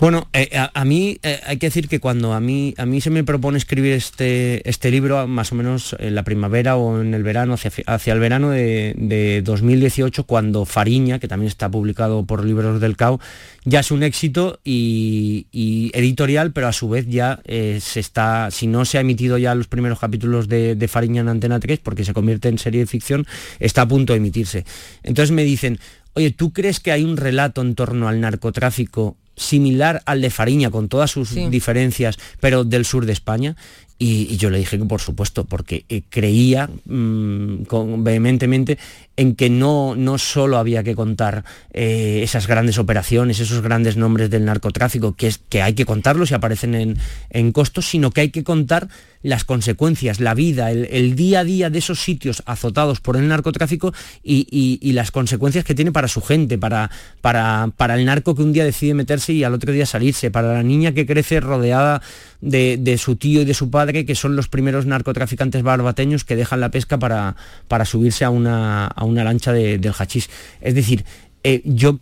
Bueno, 0.00 0.30
eh, 0.32 0.48
a, 0.56 0.84
mí 0.86 1.18
eh, 1.22 1.40
hay 1.44 1.58
que 1.58 1.66
decir 1.66 1.86
que 1.86 2.00
cuando 2.00 2.32
a 2.32 2.40
mí, 2.40 2.72
a 2.78 2.86
mí 2.86 3.02
se 3.02 3.10
me 3.10 3.22
propone 3.22 3.58
escribir 3.58 3.92
este, 3.92 4.66
este 4.66 4.90
libro, 4.90 5.26
más 5.26 5.52
o 5.52 5.54
menos 5.56 5.94
en 5.98 6.14
la 6.14 6.22
primavera 6.22 6.76
o 6.76 7.02
en 7.02 7.12
el 7.12 7.22
verano, 7.22 7.52
hacia, 7.52 8.12
el 8.14 8.18
verano 8.18 8.48
de, 8.48 9.42
2018, 9.44 10.24
cuando 10.24 10.64
Fariña, 10.64 11.18
que 11.18 11.28
también 11.28 11.48
está 11.48 11.70
publicado 11.70 12.24
por 12.24 12.46
Libros 12.46 12.80
del 12.80 12.96
CAO, 12.96 13.20
ya 13.66 13.80
es 13.80 13.90
un 13.90 14.02
éxito 14.02 14.58
y, 14.64 15.46
editorial, 15.92 16.52
pero 16.52 16.68
a 16.68 16.72
su 16.72 16.88
vez 16.88 17.06
ya 17.06 17.40
eh, 17.44 17.78
se 17.82 18.00
está, 18.00 18.50
si 18.50 18.68
no 18.68 18.86
se 18.86 18.96
ha 18.96 19.02
emitido 19.02 19.36
ya 19.36 19.54
los 19.54 19.68
primeros 19.68 19.98
capítulos 19.98 20.48
de, 20.48 20.76
de 20.76 20.88
Fariña 20.88 21.20
en 21.20 21.28
Antena 21.28 21.60
3, 21.60 21.78
porque 21.80 22.06
se 22.06 22.14
convierte 22.14 22.48
en 22.48 22.56
serie 22.56 22.80
de 22.80 22.86
ficción, 22.86 23.26
está 23.58 23.82
a 23.82 23.88
punto 23.88 24.14
de 24.14 24.16
emitirse. 24.16 24.64
Entonces 25.02 25.30
me 25.30 25.44
dicen, 25.44 25.78
Oye, 26.12 26.32
¿tú 26.32 26.52
crees 26.52 26.80
que 26.80 26.90
hay 26.90 27.04
un 27.04 27.16
relato 27.16 27.62
en 27.62 27.76
torno 27.76 28.08
al 28.08 28.20
narcotráfico 28.20 29.16
similar 29.36 30.02
al 30.06 30.20
de 30.20 30.30
Fariña, 30.30 30.70
con 30.70 30.88
todas 30.88 31.10
sus 31.10 31.34
diferencias, 31.50 32.18
pero 32.40 32.64
del 32.64 32.84
sur 32.84 33.06
de 33.06 33.12
España. 33.12 33.56
Y, 34.02 34.38
yo 34.38 34.48
le 34.48 34.56
dije 34.56 34.78
que 34.78 34.84
por 34.86 35.02
supuesto, 35.02 35.44
porque 35.44 35.84
eh, 35.90 36.00
creía 36.08 36.70
mm, 36.86 37.64
vehementemente 37.98 38.78
en 39.16 39.36
que 39.36 39.50
no, 39.50 39.94
no 39.94 40.16
solo 40.16 40.56
había 40.56 40.82
que 40.82 40.94
contar 40.94 41.44
eh, 41.74 42.20
esas 42.22 42.46
grandes 42.46 42.78
operaciones, 42.78 43.40
esos 43.40 43.60
grandes 43.60 43.98
nombres 43.98 44.30
del 44.30 44.46
narcotráfico, 44.46 45.12
que, 45.12 45.26
es, 45.26 45.38
que 45.50 45.60
hay 45.60 45.74
que 45.74 45.84
contarlos 45.84 46.30
y 46.30 46.34
aparecen 46.34 46.74
en, 46.74 46.96
en 47.28 47.52
costos, 47.52 47.90
sino 47.90 48.10
que 48.10 48.22
hay 48.22 48.30
que 48.30 48.42
contar 48.42 48.88
las 49.22 49.44
consecuencias, 49.44 50.20
la 50.20 50.34
vida, 50.34 50.70
el, 50.70 51.14
día 51.14 51.40
a 51.40 51.44
día 51.44 51.70
de 51.70 51.78
esos 51.78 52.00
sitios 52.00 52.42
azotados 52.46 53.00
por 53.00 53.16
el 53.16 53.28
narcotráfico 53.28 53.92
y, 54.22 54.92
las 54.92 55.10
consecuencias 55.10 55.64
que 55.64 55.74
tiene 55.74 55.92
para 55.92 56.08
su 56.08 56.20
gente, 56.20 56.58
para, 56.58 56.90
para, 57.20 57.70
para, 57.76 57.94
el 57.94 58.04
narco 58.04 58.34
que 58.34 58.42
un 58.42 58.52
día 58.52 58.64
decide 58.64 58.94
meterse 58.94 59.32
y 59.32 59.44
al 59.44 59.54
otro 59.54 59.72
día 59.72 59.86
salirse, 59.86 60.30
para 60.30 60.54
la 60.54 60.62
niña 60.62 60.92
que 60.92 61.06
crece 61.06 61.40
rodeada 61.40 62.02
de, 62.40 62.96
su 62.98 63.16
tío 63.16 63.42
y 63.42 63.44
de 63.44 63.54
su 63.54 63.70
padre, 63.70 64.04
que 64.04 64.14
son 64.14 64.36
los 64.36 64.48
primeros 64.48 64.86
narcotraficantes 64.86 65.62
barbateños 65.62 66.24
que 66.24 66.36
dejan 66.36 66.60
la 66.60 66.70
pesca 66.70 66.98
para, 66.98 67.36
para 67.68 67.84
subirse 67.84 68.24
a 68.24 68.30
una, 68.30 68.86
a 68.86 69.04
una 69.04 69.24
lancha 69.24 69.52
del 69.52 69.92
hachís. 69.92 70.28
Es 70.60 70.74
decir, 70.74 71.04
eh, 71.44 71.62
yo 71.64 72.00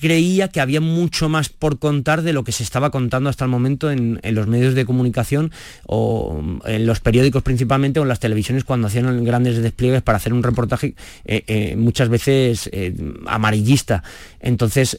creía 0.00 0.48
que 0.48 0.60
había 0.60 0.80
mucho 0.80 1.28
más 1.28 1.48
por 1.48 1.78
contar 1.78 2.22
de 2.22 2.32
lo 2.32 2.44
que 2.44 2.52
se 2.52 2.62
estaba 2.62 2.90
contando 2.90 3.30
hasta 3.30 3.44
el 3.44 3.50
momento 3.50 3.90
en, 3.90 4.20
los 4.22 4.46
medios 4.46 4.74
de 4.74 4.84
comunicación 4.84 5.50
o 5.86 6.40
en 6.64 6.86
los 6.86 7.00
periódicos 7.00 7.42
principalmente 7.42 8.00
o 8.00 8.02
en 8.02 8.08
las 8.08 8.20
televisiones 8.20 8.64
cuando 8.64 8.86
hacían 8.86 9.24
grandes 9.24 9.60
despliegues 9.62 10.02
para 10.02 10.16
hacer 10.16 10.32
un 10.32 10.42
reportaje 10.42 10.94
eh, 11.24 11.44
eh, 11.46 11.76
muchas 11.76 12.08
veces 12.08 12.68
eh, 12.72 12.94
amarillista. 13.26 14.02
Entonces, 14.40 14.98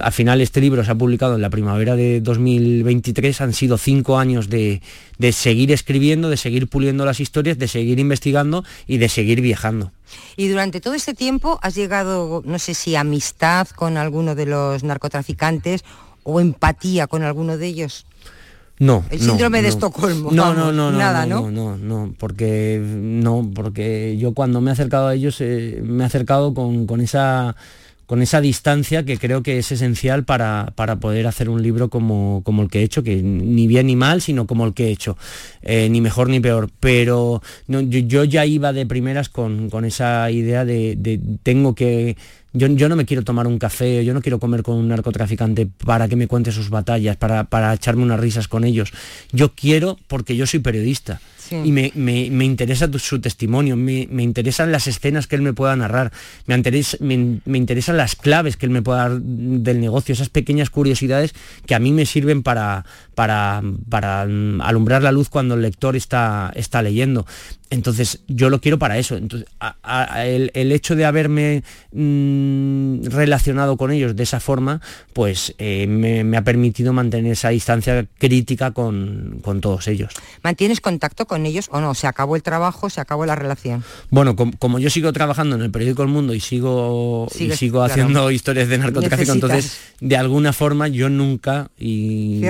al 0.00 0.12
final 0.12 0.40
este 0.40 0.60
libro 0.60 0.84
se 0.84 0.90
ha 0.90 0.94
publicado 0.94 1.36
en 1.36 1.42
la 1.42 1.50
primavera 1.50 1.94
de 1.94 2.20
2023, 2.20 3.40
han 3.40 3.52
sido 3.52 3.78
cinco 3.78 4.18
años 4.18 4.48
de, 4.48 4.80
de 5.18 5.32
seguir 5.32 5.72
escribiendo, 5.72 6.30
de 6.30 6.36
seguir 6.36 6.68
puliendo 6.68 7.04
las 7.04 7.20
historias, 7.20 7.58
de 7.58 7.68
seguir 7.68 7.98
investigando 7.98 8.64
y 8.86 8.98
de 8.98 9.08
seguir 9.08 9.40
viajando. 9.40 9.92
Y 10.36 10.48
durante 10.48 10.80
todo 10.80 10.94
este 10.94 11.14
tiempo 11.14 11.58
has 11.62 11.74
llegado, 11.74 12.42
no 12.44 12.58
sé 12.58 12.74
si 12.74 12.96
amistad 12.96 13.68
con 13.68 13.96
alguno 13.96 14.34
de 14.34 14.46
los 14.46 14.84
narcotraficantes 14.84 15.84
o 16.22 16.40
empatía 16.40 17.06
con 17.06 17.22
alguno 17.22 17.58
de 17.58 17.66
ellos. 17.66 18.06
No. 18.78 19.04
El 19.10 19.20
síndrome 19.20 19.60
de 19.60 19.68
Estocolmo. 19.68 20.30
No, 20.30 20.54
no, 20.54 20.72
no, 20.72 20.92
nada, 20.92 21.26
no, 21.26 21.50
no, 21.50 21.76
no, 21.76 22.14
porque 22.16 22.80
no, 22.80 23.50
porque 23.52 24.16
yo 24.18 24.34
cuando 24.34 24.60
me 24.60 24.70
he 24.70 24.72
acercado 24.72 25.08
a 25.08 25.14
ellos 25.14 25.40
eh, 25.40 25.80
me 25.82 26.04
he 26.04 26.06
acercado 26.06 26.54
con, 26.54 26.86
con 26.86 27.00
esa 27.00 27.56
con 28.08 28.22
esa 28.22 28.40
distancia 28.40 29.04
que 29.04 29.18
creo 29.18 29.42
que 29.42 29.58
es 29.58 29.70
esencial 29.70 30.24
para, 30.24 30.72
poder 30.98 31.26
hacer 31.26 31.50
un 31.50 31.62
libro 31.62 31.90
como, 31.90 32.40
como, 32.42 32.62
el 32.62 32.70
que 32.70 32.80
he 32.80 32.82
hecho, 32.82 33.02
que 33.02 33.16
ni 33.16 33.66
bien 33.66 33.86
ni 33.86 33.96
mal, 33.96 34.22
sino 34.22 34.46
como 34.46 34.64
el 34.64 34.72
que 34.72 34.86
he 34.86 34.90
hecho, 34.90 35.18
eh, 35.60 35.90
ni 35.90 36.00
mejor 36.00 36.30
ni 36.30 36.40
peor. 36.40 36.70
Pero 36.80 37.42
yo, 37.66 38.24
ya 38.24 38.46
iba 38.46 38.72
de 38.72 38.86
primeras 38.86 39.28
con, 39.28 39.68
esa 39.84 40.30
idea 40.30 40.64
de, 40.64 41.20
tengo 41.42 41.74
que... 41.74 42.16
Yo, 42.54 42.66
yo, 42.68 42.88
no 42.88 42.96
me 42.96 43.04
quiero 43.04 43.24
tomar 43.24 43.46
un 43.46 43.58
café, 43.58 44.02
yo 44.02 44.14
no 44.14 44.22
quiero 44.22 44.38
comer 44.38 44.62
con 44.62 44.76
un 44.76 44.88
narcotraficante 44.88 45.66
para 45.66 46.08
que 46.08 46.16
me 46.16 46.26
cuente 46.26 46.50
sus 46.50 46.70
batallas, 46.70 47.18
para, 47.18 47.44
para 47.44 47.74
echarme 47.74 48.04
unas 48.04 48.20
risas 48.20 48.48
con 48.48 48.64
ellos. 48.64 48.90
Yo 49.32 49.52
quiero 49.54 49.98
porque 50.06 50.34
yo 50.34 50.46
soy 50.46 50.60
periodista 50.60 51.20
y 51.50 51.72
me, 51.72 52.44
interesa 52.44 52.88
su 52.98 53.20
testimonio, 53.20 53.76
me, 53.76 54.02
interesan 54.22 54.72
las 54.72 54.86
escenas 54.86 55.26
que 55.26 55.36
él 55.36 55.42
me 55.42 55.52
pueda 55.52 55.76
narrar, 55.76 56.12
me, 56.46 57.40
me, 57.44 57.58
interesan 57.58 57.96
las 57.96 58.16
claves 58.16 58.56
que 58.56 58.66
él 58.66 58.70
me 58.70 58.82
pueda 58.82 59.08
dar 59.08 59.20
del 59.20 59.80
negocio, 59.80 60.12
esas 60.12 60.28
pequeñas 60.28 60.70
curiosidades 60.70 61.34
que 61.66 61.74
a 61.74 61.78
mí 61.78 61.92
me 61.92 62.06
sirven 62.06 62.42
para, 62.42 62.84
para, 63.14 63.62
para 63.88 64.22
alumbrar 64.22 65.02
la 65.02 65.12
luz 65.12 65.28
cuando 65.28 65.54
el 65.54 65.62
lector 65.62 65.96
está, 65.96 66.52
está 66.54 66.82
leyendo. 66.82 67.26
Entonces, 67.70 68.20
yo 68.28 68.48
lo 68.48 68.60
quiero 68.60 68.78
para 68.78 68.96
eso. 68.96 69.16
Entonces, 69.16 69.48
el, 70.24 70.72
hecho 70.72 70.96
de 70.96 71.04
haberme 71.04 71.62
mm, 71.92 73.04
relacionado 73.04 73.76
con 73.76 73.92
ellos 73.92 74.16
de 74.16 74.22
esa 74.22 74.40
forma, 74.40 74.80
pues 75.12 75.54
eh, 75.58 75.86
me, 75.86 76.36
ha 76.36 76.42
permitido 76.42 76.92
mantener 76.94 77.32
esa 77.32 77.50
distancia 77.50 78.06
crítica 78.18 78.70
con, 78.70 79.42
todos 79.60 79.88
ellos. 79.88 80.14
¿Mantienes 80.42 80.80
contacto 80.80 81.26
con 81.26 81.44
ellos 81.44 81.68
o 81.70 81.80
no? 81.80 81.94
¿Se 81.94 82.06
acabó 82.06 82.36
el 82.36 82.42
trabajo, 82.42 82.88
se 82.88 83.00
acabó 83.00 83.26
la 83.26 83.34
relación? 83.34 83.84
Bueno, 84.10 84.34
como 84.36 84.78
yo 84.78 84.88
sigo 84.88 85.12
trabajando 85.12 85.56
en 85.56 85.62
el 85.62 85.70
periódico 85.70 86.02
El 86.02 86.08
Mundo 86.08 86.34
y 86.34 86.40
sigo, 86.40 87.28
y 87.38 87.50
sigo 87.50 87.82
haciendo 87.82 88.30
historias 88.30 88.68
de 88.68 88.78
narcotráfico, 88.78 89.32
entonces, 89.32 89.78
de 90.00 90.16
alguna 90.16 90.52
forma, 90.52 90.88
yo 90.88 91.10
nunca... 91.10 91.70
Y 91.78 92.40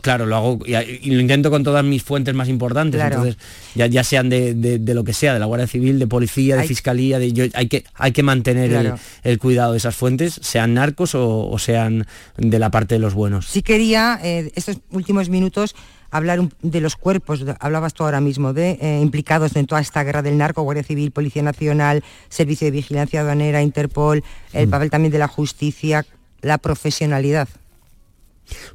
claro, 0.00 0.26
lo 0.26 0.36
hago 0.36 0.58
y, 0.64 1.10
lo 1.10 1.20
intento 1.20 1.50
con 1.50 1.64
todas 1.64 1.84
mis 1.84 2.02
fuentes 2.02 2.34
más 2.34 2.48
importantes. 2.48 3.00
Entonces, 3.00 3.36
ya, 3.74 3.86
ya 3.86 4.04
sean 4.04 4.28
de 4.28 4.37
de, 4.54 4.94
lo 4.94 5.04
que 5.04 5.12
sea, 5.12 5.34
de 5.34 5.40
la 5.40 5.46
Guardia 5.46 5.66
Civil, 5.66 5.98
de 5.98 6.06
policía, 6.06 6.56
de 6.56 6.64
fiscalía, 6.64 7.18
de, 7.18 7.50
hay, 7.54 7.68
que, 7.68 7.84
hay 7.94 8.12
que 8.12 8.22
mantener 8.22 8.94
el, 9.22 9.38
cuidado 9.38 9.72
de 9.72 9.78
esas 9.78 9.96
fuentes, 9.96 10.40
sean 10.42 10.74
narcos 10.74 11.14
o, 11.14 11.56
sean 11.58 12.06
de 12.36 12.58
la 12.58 12.70
parte 12.70 12.94
de 12.96 12.98
los 13.00 13.14
buenos. 13.14 13.46
Sí 13.46 13.62
quería, 13.62 14.18
eh, 14.22 14.50
estos 14.54 14.78
últimos 14.90 15.28
minutos, 15.28 15.74
hablar 16.10 16.40
de 16.62 16.80
los 16.80 16.96
cuerpos, 16.96 17.44
hablabas 17.60 17.94
tú 17.94 18.04
ahora 18.04 18.20
mismo, 18.20 18.52
de 18.52 18.78
eh, 18.80 19.00
implicados 19.02 19.56
en 19.56 19.66
toda 19.66 19.80
esta 19.80 20.02
guerra 20.04 20.22
del 20.22 20.38
narco, 20.38 20.62
Guardia 20.62 20.84
Civil, 20.84 21.10
Policía 21.10 21.42
Nacional, 21.42 22.02
Servicio 22.28 22.66
de 22.66 22.70
Vigilancia 22.72 23.20
Aduanera, 23.20 23.62
Interpol, 23.62 24.22
el 24.52 24.66
mm. 24.66 24.70
papel 24.70 24.90
también 24.90 25.12
de 25.12 25.18
la 25.18 25.28
justicia, 25.28 26.06
la 26.40 26.58
profesionalidad. 26.58 27.48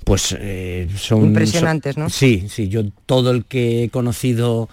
Pues 0.03 0.35
eh, 0.39 0.87
son... 0.97 1.25
Impresionantes, 1.25 1.97
¿no? 1.97 2.09
Sí, 2.09 2.47
sí, 2.49 2.69
yo 2.69 2.83
todo 3.05 3.31
el 3.31 3.45
que 3.45 3.85
he 3.85 3.89
conocido 3.89 4.69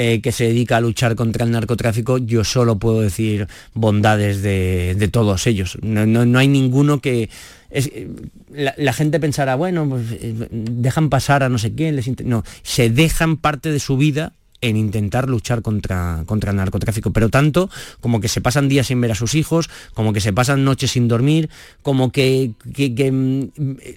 eh, 0.00 0.20
que 0.20 0.30
se 0.30 0.44
dedica 0.44 0.76
a 0.76 0.80
luchar 0.80 1.16
contra 1.16 1.44
el 1.44 1.50
narcotráfico, 1.50 2.18
yo 2.18 2.44
solo 2.44 2.78
puedo 2.78 3.00
decir 3.00 3.48
bondades 3.74 4.42
de, 4.42 5.10
todos 5.10 5.48
ellos. 5.48 5.76
No, 5.82 6.38
hay 6.38 6.46
ninguno 6.46 7.00
que... 7.00 7.28
La, 8.48 8.92
gente 8.92 9.18
pensará, 9.18 9.56
bueno, 9.56 9.88
pues, 9.88 10.12
eh, 10.12 10.48
dejan 10.52 11.10
pasar 11.10 11.42
a 11.42 11.48
no 11.48 11.58
sé 11.58 11.74
quién, 11.74 11.96
les 11.96 12.08
no, 12.24 12.44
se 12.62 12.90
dejan 12.90 13.38
parte 13.38 13.72
de 13.72 13.80
su 13.80 13.96
vida 13.96 14.34
en 14.60 14.76
intentar 14.76 15.28
luchar 15.28 15.62
contra, 15.62 16.22
contra 16.26 16.52
el 16.52 16.58
narcotráfico, 16.58 17.12
pero 17.12 17.28
tanto 17.28 17.68
como 18.00 18.20
que 18.20 18.28
se 18.28 18.40
pasan 18.40 18.68
días 18.68 18.86
sin 18.86 19.00
ver 19.00 19.10
a 19.10 19.16
sus 19.16 19.34
hijos, 19.34 19.68
como 19.94 20.12
que 20.12 20.20
se 20.20 20.32
pasan 20.32 20.64
noches 20.64 20.92
sin 20.92 21.08
dormir, 21.08 21.50
como 21.82 22.12
que, 22.12 22.52
mm, 22.64 23.42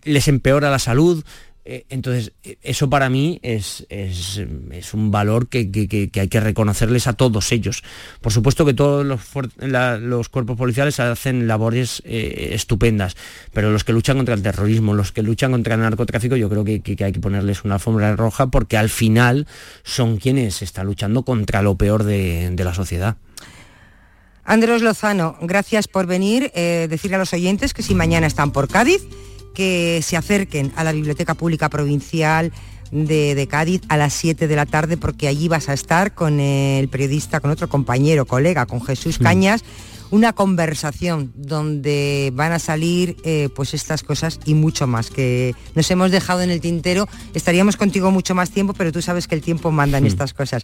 les 0.04 0.28
empeora 0.28 0.72
la 0.72 0.80
salud, 0.80 1.24
entonces, 1.63 2.34
eh, 2.43 2.58
eso 2.63 2.89
para 2.89 3.10
mí 3.10 3.39
es, 3.43 3.86
es, 3.89 4.39
un 4.93 5.12
valor 5.12 5.47
que, 5.47 6.10
hay 6.13 6.28
que 6.28 6.39
reconocerles 6.39 7.08
a 7.08 7.13
todos 7.13 7.52
ellos. 7.52 7.84
Por 8.21 8.32
supuesto 8.32 8.65
que 8.65 8.74
todos 8.74 9.06
los, 9.06 10.30
cuerpos 10.30 10.58
policiales 10.58 11.00
hacen 11.00 11.47
labores 11.47 12.02
eh, 12.06 12.50
estupendas, 12.54 13.15
pero 13.54 13.71
los 13.71 13.84
que 13.84 13.93
luchan 13.93 14.17
contra 14.17 14.34
el 14.34 14.41
terrorismo, 14.41 14.93
los 14.93 15.12
que 15.12 15.21
luchan 15.21 15.52
contra 15.52 15.76
el 15.76 15.82
narcotráfico, 15.82 16.36
yo 16.36 16.50
creo 16.50 16.63
que, 16.63 16.82
hay 17.04 17.12
que 17.12 17.19
ponerles 17.19 17.63
una 17.63 17.75
alfombra 17.75 18.15
roja 18.15 18.48
porque 18.48 18.77
al 18.77 18.90
final 18.90 19.48
son 19.83 20.17
quienes 20.17 20.62
están 20.62 20.88
luchando 20.88 21.23
contra 21.23 21.62
lo 21.62 21.75
peor 21.75 22.04
de, 22.04 22.50
de 22.52 22.63
la 22.63 22.73
sociedad. 22.73 23.17
Andrés 24.44 24.81
Lozano, 24.81 25.38
gracias 25.42 25.88
por 25.88 26.08
venir. 26.08 26.52
Eh, 26.56 26.88
decirle 26.90 27.15
a 27.15 27.19
los 27.19 27.33
oyentes 27.33 27.73
que 27.73 27.83
si 27.83 27.96
mañana 27.96 28.27
están 28.27 28.52
por 28.52 28.67
Cádiz, 28.67 29.02
que 29.54 30.02
se 30.04 30.17
acerquen 30.17 30.71
a 30.75 30.83
la 30.83 30.91
Biblioteca 30.91 31.33
Pública 31.33 31.69
Provincial 31.69 32.52
de, 32.91 33.35
de 33.35 33.47
Cádiz 33.47 33.81
a 33.89 33.97
las 33.97 34.13
7 34.13 34.47
de 34.47 34.56
la 34.56 34.65
tarde, 34.65 34.97
porque 34.97 35.27
allí 35.27 35.47
vas 35.47 35.69
a 35.69 35.73
estar 35.73 36.13
con 36.13 36.39
el 36.39 36.89
periodista, 36.89 37.39
con 37.39 37.52
otro 37.52 37.69
compañero, 37.69 38.25
colega, 38.25 38.65
con 38.65 38.83
Jesús 38.83 39.17
Cañas, 39.17 39.63
una 40.12 40.33
conversación 40.33 41.31
donde 41.35 42.31
van 42.35 42.52
a 42.52 42.60
salir 42.60 43.15
eh, 43.23 43.47
pues 43.56 43.73
estas 43.73 44.04
cosas 44.04 44.39
y 44.45 44.54
mucho 44.54 44.85
más 44.85 45.10
que 45.10 45.56
nos 45.73 45.89
hemos 45.89 46.12
dejado 46.12 46.41
en 46.41 46.52
el 46.52 46.60
tintero. 46.60 47.08
Estaríamos 47.33 47.77
contigo 47.77 48.12
mucho 48.12 48.35
más 48.35 48.52
tiempo, 48.52 48.73
pero 48.73 48.91
tú 48.91 49.02
sabes 49.02 49.27
que 49.27 49.35
el 49.35 49.41
tiempo 49.41 49.71
manda 49.71 49.97
en 49.97 50.06
estas 50.06 50.33
cosas. 50.33 50.63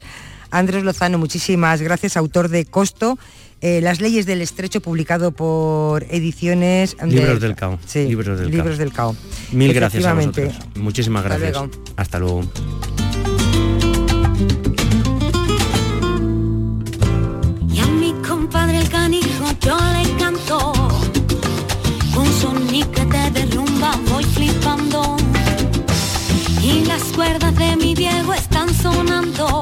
Andrés 0.51 0.83
Lozano, 0.83 1.17
muchísimas 1.17 1.81
gracias, 1.81 2.17
autor 2.17 2.49
de 2.49 2.65
Costo, 2.65 3.17
eh, 3.62 3.82
Las 3.82 4.01
leyes 4.01 4.26
del 4.26 4.41
estrecho, 4.41 4.82
publicado 4.82 5.32
por 5.32 6.03
ediciones... 6.10 6.95
de- 6.97 7.08
Libros 7.08 7.39
del 7.41 7.55
Cao. 7.55 7.80
Sí, 7.86 8.05
Libros 8.08 8.39
del 8.39 8.51
Libros 8.51 8.70
Cao. 8.72 8.78
del 8.78 8.93
Cao. 8.93 9.16
Mil 9.51 9.74
gracias 9.74 10.05
a 10.05 10.14
vosotros. 10.14 10.53
Muchísimas 10.76 11.26
Hasta 11.26 11.38
gracias. 11.38 11.53
luego. 11.62 11.84
Hasta 11.95 12.20
luego. 12.20 12.41
Y 17.74 17.80
a 17.80 17.86
mi 17.88 18.14
compadre 18.28 18.80
el 18.80 18.89
canijo 18.89 19.45
yo 19.62 19.78
le 19.93 20.18
canto 20.18 20.72
Un 22.18 22.28
soniquete 22.41 23.32
de 23.32 23.45
rumba 23.55 23.91
voy 24.10 24.24
flipando 24.24 25.16
Y 26.62 26.86
las 26.86 27.03
cuerdas 27.16 27.55
de 27.55 27.76
mi 27.78 27.93
Diego 27.95 28.34
están 28.34 28.74
sonando 28.74 29.62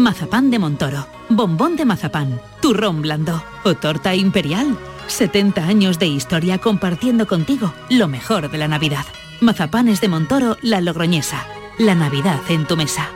Mazapán 0.00 0.50
de 0.50 0.58
Montoro, 0.58 1.06
bombón 1.28 1.76
de 1.76 1.84
mazapán, 1.84 2.40
turrón 2.62 3.02
blando 3.02 3.44
o 3.64 3.74
torta 3.74 4.14
imperial. 4.14 4.78
70 5.08 5.66
años 5.66 5.98
de 5.98 6.06
historia 6.06 6.56
compartiendo 6.56 7.26
contigo 7.26 7.74
lo 7.90 8.08
mejor 8.08 8.50
de 8.50 8.56
la 8.56 8.66
Navidad. 8.66 9.04
Mazapanes 9.42 10.00
de 10.00 10.08
Montoro, 10.08 10.56
la 10.62 10.80
logroñesa. 10.80 11.46
La 11.78 11.94
Navidad 11.94 12.40
en 12.48 12.66
tu 12.66 12.78
mesa. 12.78 13.10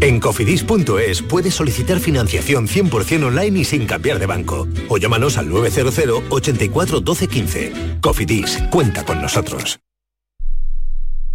En 0.00 0.20
cofidis.es 0.20 1.20
puedes 1.22 1.54
solicitar 1.54 2.00
financiación 2.00 2.66
100% 2.66 3.24
online 3.24 3.60
y 3.60 3.64
sin 3.64 3.86
cambiar 3.86 4.18
de 4.18 4.26
banco. 4.26 4.66
O 4.88 4.96
llámanos 4.96 5.36
al 5.36 5.50
900 5.50 6.24
84 6.30 7.00
12 7.00 7.28
15. 7.28 7.72
Cofidis, 8.00 8.58
cuenta 8.70 9.04
con 9.04 9.20
nosotros. 9.20 9.78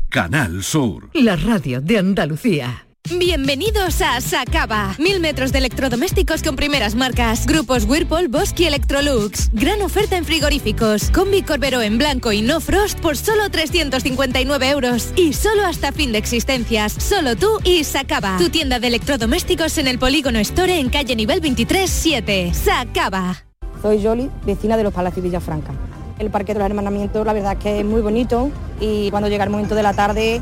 Canal 0.10 0.64
Sur. 0.64 1.10
La 1.14 1.36
radio 1.36 1.82
de 1.82 2.00
Andalucía. 2.00 2.87
Bienvenidos 3.16 4.02
a 4.02 4.20
Sacaba. 4.20 4.94
Mil 5.00 5.22
metros 5.22 5.54
de 5.54 5.60
electrodomésticos 5.60 6.44
con 6.44 6.58
primeras 6.58 6.94
marcas. 6.94 7.46
Grupos 7.46 7.86
Whirlpool, 7.86 8.28
Bosque 8.28 8.64
y 8.64 8.66
Electrolux. 8.66 9.50
Gran 9.54 9.82
oferta 9.82 10.18
en 10.18 10.26
frigoríficos. 10.26 11.10
Combi 11.12 11.42
Corbero 11.42 11.82
en 11.82 11.98
blanco 11.98 12.34
y 12.34 12.42
no 12.42 12.60
frost 12.60 13.00
por 13.00 13.16
solo 13.16 13.50
359 13.50 14.70
euros. 14.70 15.14
Y 15.16 15.32
solo 15.32 15.66
hasta 15.66 15.94
fin 15.94 16.12
de 16.12 16.18
existencias. 16.18 16.92
Solo 16.94 17.38
tú 17.38 17.48
y 17.64 17.86
Sacaba. 17.86 18.38
Tu 18.40 18.50
tienda 18.50 18.80
de 18.80 18.88
electrodomésticos 18.88 19.78
en 19.78 19.88
el 19.88 20.00
Polígono 20.00 20.40
Store 20.40 20.78
en 20.78 20.90
calle 20.90 21.16
nivel 21.16 21.40
23 21.40 21.90
7. 21.90 22.52
Sacaba. 22.54 23.46
Soy 23.82 24.02
Yoli, 24.02 24.30
vecina 24.46 24.76
de 24.76 24.84
los 24.84 24.94
Palacios 24.94 25.24
Villafranca. 25.24 25.72
El 26.20 26.30
Parque 26.30 26.54
de 26.54 26.60
los 26.60 26.66
Hermanamientos 26.66 27.26
la 27.26 27.32
verdad 27.32 27.54
es 27.54 27.60
que 27.60 27.80
es 27.80 27.86
muy 27.86 28.02
bonito 28.02 28.52
y 28.82 29.10
cuando 29.12 29.30
llega 29.30 29.46
el 29.46 29.50
momento 29.50 29.76
de 29.76 29.84
la 29.84 29.94
tarde 29.94 30.42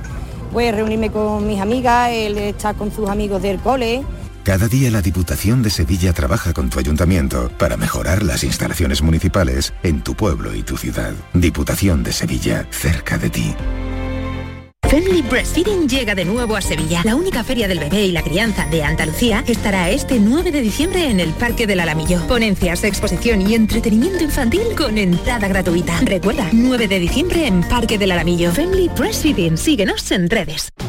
pues 0.56 0.74
reunirme 0.74 1.12
con 1.12 1.45
mis 1.45 1.60
amigas, 1.60 2.12
él 2.14 2.38
estar 2.38 2.76
con 2.76 2.89
sus 2.89 3.10
amigos 3.10 3.41
del 3.41 3.60
cole. 3.60 4.06
Cada 4.45 4.70
día 4.70 4.89
la 4.89 5.01
Diputación 5.01 5.62
de 5.62 5.70
Sevilla 5.70 6.14
trabaja 6.14 6.53
con 6.53 6.70
tu 6.70 6.80
ayuntamiento 6.80 7.51
para 7.58 7.76
mejorar 7.76 8.24
las 8.24 8.45
instalaciones 8.45 9.01
municipales 9.01 9.74
en 9.84 10.01
tu 10.01 10.16
pueblo 10.16 10.56
y 10.56 10.64
tu 10.64 10.78
ciudad. 10.78 11.12
Diputación 11.34 12.03
de 12.03 12.14
Sevilla, 12.14 12.66
cerca 12.72 13.18
de 13.18 13.30
ti. 13.30 13.53
Family 14.96 15.22
Breastfeeding 15.24 15.89
llega 15.89 16.16
de 16.16 16.24
nuevo 16.24 16.56
a 16.56 16.62
Sevilla. 16.62 17.02
La 17.04 17.16
única 17.16 17.43
feria 17.43 17.68
del 17.68 17.80
bebé 17.80 18.06
y 18.06 18.14
la 18.14 18.24
crianza 18.24 18.66
de 18.68 18.82
Andalucía 18.82 19.43
estará 19.46 19.89
este 19.89 20.22
9 20.22 20.54
de 20.54 20.62
diciembre 20.62 21.10
en 21.10 21.20
el 21.20 21.34
Parque 21.34 21.68
del 21.68 21.82
Alamillo. 21.82 22.26
Ponencias, 22.28 22.86
exposición 22.86 23.41
y 23.41 23.56
entretenimiento 23.56 24.24
infantil 24.24 24.62
con 24.78 24.98
entrada 24.98 25.50
gratuita. 25.50 26.00
Recuerda, 26.06 26.48
9 26.54 26.88
de 26.88 27.00
diciembre 27.00 27.46
en 27.46 27.64
Parque 27.64 27.98
del 27.98 28.14
Alamillo. 28.14 28.54
Family 28.54 28.89
Breastfeeding. 28.98 29.58
Síguenos 29.58 30.10
en 30.14 30.30
redes. 30.30 30.72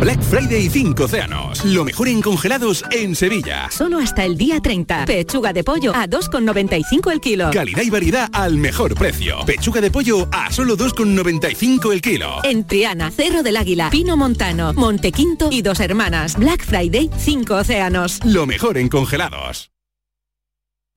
Black 0.00 0.22
Friday 0.22 0.68
5 0.68 1.04
océanos. 1.04 1.64
Lo 1.64 1.84
mejor 1.84 2.08
en 2.08 2.20
congelados 2.20 2.84
en 2.90 3.14
Sevilla. 3.14 3.70
Solo 3.70 3.98
hasta 3.98 4.24
el 4.24 4.36
día 4.36 4.60
30. 4.60 5.06
Pechuga 5.06 5.52
de 5.52 5.64
pollo 5.64 5.92
a 5.94 6.06
2,95 6.06 7.12
el 7.12 7.20
kilo. 7.20 7.50
Calidad 7.50 7.82
y 7.82 7.90
variedad 7.90 8.28
al 8.32 8.56
mejor 8.56 8.94
precio. 8.94 9.38
Pechuga 9.46 9.80
de 9.80 9.90
pollo 9.90 10.28
a 10.32 10.52
solo 10.52 10.76
2,95 10.76 11.92
el 11.92 12.00
kilo. 12.00 12.44
En 12.44 12.66
Triana, 12.66 13.10
Cerro 13.10 13.42
del 13.42 13.56
Águila, 13.56 13.90
Pino 13.90 14.16
Montano, 14.16 14.72
Montequinto 14.74 15.48
y 15.50 15.62
Dos 15.62 15.80
Hermanas. 15.80 16.36
Black 16.36 16.64
Friday 16.64 17.10
5 17.16 17.54
océanos. 17.54 18.20
Lo 18.24 18.46
mejor 18.46 18.78
en 18.78 18.88
congelados. 18.88 19.70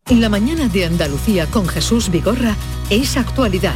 La 0.09 0.27
mañana 0.27 0.67
de 0.67 0.85
Andalucía 0.85 1.45
con 1.45 1.67
Jesús 1.67 2.09
Vigorra 2.09 2.55
es 2.89 3.15
actualidad, 3.15 3.75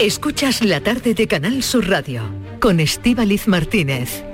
Escuchas 0.00 0.64
la 0.64 0.80
tarde 0.80 1.12
de 1.12 1.28
Canal 1.28 1.62
Sur 1.62 1.86
Radio 1.86 2.22
con 2.58 2.80
Estíbaliz 2.80 3.46
Martínez. 3.46 4.24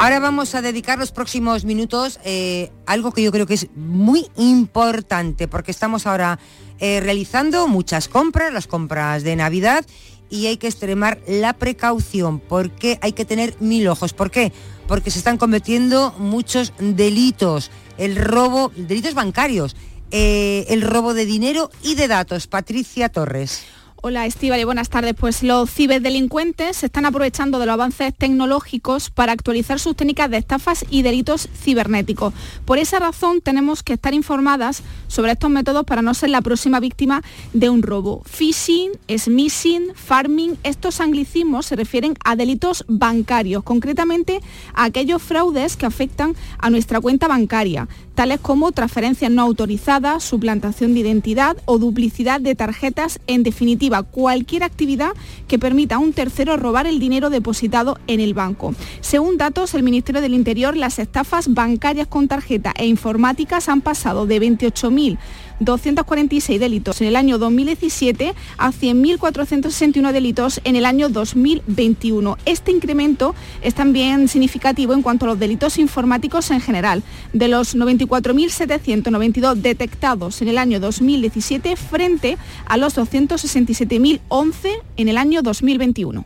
Ahora 0.00 0.18
vamos 0.18 0.56
a 0.56 0.60
dedicar 0.60 0.98
los 0.98 1.12
próximos 1.12 1.64
minutos 1.64 2.18
eh, 2.24 2.72
a 2.86 2.94
algo 2.94 3.12
que 3.12 3.22
yo 3.22 3.30
creo 3.30 3.46
que 3.46 3.54
es 3.54 3.68
muy 3.76 4.26
importante 4.36 5.46
porque 5.46 5.70
estamos 5.70 6.08
ahora 6.08 6.40
eh, 6.80 6.98
realizando 6.98 7.68
muchas 7.68 8.08
compras, 8.08 8.52
las 8.52 8.66
compras 8.66 9.22
de 9.22 9.36
Navidad 9.36 9.86
y 10.28 10.46
hay 10.48 10.56
que 10.56 10.66
extremar 10.66 11.20
la 11.28 11.52
precaución 11.52 12.40
porque 12.40 12.98
hay 13.00 13.12
que 13.12 13.24
tener 13.24 13.54
mil 13.60 13.86
ojos. 13.86 14.12
¿Por 14.12 14.32
qué? 14.32 14.52
Porque 14.88 15.12
se 15.12 15.20
están 15.20 15.38
cometiendo 15.38 16.12
muchos 16.18 16.72
delitos, 16.80 17.70
el 17.96 18.16
robo, 18.16 18.72
delitos 18.74 19.14
bancarios, 19.14 19.76
eh, 20.16 20.66
el 20.68 20.82
robo 20.82 21.12
de 21.12 21.26
dinero 21.26 21.72
y 21.82 21.96
de 21.96 22.06
datos. 22.06 22.46
Patricia 22.46 23.08
Torres. 23.08 23.64
Hola 24.06 24.26
Estíbal 24.26 24.62
buenas 24.66 24.90
tardes. 24.90 25.14
Pues 25.18 25.42
los 25.42 25.70
ciberdelincuentes 25.70 26.76
se 26.76 26.86
están 26.86 27.06
aprovechando 27.06 27.58
de 27.58 27.64
los 27.64 27.72
avances 27.72 28.12
tecnológicos 28.12 29.08
para 29.08 29.32
actualizar 29.32 29.80
sus 29.80 29.96
técnicas 29.96 30.30
de 30.30 30.36
estafas 30.36 30.84
y 30.90 31.00
delitos 31.00 31.48
cibernéticos. 31.54 32.34
Por 32.66 32.76
esa 32.76 32.98
razón 32.98 33.40
tenemos 33.40 33.82
que 33.82 33.94
estar 33.94 34.12
informadas 34.12 34.82
sobre 35.08 35.32
estos 35.32 35.48
métodos 35.48 35.86
para 35.86 36.02
no 36.02 36.12
ser 36.12 36.28
la 36.28 36.42
próxima 36.42 36.80
víctima 36.80 37.22
de 37.54 37.70
un 37.70 37.82
robo. 37.82 38.22
Phishing, 38.26 38.90
smishing, 39.08 39.94
farming, 39.94 40.58
estos 40.64 41.00
anglicismos 41.00 41.64
se 41.64 41.76
refieren 41.76 42.14
a 42.26 42.36
delitos 42.36 42.84
bancarios, 42.86 43.62
concretamente 43.62 44.40
a 44.74 44.84
aquellos 44.84 45.22
fraudes 45.22 45.78
que 45.78 45.86
afectan 45.86 46.36
a 46.58 46.68
nuestra 46.68 47.00
cuenta 47.00 47.26
bancaria, 47.26 47.88
tales 48.14 48.38
como 48.40 48.70
transferencias 48.72 49.30
no 49.30 49.40
autorizadas, 49.40 50.24
suplantación 50.24 50.92
de 50.92 51.00
identidad 51.00 51.56
o 51.64 51.78
duplicidad 51.78 52.38
de 52.38 52.54
tarjetas, 52.54 53.18
en 53.26 53.42
definitiva, 53.44 53.93
cualquier 54.02 54.62
actividad 54.62 55.12
que 55.48 55.58
permita 55.58 55.96
a 55.96 55.98
un 55.98 56.12
tercero 56.12 56.56
robar 56.56 56.86
el 56.86 56.98
dinero 56.98 57.30
depositado 57.30 57.98
en 58.06 58.20
el 58.20 58.34
banco. 58.34 58.74
Según 59.00 59.36
datos 59.36 59.72
del 59.72 59.82
Ministerio 59.82 60.20
del 60.20 60.34
Interior, 60.34 60.76
las 60.76 60.98
estafas 60.98 61.52
bancarias 61.52 62.08
con 62.08 62.28
tarjeta 62.28 62.72
e 62.76 62.86
informáticas 62.86 63.68
han 63.68 63.80
pasado 63.80 64.26
de 64.26 64.40
28.000 64.40 65.18
246 65.60 66.60
delitos 66.60 67.00
en 67.00 67.08
el 67.08 67.16
año 67.16 67.38
2017 67.38 68.34
a 68.58 68.72
100.461 68.72 70.12
delitos 70.12 70.60
en 70.64 70.76
el 70.76 70.86
año 70.86 71.08
2021. 71.08 72.38
Este 72.44 72.70
incremento 72.70 73.34
es 73.62 73.74
también 73.74 74.28
significativo 74.28 74.92
en 74.92 75.02
cuanto 75.02 75.26
a 75.26 75.28
los 75.28 75.38
delitos 75.38 75.78
informáticos 75.78 76.50
en 76.50 76.60
general. 76.60 77.02
De 77.32 77.48
los 77.48 77.76
94.792 77.76 79.54
detectados 79.56 80.42
en 80.42 80.48
el 80.48 80.58
año 80.58 80.80
2017 80.80 81.76
frente 81.76 82.36
a 82.66 82.76
los 82.76 82.96
267.011 82.96 84.68
en 84.96 85.08
el 85.08 85.18
año 85.18 85.42
2021. 85.42 86.24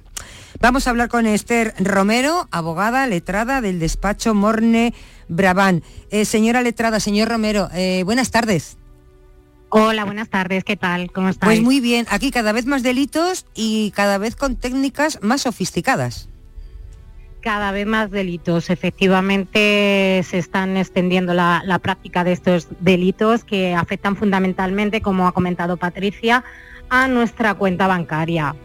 Vamos 0.60 0.86
a 0.86 0.90
hablar 0.90 1.08
con 1.08 1.26
Esther 1.26 1.72
Romero, 1.78 2.48
abogada 2.50 3.06
letrada 3.06 3.60
del 3.60 3.78
despacho 3.78 4.34
Morne 4.34 4.92
Brabán. 5.28 5.84
Eh, 6.10 6.24
señora 6.24 6.62
letrada, 6.62 6.98
señor 6.98 7.28
Romero, 7.28 7.68
eh, 7.72 8.02
buenas 8.04 8.32
tardes. 8.32 8.77
Hola, 9.70 10.04
buenas 10.04 10.30
tardes, 10.30 10.64
¿qué 10.64 10.76
tal? 10.76 11.12
¿Cómo 11.12 11.28
estáis? 11.28 11.58
Pues 11.58 11.62
muy 11.62 11.80
bien, 11.80 12.06
aquí 12.10 12.30
cada 12.30 12.52
vez 12.52 12.64
más 12.64 12.82
delitos 12.82 13.44
y 13.54 13.90
cada 13.90 14.16
vez 14.16 14.34
con 14.34 14.56
técnicas 14.56 15.18
más 15.22 15.42
sofisticadas. 15.42 16.28
Cada 17.42 17.70
vez 17.70 17.86
más 17.86 18.10
delitos. 18.10 18.70
Efectivamente 18.70 20.22
se 20.26 20.38
están 20.38 20.76
extendiendo 20.76 21.34
la, 21.34 21.62
la 21.64 21.78
práctica 21.78 22.24
de 22.24 22.32
estos 22.32 22.68
delitos 22.80 23.44
que 23.44 23.74
afectan 23.74 24.16
fundamentalmente, 24.16 25.02
como 25.02 25.28
ha 25.28 25.32
comentado 25.32 25.76
Patricia, 25.76 26.44
a 26.88 27.06
nuestra 27.06 27.54
cuenta 27.54 27.86
bancaria. 27.86 28.56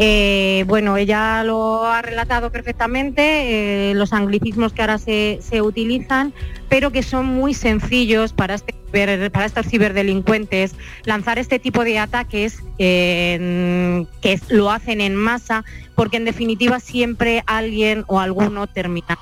Eh, 0.00 0.64
bueno, 0.68 0.96
ella 0.96 1.42
lo 1.42 1.84
ha 1.84 2.02
relatado 2.02 2.50
perfectamente, 2.52 3.90
eh, 3.90 3.94
los 3.94 4.12
anglicismos 4.12 4.72
que 4.72 4.82
ahora 4.82 4.98
se, 4.98 5.40
se 5.42 5.60
utilizan, 5.60 6.32
pero 6.68 6.92
que 6.92 7.02
son 7.02 7.26
muy 7.26 7.52
sencillos 7.52 8.32
para, 8.32 8.54
este 8.54 8.74
para 8.90 9.44
estos 9.44 9.66
ciberdelincuentes 9.66 10.74
lanzar 11.04 11.38
este 11.38 11.58
tipo 11.58 11.84
de 11.84 11.98
ataques 11.98 12.62
que 12.78 14.40
lo 14.48 14.70
hacen 14.70 15.00
en 15.00 15.14
masa, 15.14 15.64
porque 15.94 16.16
en 16.16 16.24
definitiva 16.24 16.80
siempre 16.80 17.42
alguien 17.46 18.04
o 18.06 18.18
alguno 18.18 18.66
termina 18.66 19.18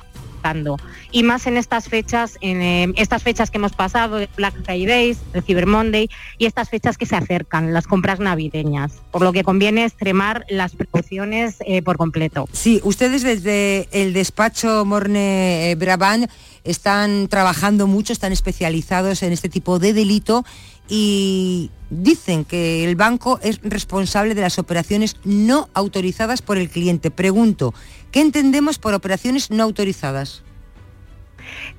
y 1.11 1.23
más 1.23 1.47
en 1.47 1.57
estas 1.57 1.89
fechas, 1.89 2.39
en 2.41 2.63
eh, 2.63 2.93
estas 2.97 3.23
fechas 3.23 3.51
que 3.51 3.59
hemos 3.59 3.73
pasado, 3.73 4.19
Black 4.37 4.55
Fridays, 4.65 5.19
el 5.33 5.43
Cyber 5.43 5.67
Monday 5.67 6.09
y 6.39 6.47
estas 6.47 6.69
fechas 6.69 6.97
que 6.99 7.07
se 7.07 7.17
acercan, 7.17 7.73
las 7.73 7.87
compras 7.87 8.21
navideñas, 8.21 8.93
por 9.11 9.23
lo 9.23 9.33
que 9.33 9.43
conviene 9.43 9.85
extremar 9.85 10.45
las 10.49 10.75
precauciones 10.75 11.57
eh, 11.61 11.83
por 11.83 11.97
completo. 11.97 12.49
Sí, 12.53 12.81
ustedes 12.85 13.23
desde 13.23 13.89
el 13.93 14.13
despacho 14.13 14.85
Morne 14.85 15.71
eh, 15.71 15.75
Brabant 15.75 16.31
están 16.65 17.29
trabajando 17.29 17.87
mucho, 17.87 18.13
están 18.13 18.33
especializados 18.33 19.23
en 19.23 19.33
este 19.33 19.49
tipo 19.49 19.79
de 19.79 19.93
delito 19.93 20.45
y 20.89 21.71
dicen 21.91 22.45
que 22.45 22.85
el 22.85 22.97
banco 22.97 23.39
es 23.43 23.61
responsable 23.63 24.35
de 24.35 24.43
las 24.43 24.59
operaciones 24.59 25.17
no 25.25 25.69
autorizadas 25.75 26.43
por 26.43 26.59
el 26.59 26.71
cliente. 26.71 27.11
Pregunto, 27.11 27.75
¿qué 28.13 28.21
entendemos 28.21 28.79
por 28.79 28.95
operaciones 28.95 29.51
no 29.51 29.63
autorizadas? 29.63 30.43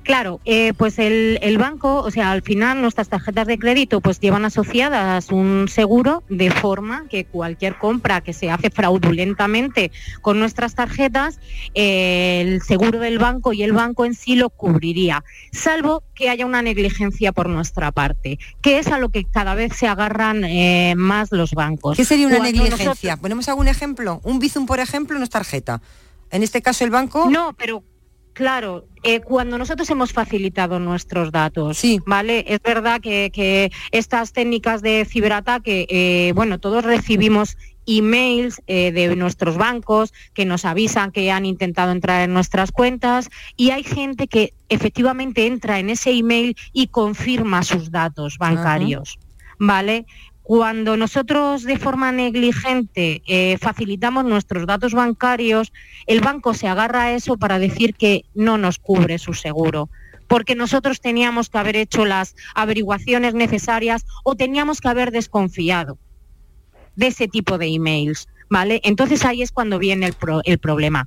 Claro, 0.02 0.40
eh, 0.44 0.72
pues 0.76 0.98
el, 0.98 1.38
el 1.42 1.58
banco, 1.58 2.00
o 2.02 2.10
sea, 2.10 2.30
al 2.32 2.42
final 2.42 2.80
nuestras 2.80 3.08
tarjetas 3.08 3.46
de 3.46 3.58
crédito 3.58 4.00
pues 4.00 4.20
llevan 4.20 4.44
asociadas 4.44 5.30
un 5.30 5.66
seguro 5.68 6.22
de 6.28 6.50
forma 6.50 7.06
que 7.08 7.24
cualquier 7.24 7.76
compra 7.78 8.20
que 8.22 8.32
se 8.32 8.50
hace 8.50 8.70
fraudulentamente 8.70 9.90
con 10.22 10.38
nuestras 10.38 10.74
tarjetas, 10.74 11.38
eh, 11.74 12.40
el 12.46 12.62
seguro 12.62 12.98
del 12.98 13.18
banco 13.18 13.52
y 13.52 13.62
el 13.62 13.72
banco 13.72 14.04
en 14.04 14.14
sí 14.14 14.36
lo 14.36 14.50
cubriría, 14.50 15.24
salvo 15.52 16.02
que 16.14 16.30
haya 16.30 16.46
una 16.46 16.62
negligencia 16.62 17.32
por 17.32 17.48
nuestra 17.48 17.92
parte, 17.92 18.38
que 18.62 18.78
es 18.78 18.88
a 18.88 18.98
lo 18.98 19.10
que 19.10 19.24
cada 19.24 19.54
vez 19.54 19.74
se 19.76 19.86
agarran 19.86 20.44
eh, 20.44 20.94
más 20.96 21.30
los 21.32 21.52
bancos. 21.52 21.96
¿Qué 21.96 22.04
sería 22.04 22.26
una 22.26 22.36
Cuando 22.36 22.52
negligencia? 22.52 22.86
nosotros- 22.88 23.18
¿Ponemos 23.20 23.48
algún 23.48 23.68
ejemplo? 23.68 24.20
Un 24.24 24.38
Bizum, 24.38 24.66
por 24.66 24.80
ejemplo, 24.80 25.18
no 25.18 25.24
es 25.24 25.30
tarjeta. 25.30 25.80
En 26.30 26.42
este 26.42 26.60
caso 26.62 26.84
el 26.84 26.90
banco... 26.90 27.28
No, 27.30 27.54
pero 27.56 27.82
Claro, 28.38 28.86
eh, 29.02 29.18
cuando 29.18 29.58
nosotros 29.58 29.90
hemos 29.90 30.12
facilitado 30.12 30.78
nuestros 30.78 31.32
datos, 31.32 31.76
¿vale? 32.06 32.44
Es 32.46 32.60
verdad 32.62 33.00
que, 33.00 33.32
que 33.34 33.72
estas 33.90 34.32
técnicas 34.32 34.80
de 34.80 35.04
ciberataque, 35.04 35.88
eh, 35.90 36.32
bueno, 36.36 36.60
todos 36.60 36.84
recibimos 36.84 37.56
emails 37.84 38.62
eh, 38.68 38.92
de 38.92 39.16
nuestros 39.16 39.56
bancos 39.56 40.12
que 40.34 40.44
nos 40.44 40.64
avisan 40.64 41.10
que 41.10 41.32
han 41.32 41.46
intentado 41.46 41.90
entrar 41.90 42.22
en 42.22 42.32
nuestras 42.32 42.70
cuentas 42.70 43.28
y 43.56 43.70
hay 43.70 43.82
gente 43.82 44.28
que 44.28 44.54
efectivamente 44.68 45.48
entra 45.48 45.80
en 45.80 45.90
ese 45.90 46.12
email 46.12 46.56
y 46.72 46.86
confirma 46.86 47.64
sus 47.64 47.90
datos 47.90 48.38
bancarios, 48.38 49.18
¿vale? 49.58 50.06
Cuando 50.48 50.96
nosotros 50.96 51.62
de 51.62 51.76
forma 51.76 52.10
negligente 52.10 53.20
eh, 53.26 53.58
facilitamos 53.58 54.24
nuestros 54.24 54.64
datos 54.64 54.94
bancarios, 54.94 55.74
el 56.06 56.22
banco 56.22 56.54
se 56.54 56.66
agarra 56.66 57.02
a 57.02 57.12
eso 57.12 57.36
para 57.36 57.58
decir 57.58 57.94
que 57.94 58.24
no 58.32 58.56
nos 58.56 58.78
cubre 58.78 59.18
su 59.18 59.34
seguro, 59.34 59.90
porque 60.26 60.54
nosotros 60.54 61.02
teníamos 61.02 61.50
que 61.50 61.58
haber 61.58 61.76
hecho 61.76 62.06
las 62.06 62.34
averiguaciones 62.54 63.34
necesarias 63.34 64.06
o 64.24 64.36
teníamos 64.36 64.80
que 64.80 64.88
haber 64.88 65.10
desconfiado 65.10 65.98
de 66.96 67.08
ese 67.08 67.28
tipo 67.28 67.58
de 67.58 67.66
emails, 67.66 68.26
¿vale? 68.48 68.80
Entonces 68.84 69.26
ahí 69.26 69.42
es 69.42 69.52
cuando 69.52 69.78
viene 69.78 70.06
el, 70.06 70.14
pro- 70.14 70.40
el 70.44 70.58
problema. 70.58 71.06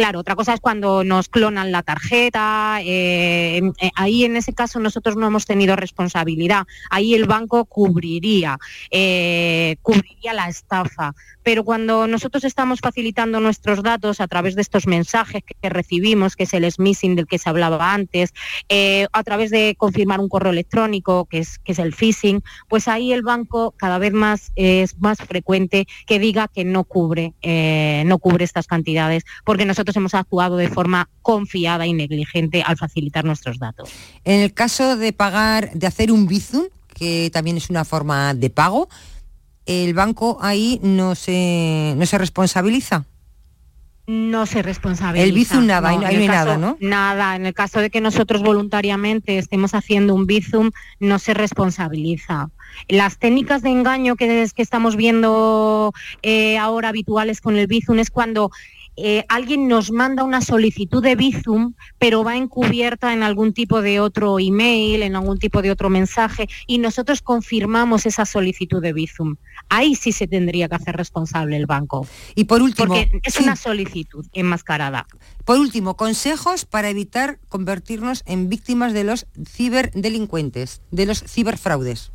Claro, 0.00 0.20
otra 0.20 0.34
cosa 0.34 0.54
es 0.54 0.60
cuando 0.60 1.04
nos 1.04 1.28
clonan 1.28 1.72
la 1.72 1.82
tarjeta, 1.82 2.78
eh, 2.82 3.60
eh, 3.82 3.90
ahí 3.96 4.24
en 4.24 4.34
ese 4.34 4.54
caso 4.54 4.80
nosotros 4.80 5.14
no 5.16 5.26
hemos 5.26 5.44
tenido 5.44 5.76
responsabilidad, 5.76 6.66
ahí 6.88 7.12
el 7.12 7.26
banco 7.26 7.66
cubriría, 7.66 8.56
eh, 8.90 9.76
cubriría 9.82 10.32
la 10.32 10.48
estafa. 10.48 11.12
Pero 11.42 11.64
cuando 11.64 12.06
nosotros 12.06 12.44
estamos 12.44 12.80
facilitando 12.80 13.40
nuestros 13.40 13.82
datos 13.82 14.20
a 14.20 14.28
través 14.28 14.54
de 14.54 14.62
estos 14.62 14.86
mensajes 14.86 15.42
que, 15.42 15.68
recibimos, 15.68 16.36
que 16.36 16.44
es 16.44 16.54
el 16.54 16.70
smishing 16.70 17.16
del 17.16 17.26
que 17.26 17.38
se 17.38 17.48
hablaba 17.48 17.92
antes, 17.92 18.32
a 19.12 19.22
través 19.22 19.50
de 19.50 19.74
confirmar 19.76 20.20
un 20.20 20.28
correo 20.28 20.52
electrónico, 20.52 21.24
que 21.24 21.38
es, 21.38 21.58
que 21.58 21.72
es 21.72 21.78
el 21.78 21.94
phishing, 21.94 22.42
pues 22.68 22.88
ahí 22.88 23.12
el 23.14 23.22
banco 23.22 23.74
cada 23.78 23.98
vez 23.98 24.12
más 24.12 24.52
es 24.54 24.98
más 24.98 25.18
frecuente 25.18 25.86
que 26.06 26.18
diga 26.18 26.46
que 26.46 26.64
no 26.64 26.84
cubre, 26.84 27.32
no 28.04 28.18
cubre 28.18 28.44
estas 28.44 28.66
cantidades, 28.66 29.24
porque 29.46 29.64
nosotros 29.64 29.89
hemos 29.96 30.14
actuado 30.14 30.56
de 30.56 30.68
forma 30.68 31.08
confiada 31.22 31.86
y 31.86 31.92
negligente 31.92 32.62
al 32.64 32.76
facilitar 32.76 33.24
nuestros 33.24 33.58
datos. 33.58 33.90
En 34.24 34.40
el 34.40 34.52
caso 34.52 34.96
de 34.96 35.12
pagar, 35.12 35.72
de 35.72 35.86
hacer 35.86 36.12
un 36.12 36.26
Bizum, 36.26 36.64
que 36.94 37.30
también 37.32 37.56
es 37.56 37.70
una 37.70 37.84
forma 37.84 38.34
de 38.34 38.50
pago, 38.50 38.88
el 39.66 39.94
banco 39.94 40.38
ahí 40.40 40.80
no 40.82 41.14
se, 41.14 41.94
no 41.96 42.06
se 42.06 42.18
responsabiliza. 42.18 43.04
No 44.06 44.44
se 44.44 44.62
responsabiliza. 44.62 45.24
El 45.24 45.32
Bizum 45.32 45.66
nada, 45.66 45.92
no, 45.92 46.04
hay 46.04 46.26
nada, 46.26 46.56
¿no? 46.58 46.76
Nada, 46.80 47.36
en 47.36 47.46
el 47.46 47.54
caso 47.54 47.80
de 47.80 47.90
que 47.90 48.00
nosotros 48.00 48.42
voluntariamente 48.42 49.38
estemos 49.38 49.72
haciendo 49.72 50.14
un 50.14 50.26
Bizum, 50.26 50.72
no 50.98 51.20
se 51.20 51.32
responsabiliza. 51.32 52.50
Las 52.88 53.18
técnicas 53.18 53.62
de 53.62 53.70
engaño 53.70 54.16
que, 54.16 54.48
que 54.52 54.62
estamos 54.62 54.96
viendo 54.96 55.92
eh, 56.22 56.58
ahora 56.58 56.88
habituales 56.88 57.40
con 57.40 57.56
el 57.56 57.68
Bizum 57.68 58.00
es 58.00 58.10
cuando 58.10 58.50
eh, 59.02 59.24
alguien 59.28 59.68
nos 59.68 59.90
manda 59.90 60.24
una 60.24 60.40
solicitud 60.40 61.02
de 61.02 61.16
Bizum, 61.16 61.74
pero 61.98 62.22
va 62.22 62.36
encubierta 62.36 63.12
en 63.12 63.22
algún 63.22 63.52
tipo 63.52 63.80
de 63.80 63.98
otro 63.98 64.38
email, 64.38 65.02
en 65.02 65.16
algún 65.16 65.38
tipo 65.38 65.62
de 65.62 65.70
otro 65.70 65.88
mensaje, 65.88 66.48
y 66.66 66.78
nosotros 66.78 67.22
confirmamos 67.22 68.06
esa 68.06 68.26
solicitud 68.26 68.82
de 68.82 68.92
Bizum. 68.92 69.36
Ahí 69.68 69.94
sí 69.94 70.12
se 70.12 70.26
tendría 70.26 70.68
que 70.68 70.74
hacer 70.74 70.96
responsable 70.96 71.56
el 71.56 71.66
banco. 71.66 72.06
Y 72.34 72.44
por 72.44 72.62
último... 72.62 72.88
Porque 72.94 73.20
es 73.22 73.40
una 73.40 73.56
solicitud 73.56 74.26
enmascarada. 74.32 75.06
Por 75.44 75.58
último, 75.58 75.96
consejos 75.96 76.64
para 76.64 76.90
evitar 76.90 77.38
convertirnos 77.48 78.22
en 78.26 78.48
víctimas 78.48 78.92
de 78.92 79.04
los 79.04 79.26
ciberdelincuentes, 79.48 80.82
de 80.90 81.06
los 81.06 81.24
ciberfraudes. 81.24 82.12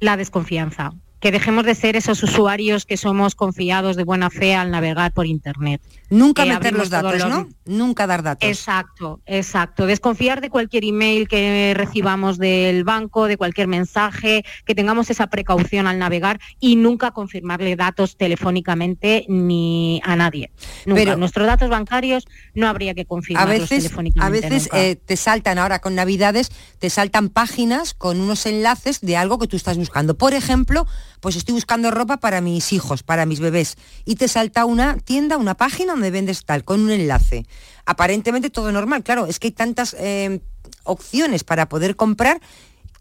La 0.00 0.16
desconfianza 0.16 0.94
que 1.20 1.30
dejemos 1.30 1.64
de 1.64 1.74
ser 1.74 1.96
esos 1.96 2.22
usuarios 2.22 2.86
que 2.86 2.96
somos 2.96 3.34
confiados 3.34 3.96
de 3.96 4.04
buena 4.04 4.30
fe 4.30 4.54
al 4.54 4.70
navegar 4.70 5.12
por 5.12 5.26
Internet. 5.26 5.82
Nunca 6.08 6.44
meter 6.44 6.72
los 6.72 6.90
datos, 6.90 7.28
¿no? 7.28 7.48
Nunca 7.66 8.06
dar 8.06 8.22
datos. 8.22 8.48
Exacto, 8.48 9.20
exacto. 9.26 9.86
Desconfiar 9.86 10.40
de 10.40 10.50
cualquier 10.50 10.84
email 10.84 11.28
que 11.28 11.72
recibamos 11.76 12.38
del 12.38 12.84
banco, 12.84 13.26
de 13.26 13.36
cualquier 13.36 13.68
mensaje, 13.68 14.44
que 14.64 14.74
tengamos 14.74 15.10
esa 15.10 15.28
precaución 15.28 15.86
al 15.86 15.98
navegar 15.98 16.40
y 16.58 16.76
nunca 16.76 17.12
confirmarle 17.12 17.76
datos 17.76 18.16
telefónicamente 18.16 19.26
ni 19.28 20.00
a 20.04 20.16
nadie. 20.16 20.50
Nunca. 20.86 21.00
Pero 21.00 21.16
nuestros 21.16 21.46
datos 21.46 21.68
bancarios 21.68 22.26
no 22.54 22.66
habría 22.66 22.94
que 22.94 23.04
confirmarlos 23.04 23.56
a 23.56 23.60
veces, 23.60 23.84
telefónicamente. 23.84 24.46
A 24.46 24.50
veces 24.50 24.68
eh, 24.72 24.96
te 24.96 25.16
saltan 25.16 25.58
ahora 25.58 25.80
con 25.80 25.94
Navidades, 25.94 26.50
te 26.78 26.90
saltan 26.90 27.28
páginas 27.28 27.94
con 27.94 28.20
unos 28.20 28.46
enlaces 28.46 29.00
de 29.00 29.16
algo 29.16 29.38
que 29.38 29.46
tú 29.46 29.56
estás 29.56 29.76
buscando. 29.76 30.16
Por 30.16 30.34
ejemplo, 30.34 30.86
pues 31.20 31.36
estoy 31.36 31.54
buscando 31.54 31.90
ropa 31.90 32.18
para 32.18 32.40
mis 32.40 32.72
hijos, 32.72 33.02
para 33.02 33.26
mis 33.26 33.40
bebés, 33.40 33.76
y 34.04 34.16
te 34.16 34.28
salta 34.28 34.64
una 34.64 34.96
tienda, 34.96 35.36
una 35.36 35.54
página 35.54 35.92
donde 35.92 36.10
vendes 36.10 36.44
tal, 36.44 36.64
con 36.64 36.80
un 36.80 36.90
enlace. 36.90 37.46
Aparentemente 37.86 38.50
todo 38.50 38.72
normal, 38.72 39.02
claro, 39.02 39.26
es 39.26 39.38
que 39.38 39.48
hay 39.48 39.52
tantas 39.52 39.94
eh, 39.98 40.40
opciones 40.84 41.44
para 41.44 41.68
poder 41.68 41.96
comprar 41.96 42.40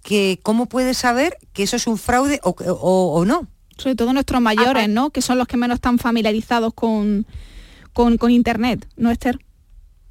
que 0.03 0.39
cómo 0.43 0.67
puedes 0.67 0.97
saber 0.97 1.37
que 1.53 1.63
eso 1.63 1.75
es 1.75 1.87
un 1.87 1.97
fraude 1.97 2.39
o, 2.43 3.23
no. 3.25 3.47
Sobre 3.77 3.95
todo 3.95 4.13
nuestros 4.13 4.41
mayores, 4.41 4.89
¿no? 4.89 5.09
Que 5.09 5.21
son 5.21 5.37
los 5.37 5.47
que 5.47 5.57
menos 5.57 5.75
están 5.75 5.99
familiarizados 5.99 6.73
con, 6.73 7.25
con, 7.93 8.17
con 8.17 8.31
Internet, 8.31 8.87
¿no, 8.97 9.11
Esther? 9.11 9.39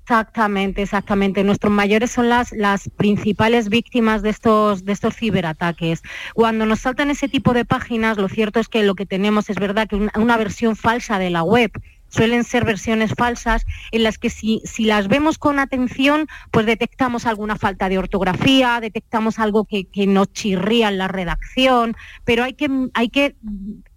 Exactamente, 0.08 0.80
exactamente. 0.80 1.44
Nuestros 1.44 1.70
mayores 1.70 2.10
son 2.10 2.30
las, 2.30 2.52
las 2.52 2.88
principales 2.88 3.68
víctimas 3.68 4.22
de 4.22 4.30
estos, 4.30 4.86
de 4.86 4.92
estos 4.92 5.14
ciberataques. 5.14 6.00
Cuando 6.32 6.64
nos 6.64 6.80
saltan 6.80 7.10
ese 7.10 7.28
tipo 7.28 7.52
de 7.52 7.66
páginas, 7.66 8.16
lo 8.16 8.30
cierto 8.30 8.58
es 8.58 8.68
que 8.68 8.82
lo 8.82 8.94
que 8.94 9.04
tenemos 9.04 9.50
es 9.50 9.56
verdad 9.56 9.86
que 9.86 9.96
una 10.18 10.38
versión 10.38 10.76
falsa 10.76 11.18
de 11.18 11.28
la 11.28 11.42
web 11.42 11.72
suelen 12.08 12.44
ser 12.44 12.64
versiones 12.64 13.12
falsas 13.18 13.66
en 13.90 14.02
las 14.02 14.16
que 14.16 14.30
si, 14.30 14.62
si, 14.64 14.86
las 14.86 15.08
vemos 15.08 15.36
con 15.36 15.58
atención, 15.58 16.26
pues 16.52 16.64
detectamos 16.64 17.26
alguna 17.26 17.56
falta 17.56 17.90
de 17.90 17.98
ortografía, 17.98 18.80
detectamos 18.80 19.38
algo 19.38 19.66
que, 19.66 19.84
que 19.84 20.06
nos 20.06 20.32
chirría 20.32 20.88
en 20.88 20.96
la 20.96 21.08
redacción, 21.08 21.94
pero 22.24 22.44
hay 22.44 22.54
que, 22.54 22.70
hay 22.94 23.10
que 23.10 23.36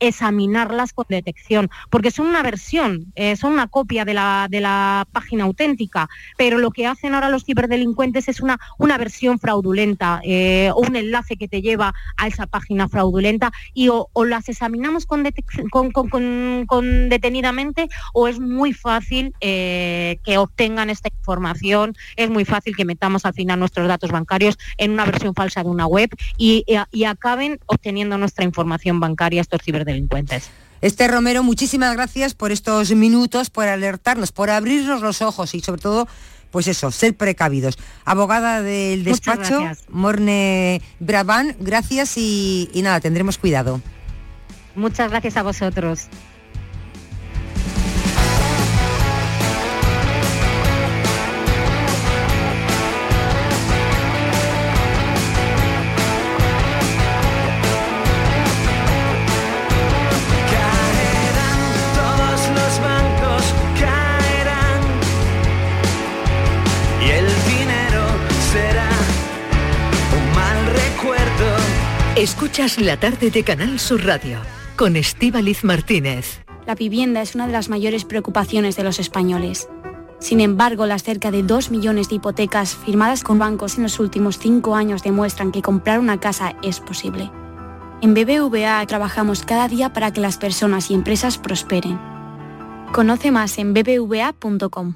examinarlas 0.01 0.91
con 0.91 1.05
detección, 1.07 1.69
porque 1.89 2.11
son 2.11 2.27
una 2.27 2.41
versión, 2.41 3.13
eh, 3.15 3.35
son 3.37 3.53
una 3.53 3.67
copia 3.67 4.03
de 4.03 4.15
la, 4.15 4.47
de 4.49 4.59
la 4.59 5.07
página 5.11 5.45
auténtica, 5.45 6.09
pero 6.37 6.57
lo 6.57 6.71
que 6.71 6.87
hacen 6.87 7.13
ahora 7.13 7.29
los 7.29 7.45
ciberdelincuentes 7.45 8.27
es 8.27 8.41
una, 8.41 8.59
una 8.79 8.97
versión 8.97 9.39
fraudulenta 9.39 10.19
eh, 10.23 10.71
o 10.73 10.81
un 10.81 10.95
enlace 10.95 11.37
que 11.37 11.47
te 11.47 11.61
lleva 11.61 11.93
a 12.17 12.27
esa 12.27 12.47
página 12.47 12.89
fraudulenta 12.89 13.51
y 13.73 13.89
o, 13.89 14.09
las 14.25 14.49
examinamos 14.49 15.05
con, 15.05 15.23
con, 15.69 15.91
con, 15.91 17.09
detenidamente 17.09 17.87
o 18.13 18.27
es 18.27 18.39
muy 18.39 18.73
fácil 18.73 19.33
eh, 19.39 20.17
que 20.23 20.37
obtengan 20.37 20.89
esta 20.89 21.09
información, 21.15 21.95
es 22.15 22.29
muy 22.29 22.45
fácil 22.45 22.75
que 22.75 22.85
metamos 22.85 23.25
al 23.25 23.33
final 23.33 23.59
nuestros 23.59 23.87
datos 23.87 24.11
bancarios 24.11 24.57
en 24.77 24.91
una 24.91 25.05
versión 25.05 25.35
falsa 25.35 25.63
de 25.63 25.69
una 25.69 25.85
web 25.85 26.09
y, 26.37 26.65
acaben 27.05 27.59
obteniendo 27.65 28.17
nuestra 28.17 28.45
información 28.45 28.99
bancaria 28.99 29.41
estos 29.41 29.61
ciberdelincuentes. 29.61 29.90
Este 30.81 31.07
Romero, 31.07 31.43
muchísimas 31.43 31.93
gracias 31.93 32.33
por 32.33 32.51
estos 32.51 32.91
minutos, 32.91 33.49
por 33.49 33.67
alertarnos, 33.67 34.31
por 34.31 34.49
abrirnos 34.49 35.01
los 35.01 35.21
ojos 35.21 35.53
y 35.53 35.59
sobre 35.59 35.81
todo, 35.81 36.07
pues 36.49 36.67
eso, 36.67 36.91
ser 36.91 37.15
precavidos. 37.15 37.77
Abogada 38.03 38.61
del 38.61 39.03
despacho, 39.03 39.61
Morne 39.89 40.81
Brabán, 40.99 41.55
gracias 41.59 42.17
y 42.17 42.69
nada, 42.83 42.99
tendremos 42.99 43.37
cuidado. 43.37 43.79
Muchas 44.75 45.09
gracias 45.11 45.37
a 45.37 45.43
vosotros. 45.43 46.07
Escuchas 72.51 72.81
la 72.81 72.97
tarde 72.97 73.31
de 73.31 73.43
Canal 73.43 73.79
Sur 73.79 74.03
Radio 74.03 74.37
con 74.75 74.97
Estíbaliz 74.97 75.63
Martínez. 75.63 76.43
La 76.67 76.75
vivienda 76.75 77.21
es 77.21 77.33
una 77.33 77.47
de 77.47 77.53
las 77.53 77.69
mayores 77.69 78.03
preocupaciones 78.03 78.75
de 78.75 78.83
los 78.83 78.99
españoles. 78.99 79.69
Sin 80.19 80.41
embargo, 80.41 80.85
las 80.85 81.03
cerca 81.03 81.31
de 81.31 81.43
2 81.43 81.71
millones 81.71 82.09
de 82.09 82.15
hipotecas 82.15 82.75
firmadas 82.75 83.23
con 83.23 83.39
bancos 83.39 83.77
en 83.77 83.83
los 83.83 84.01
últimos 84.01 84.37
cinco 84.37 84.75
años 84.75 85.01
demuestran 85.01 85.53
que 85.53 85.61
comprar 85.61 85.97
una 86.01 86.19
casa 86.19 86.57
es 86.61 86.81
posible. 86.81 87.31
En 88.01 88.13
BBVA 88.13 88.85
trabajamos 88.85 89.45
cada 89.45 89.69
día 89.69 89.93
para 89.93 90.11
que 90.11 90.19
las 90.19 90.35
personas 90.35 90.91
y 90.91 90.93
empresas 90.93 91.37
prosperen. 91.37 91.97
Conoce 92.91 93.31
más 93.31 93.57
en 93.59 93.73
bbva.com. 93.73 94.95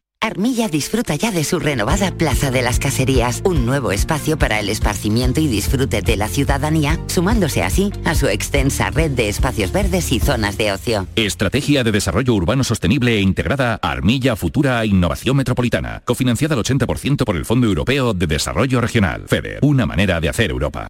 Armilla 0.23 0.69
disfruta 0.69 1.15
ya 1.15 1.31
de 1.31 1.43
su 1.43 1.57
renovada 1.57 2.11
Plaza 2.11 2.51
de 2.51 2.61
las 2.61 2.77
Caserías, 2.77 3.41
un 3.43 3.65
nuevo 3.65 3.91
espacio 3.91 4.37
para 4.37 4.59
el 4.59 4.69
esparcimiento 4.69 5.41
y 5.41 5.47
disfrute 5.47 6.03
de 6.03 6.15
la 6.15 6.27
ciudadanía, 6.27 6.99
sumándose 7.07 7.63
así 7.63 7.91
a 8.05 8.13
su 8.13 8.27
extensa 8.27 8.91
red 8.91 9.09
de 9.11 9.29
espacios 9.29 9.71
verdes 9.71 10.11
y 10.11 10.19
zonas 10.19 10.59
de 10.59 10.73
ocio. 10.73 11.07
Estrategia 11.15 11.83
de 11.83 11.91
Desarrollo 11.91 12.35
Urbano 12.35 12.63
Sostenible 12.63 13.17
e 13.17 13.21
integrada 13.21 13.79
Armilla 13.81 14.35
Futura 14.35 14.85
Innovación 14.85 15.37
Metropolitana, 15.37 16.03
cofinanciada 16.05 16.53
al 16.53 16.63
80% 16.63 17.25
por 17.25 17.35
el 17.35 17.43
Fondo 17.43 17.65
Europeo 17.65 18.13
de 18.13 18.27
Desarrollo 18.27 18.79
Regional, 18.79 19.23
FEDER, 19.27 19.57
una 19.63 19.87
manera 19.87 20.21
de 20.21 20.29
hacer 20.29 20.51
Europa. 20.51 20.87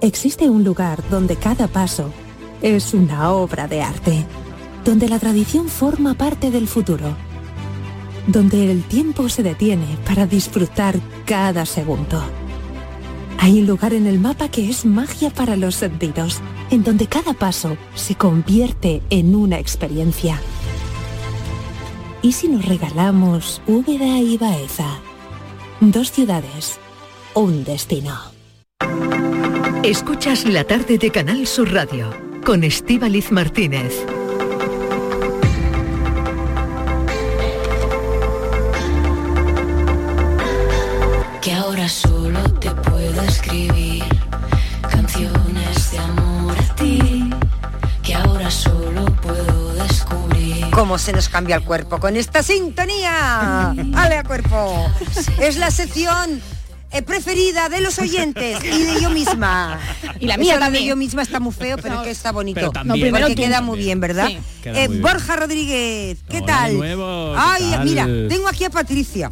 existe 0.00 0.48
un 0.48 0.64
lugar 0.64 1.06
donde 1.10 1.36
cada 1.36 1.68
paso 1.68 2.10
es 2.62 2.94
una 2.94 3.30
obra 3.30 3.68
de 3.68 3.82
arte, 3.82 4.24
donde 4.86 5.10
la 5.10 5.18
tradición 5.18 5.68
forma 5.68 6.14
parte 6.14 6.50
del 6.50 6.66
futuro, 6.66 7.14
donde 8.26 8.70
el 8.70 8.82
tiempo 8.84 9.28
se 9.28 9.42
detiene 9.42 9.98
para 10.06 10.26
disfrutar 10.26 10.98
cada 11.24 11.66
segundo. 11.66 12.22
Hay 13.38 13.60
un 13.60 13.66
lugar 13.66 13.92
en 13.92 14.06
el 14.06 14.18
mapa 14.18 14.48
que 14.48 14.68
es 14.70 14.84
magia 14.86 15.30
para 15.30 15.56
los 15.56 15.74
sentidos, 15.74 16.40
en 16.70 16.82
donde 16.82 17.06
cada 17.06 17.34
paso 17.34 17.76
se 17.94 18.14
convierte 18.14 19.02
en 19.10 19.34
una 19.34 19.58
experiencia. 19.58 20.40
¿Y 22.22 22.32
si 22.32 22.48
nos 22.48 22.64
regalamos 22.64 23.60
Úbeda 23.66 24.18
y 24.18 24.38
Baeza? 24.38 24.98
Dos 25.80 26.10
ciudades, 26.10 26.78
un 27.34 27.64
destino. 27.64 28.18
Escuchas 29.82 30.46
la 30.46 30.64
tarde 30.64 30.96
de 30.96 31.10
Canal 31.10 31.46
Sur 31.46 31.70
Radio 31.70 32.10
con 32.42 32.64
Estíbaliz 32.64 33.30
Martínez. 33.30 34.06
¿Cómo 50.84 50.98
se 50.98 51.14
nos 51.14 51.30
cambia 51.30 51.56
el 51.56 51.62
cuerpo 51.62 51.98
con 51.98 52.14
esta 52.14 52.42
sintonía? 52.42 53.70
¡Ale 53.94 54.18
a 54.18 54.22
cuerpo! 54.22 54.86
Es 55.40 55.56
la 55.56 55.70
sección 55.70 56.42
eh, 56.92 57.00
preferida 57.00 57.70
de 57.70 57.80
los 57.80 57.98
oyentes 57.98 58.62
y 58.62 58.82
de 58.82 59.00
yo 59.00 59.08
misma. 59.08 59.80
Y 60.20 60.26
la 60.26 60.36
mía 60.36 60.52
Eso 60.52 60.60
de 60.60 60.64
también. 60.66 60.84
yo 60.84 60.94
misma 60.94 61.22
está 61.22 61.40
muy 61.40 61.54
feo, 61.54 61.78
pero 61.78 62.02
que 62.02 62.10
está 62.10 62.32
bonito. 62.32 62.60
Pero 62.60 62.70
también. 62.70 62.98
Porque 62.98 63.10
No, 63.10 63.16
primero 63.16 63.28
tú. 63.28 63.34
queda 63.34 63.62
muy 63.62 63.78
bien, 63.78 63.98
¿verdad? 63.98 64.26
Sí. 64.28 64.38
Eh, 64.64 64.72
muy 64.72 64.88
bien. 64.88 65.00
Borja 65.02 65.36
Rodríguez, 65.36 66.18
¿qué 66.28 66.36
Hola 66.40 66.46
tal? 66.46 66.76
nuevo, 66.76 67.32
¿qué 67.34 67.40
Ay, 67.42 67.70
tal? 67.70 67.84
mira, 67.86 68.04
tengo 68.28 68.46
aquí 68.48 68.64
a 68.64 68.70
Patricia. 68.70 69.30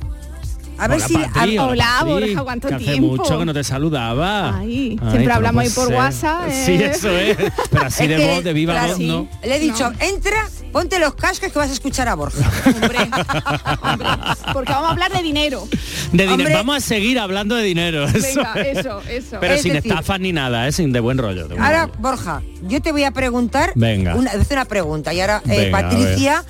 A 0.78 0.88
ver 0.88 0.96
Hola, 0.98 1.06
si... 1.08 1.14
Patri, 1.14 1.56
a- 1.56 1.64
Hola, 1.64 1.86
Patri, 2.00 2.12
Borja, 2.12 2.42
¿cuánto 2.42 2.68
que 2.68 2.74
hace 2.74 2.84
tiempo? 2.84 3.16
mucho 3.16 3.38
que 3.38 3.44
no 3.44 3.54
te 3.54 3.62
saludaba. 3.64 4.58
Ay, 4.58 4.90
Ay, 4.90 4.98
siempre 4.98 5.22
¿cómo 5.24 5.34
hablamos 5.34 5.62
ahí 5.64 5.70
por 5.70 5.86
ser? 5.88 5.96
WhatsApp. 5.96 6.50
Sí, 6.50 6.72
¿eh? 6.72 6.90
eso 6.92 7.10
es. 7.18 7.36
Pero 7.70 7.84
así 7.86 8.02
Es 8.04 8.08
de 8.08 8.16
que, 8.16 8.26
voz, 8.34 8.44
de 8.44 8.52
viva 8.52 8.86
voz, 8.86 8.98
¿no? 8.98 9.28
Le 9.44 9.56
he 9.56 9.58
dicho, 9.60 9.92
entra, 10.00 10.48
ponte 10.72 10.98
los 10.98 11.14
cascos 11.14 11.52
que 11.52 11.58
vas 11.58 11.70
a 11.70 11.72
escuchar 11.72 12.08
a 12.08 12.14
Borja. 12.16 12.50
Porque 14.52 14.72
vamos 14.72 14.88
a 14.88 14.92
hablar 14.92 15.12
de 15.12 15.22
dinero. 15.22 15.68
De 16.12 16.24
dinero. 16.24 16.32
Hombre. 16.34 16.54
Vamos 16.54 16.76
a 16.76 16.80
seguir 16.80 17.18
hablando 17.18 17.54
de 17.54 17.62
dinero. 17.64 18.04
Eso, 18.06 18.18
Venga, 18.40 18.52
es. 18.54 18.78
eso, 18.78 19.00
eso. 19.08 19.36
Pero 19.40 19.54
Es 19.54 19.62
sin 19.62 19.74
decir- 19.74 19.90
estafas 19.92 20.20
ni 20.20 20.32
nada, 20.32 20.66
¿eh? 20.68 20.72
sin 20.72 20.92
de 20.92 21.00
buen 21.00 21.18
rollo. 21.18 21.42
de 21.48 21.54
buen 21.54 21.62
Ahora, 21.62 21.86
rollo. 21.86 21.98
Borja, 21.98 22.42
yo 22.62 22.80
te 22.82 22.92
voy 22.92 23.04
a 23.04 23.10
preguntar 23.12 23.72
Venga. 23.74 24.14
una, 24.16 24.32
una 24.50 24.64
pregunta 24.64 25.12
y 25.14 25.20
ahora 25.20 25.42
eh, 25.48 25.64
Venga, 25.70 25.78
a 25.78 25.82
Patricia 25.82 26.44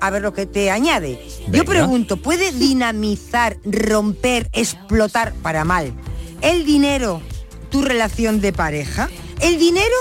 a 0.00 0.10
ver. 0.10 0.22
lo 0.22 0.32
que 0.32 0.46
te 0.46 0.70
añade. 0.70 1.20
Yo 1.50 1.64
pregunto, 1.64 2.16
¿puede 2.16 2.52
dinamizar, 2.52 3.56
romper, 3.64 4.48
explotar 4.52 5.32
para 5.34 5.64
mal 5.64 5.92
el 6.40 6.64
dinero 6.64 7.22
tu 7.70 7.82
relación 7.82 8.40
de 8.40 8.52
pareja? 8.52 9.08
¿El 9.40 9.58
dinero 9.58 9.96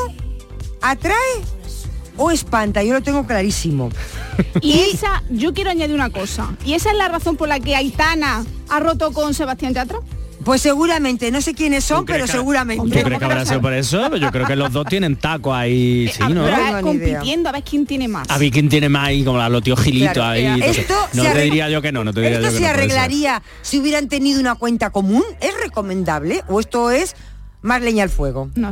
atrae 0.81 1.15
o 2.17 2.31
espanta? 2.31 2.83
Yo 2.83 2.93
lo 2.93 3.01
tengo 3.01 3.25
clarísimo. 3.27 3.89
Y 4.61 4.79
esa, 4.91 5.23
yo 5.29 5.53
quiero 5.53 5.69
añadir 5.71 5.95
una 5.95 6.09
cosa. 6.09 6.55
¿Y 6.65 6.73
esa 6.73 6.91
es 6.91 6.97
la 6.97 7.07
razón 7.07 7.37
por 7.37 7.47
la 7.47 7.59
que 7.59 7.75
Aitana 7.75 8.45
ha 8.69 8.79
roto 8.79 9.11
con 9.11 9.33
Sebastián 9.33 9.73
Yatra? 9.73 9.99
Pues 10.47 10.61
seguramente, 10.61 11.29
no 11.29 11.41
sé 11.41 11.53
quiénes 11.53 11.83
son, 11.83 12.05
pero 12.05 12.25
que- 12.25 12.31
seguramente. 12.31 12.81
¿Tú 12.81 13.03
crees 13.03 13.19
que 13.19 13.25
habrá 13.25 13.45
sido 13.45 13.59
por 13.59 13.73
eso? 13.73 14.15
Yo 14.15 14.31
creo 14.31 14.47
que 14.47 14.55
los 14.55 14.71
dos 14.71 14.85
tienen 14.85 15.17
taco 15.17 15.53
ahí, 15.53 16.07
sí, 16.07 16.21
¿no? 16.21 16.45
Pero, 16.45 16.55
eh, 16.55 16.61
idea. 16.61 16.81
compitiendo 16.81 17.49
a 17.49 17.51
ver 17.51 17.63
quién 17.63 17.85
tiene 17.85 18.07
más. 18.07 18.29
A 18.29 18.37
ver 18.37 18.49
quién 18.49 18.69
tiene 18.69 18.87
más 18.87 19.07
ahí, 19.09 19.25
como 19.25 19.41
a 19.41 19.49
los 19.49 19.61
tíos 19.61 19.77
gilitos 19.81 20.13
Claro, 20.13 20.29
ahí. 20.31 20.45
eh, 20.45 20.53
entonces, 20.53 20.77
esto 20.77 20.93
no 21.15 21.23
te 21.23 21.41
diría 21.41 21.69
yo 21.69 21.81
que 21.81 21.91
no, 21.91 22.05
no 22.05 22.13
te 22.13 22.21
diría 22.21 22.37
¿Esto 22.37 22.47
yo 22.47 22.51
que 22.53 22.57
se 22.59 22.63
no 22.63 22.69
arreglaría 22.69 23.43
si 23.61 23.77
hubieran 23.77 24.07
tenido 24.07 24.39
una 24.39 24.55
cuenta 24.55 24.89
común? 24.89 25.21
¿Es 25.41 25.51
recomendable? 25.61 26.41
¿O 26.47 26.61
esto 26.61 26.91
es 26.91 27.17
más 27.61 27.81
leña 27.81 28.03
al 28.03 28.09
fuego? 28.09 28.49
No, 28.55 28.71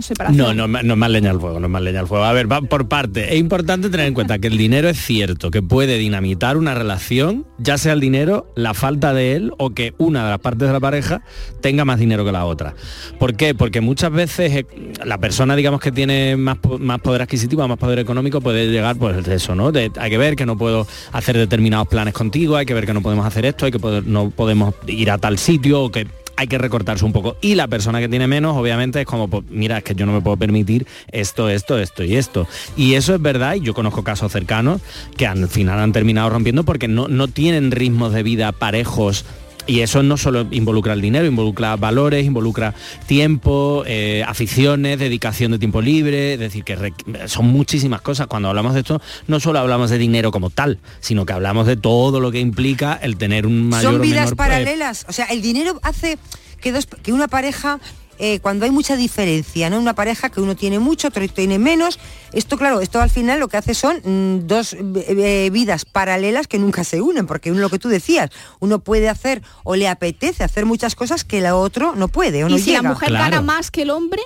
No, 0.54 0.68
no, 0.68 0.68
no 0.84 0.94
es 0.94 0.98
más 1.00 1.10
leña 1.10 1.32
al 1.32 1.40
fuego, 1.40 1.60
no 1.60 1.66
es 1.66 1.72
más 1.72 1.82
leña 1.82 2.00
al 2.02 2.08
fuego. 2.08 2.24
A 2.24 2.32
ver, 2.34 2.50
va 2.52 2.62
por 2.62 2.88
parte. 2.88 3.34
Es 3.34 3.40
importante 3.40 3.90
tener 3.90 4.06
en 4.08 4.14
cuenta 4.14 4.40
que 4.40 4.48
el 4.48 4.58
dinero 4.58 4.88
es 4.90 4.98
cierto, 4.98 5.52
que 5.52 5.62
puede 5.62 5.98
dinamitar 5.98 6.56
una 6.58 6.74
relación, 6.76 7.46
ya 7.58 7.78
sea 7.78 7.94
el 7.94 8.00
dinero, 8.00 8.52
la 8.56 8.74
falta 8.74 9.14
de 9.14 9.36
él 9.36 9.52
o 9.58 9.72
que 9.72 9.94
una 9.98 10.24
de 10.24 10.30
las 10.30 10.40
partes 10.40 10.68
de 10.68 10.74
la 10.74 10.80
pareja 10.80 11.22
tenga 11.62 11.84
más 11.84 12.00
dinero 12.00 12.24
que 12.24 12.32
la 12.32 12.46
otra. 12.46 12.76
¿Por 13.20 13.36
qué? 13.36 13.54
Porque 13.56 13.82
muchas 13.82 14.12
veces 14.12 14.52
eh, 14.56 14.66
la 15.04 15.18
persona, 15.18 15.56
digamos, 15.56 15.82
que 15.82 15.92
tiene 15.92 16.38
más, 16.38 16.58
más 16.80 17.00
poder 17.02 17.22
adquisitivo, 17.24 17.68
más 17.68 17.78
poder 17.78 18.00
económico, 18.00 18.40
puede 18.42 18.68
llegar, 18.68 18.96
pues 18.98 19.28
eso, 19.28 19.56
¿no? 19.56 19.72
De- 19.72 19.92
hay 20.00 20.10
que 20.10 20.18
ver 20.18 20.36
que 20.36 20.46
no 20.46 20.58
puedo 20.58 20.88
hacer 21.12 21.38
determinados 21.38 21.88
planes 21.88 22.14
contigo, 22.14 22.56
hay 22.56 22.66
que 22.66 22.74
ver 22.74 22.86
que 22.86 22.94
no 22.94 23.02
podemos 23.02 23.26
hacer 23.26 23.46
esto, 23.46 23.66
hay 23.66 23.72
que 23.72 23.80
poder, 23.80 24.06
no 24.06 24.30
podemos 24.30 24.74
ir 24.88 25.12
a 25.12 25.18
tal 25.18 25.38
sitio 25.38 25.82
o 25.84 25.92
que 25.92 26.08
hay 26.38 26.48
que 26.48 26.58
recortarse 26.58 27.06
un 27.06 27.14
poco. 27.14 27.38
Y 27.42 27.56
la 27.56 27.68
persona 27.68 28.00
que 28.00 28.10
tiene 28.10 28.28
menos, 28.28 28.56
obviamente, 28.58 29.02
es 29.02 29.06
como, 29.06 29.28
pues, 29.28 29.44
mira, 29.50 29.78
es 29.78 29.84
que 29.84 29.96
yo 29.96 30.06
no 30.06 30.14
me 30.14 30.22
puedo 30.22 30.38
permitir 30.38 30.86
esto, 31.12 31.50
esto, 31.50 31.78
esto 31.78 32.04
y 32.04 32.16
esto. 32.16 32.48
Y 32.76 32.96
eso 32.96 33.16
es 33.16 33.22
verdad, 33.22 33.56
y 33.56 33.62
yo 33.62 33.74
conozco 33.74 34.04
casos 34.04 34.32
cercanos 34.32 34.82
que 35.18 35.28
al 35.28 35.48
final 35.48 35.80
han 35.80 35.94
terminado 35.94 36.30
rompiendo 36.30 36.64
porque 36.64 36.88
no, 36.88 37.08
no 37.08 37.28
tienen 37.28 37.72
ritmos 37.72 38.14
de 38.14 38.24
vida 38.24 38.52
parejos. 38.52 39.26
Y 39.68 39.80
eso 39.80 40.03
no 40.03 40.18
solo 40.18 40.47
involucra 40.51 40.93
el 40.93 41.01
dinero, 41.01 41.26
involucra 41.26 41.76
valores, 41.76 42.26
involucra 42.26 42.74
tiempo, 43.07 43.84
eh, 43.88 44.24
aficiones, 44.28 44.99
dedicación 44.99 45.51
de 45.51 45.59
tiempo 45.59 45.82
libre, 45.82 46.34
es 46.34 46.39
decir, 46.39 46.63
que 46.63 46.93
son 47.26 47.47
muchísimas 47.47 48.01
cosas. 48.01 48.28
Cuando 48.28 48.49
hablamos 48.49 48.74
de 48.74 48.82
esto, 48.82 49.01
no 49.28 49.39
solo 49.39 49.59
hablamos 49.59 49.89
de 49.89 49.97
dinero 49.97 50.32
como 50.32 50.49
tal, 50.49 50.80
sino 50.99 51.26
que 51.26 51.34
hablamos 51.34 51.66
de 51.66 51.78
todo 51.78 52.20
lo 52.20 52.32
que 52.32 52.39
implica 52.39 52.99
el 53.01 53.18
tener 53.18 53.47
un 53.47 53.70
mayor 53.70 53.93
Son 53.93 54.01
o 54.01 54.03
vidas 54.03 54.26
menor, 54.26 54.36
pues, 54.36 54.49
paralelas. 54.49 55.05
O 55.09 55.13
sea, 55.13 55.26
el 55.26 55.41
dinero 55.41 55.80
hace 55.84 56.18
que, 56.61 56.72
dos, 56.72 56.86
que 56.86 57.13
una 57.13 57.28
pareja, 57.28 57.80
eh, 58.18 58.39
cuando 58.39 58.66
hay 58.66 58.72
mucha 58.72 58.95
diferencia, 58.95 59.70
¿no? 59.70 59.80
Una 59.80 59.93
pareja 59.93 60.30
que 60.30 60.41
uno 60.41 60.55
tiene 60.55 60.80
mucho, 60.80 61.09
otro 61.09 61.28
tiene 61.28 61.59
menos. 61.59 61.99
Esto, 62.32 62.57
claro, 62.57 62.82
esto 62.82 63.01
al 63.01 63.09
final 63.09 63.39
lo 63.39 63.47
que 63.47 63.57
hace 63.57 63.74
son 63.74 63.97
mm, 64.03 64.47
dos 64.47 64.74
eh, 64.74 64.80
eh, 65.07 65.49
vidas 65.51 65.86
paralelas 65.86 66.47
que 66.47 66.59
nunca 66.59 66.84
se 66.84 67.01
unen, 67.01 67.28
porque 67.28 67.51
uno 67.51 67.61
lo 67.61 67.70
que 67.70 67.80
tú 67.80 67.89
decías, 67.89 68.30
uno 68.59 68.80
puede 68.80 69.09
hacer 69.09 69.41
o 69.63 69.76
le 69.76 69.88
apetece 69.88 70.43
hacer 70.43 70.66
muchas 70.66 70.95
cosas 70.95 71.24
que 71.24 71.41
la 71.41 71.55
otro 71.55 71.95
no 71.95 72.07
puede 72.07 72.43
o 72.43 72.49
no 72.49 72.55
y 72.55 72.59
si 72.59 72.72
llega. 72.72 72.84
la 72.84 72.89
mujer 72.89 73.11
gana 73.11 73.41
más 73.41 73.72
que 73.72 73.82
el 73.82 73.89
hombre, 73.89 74.22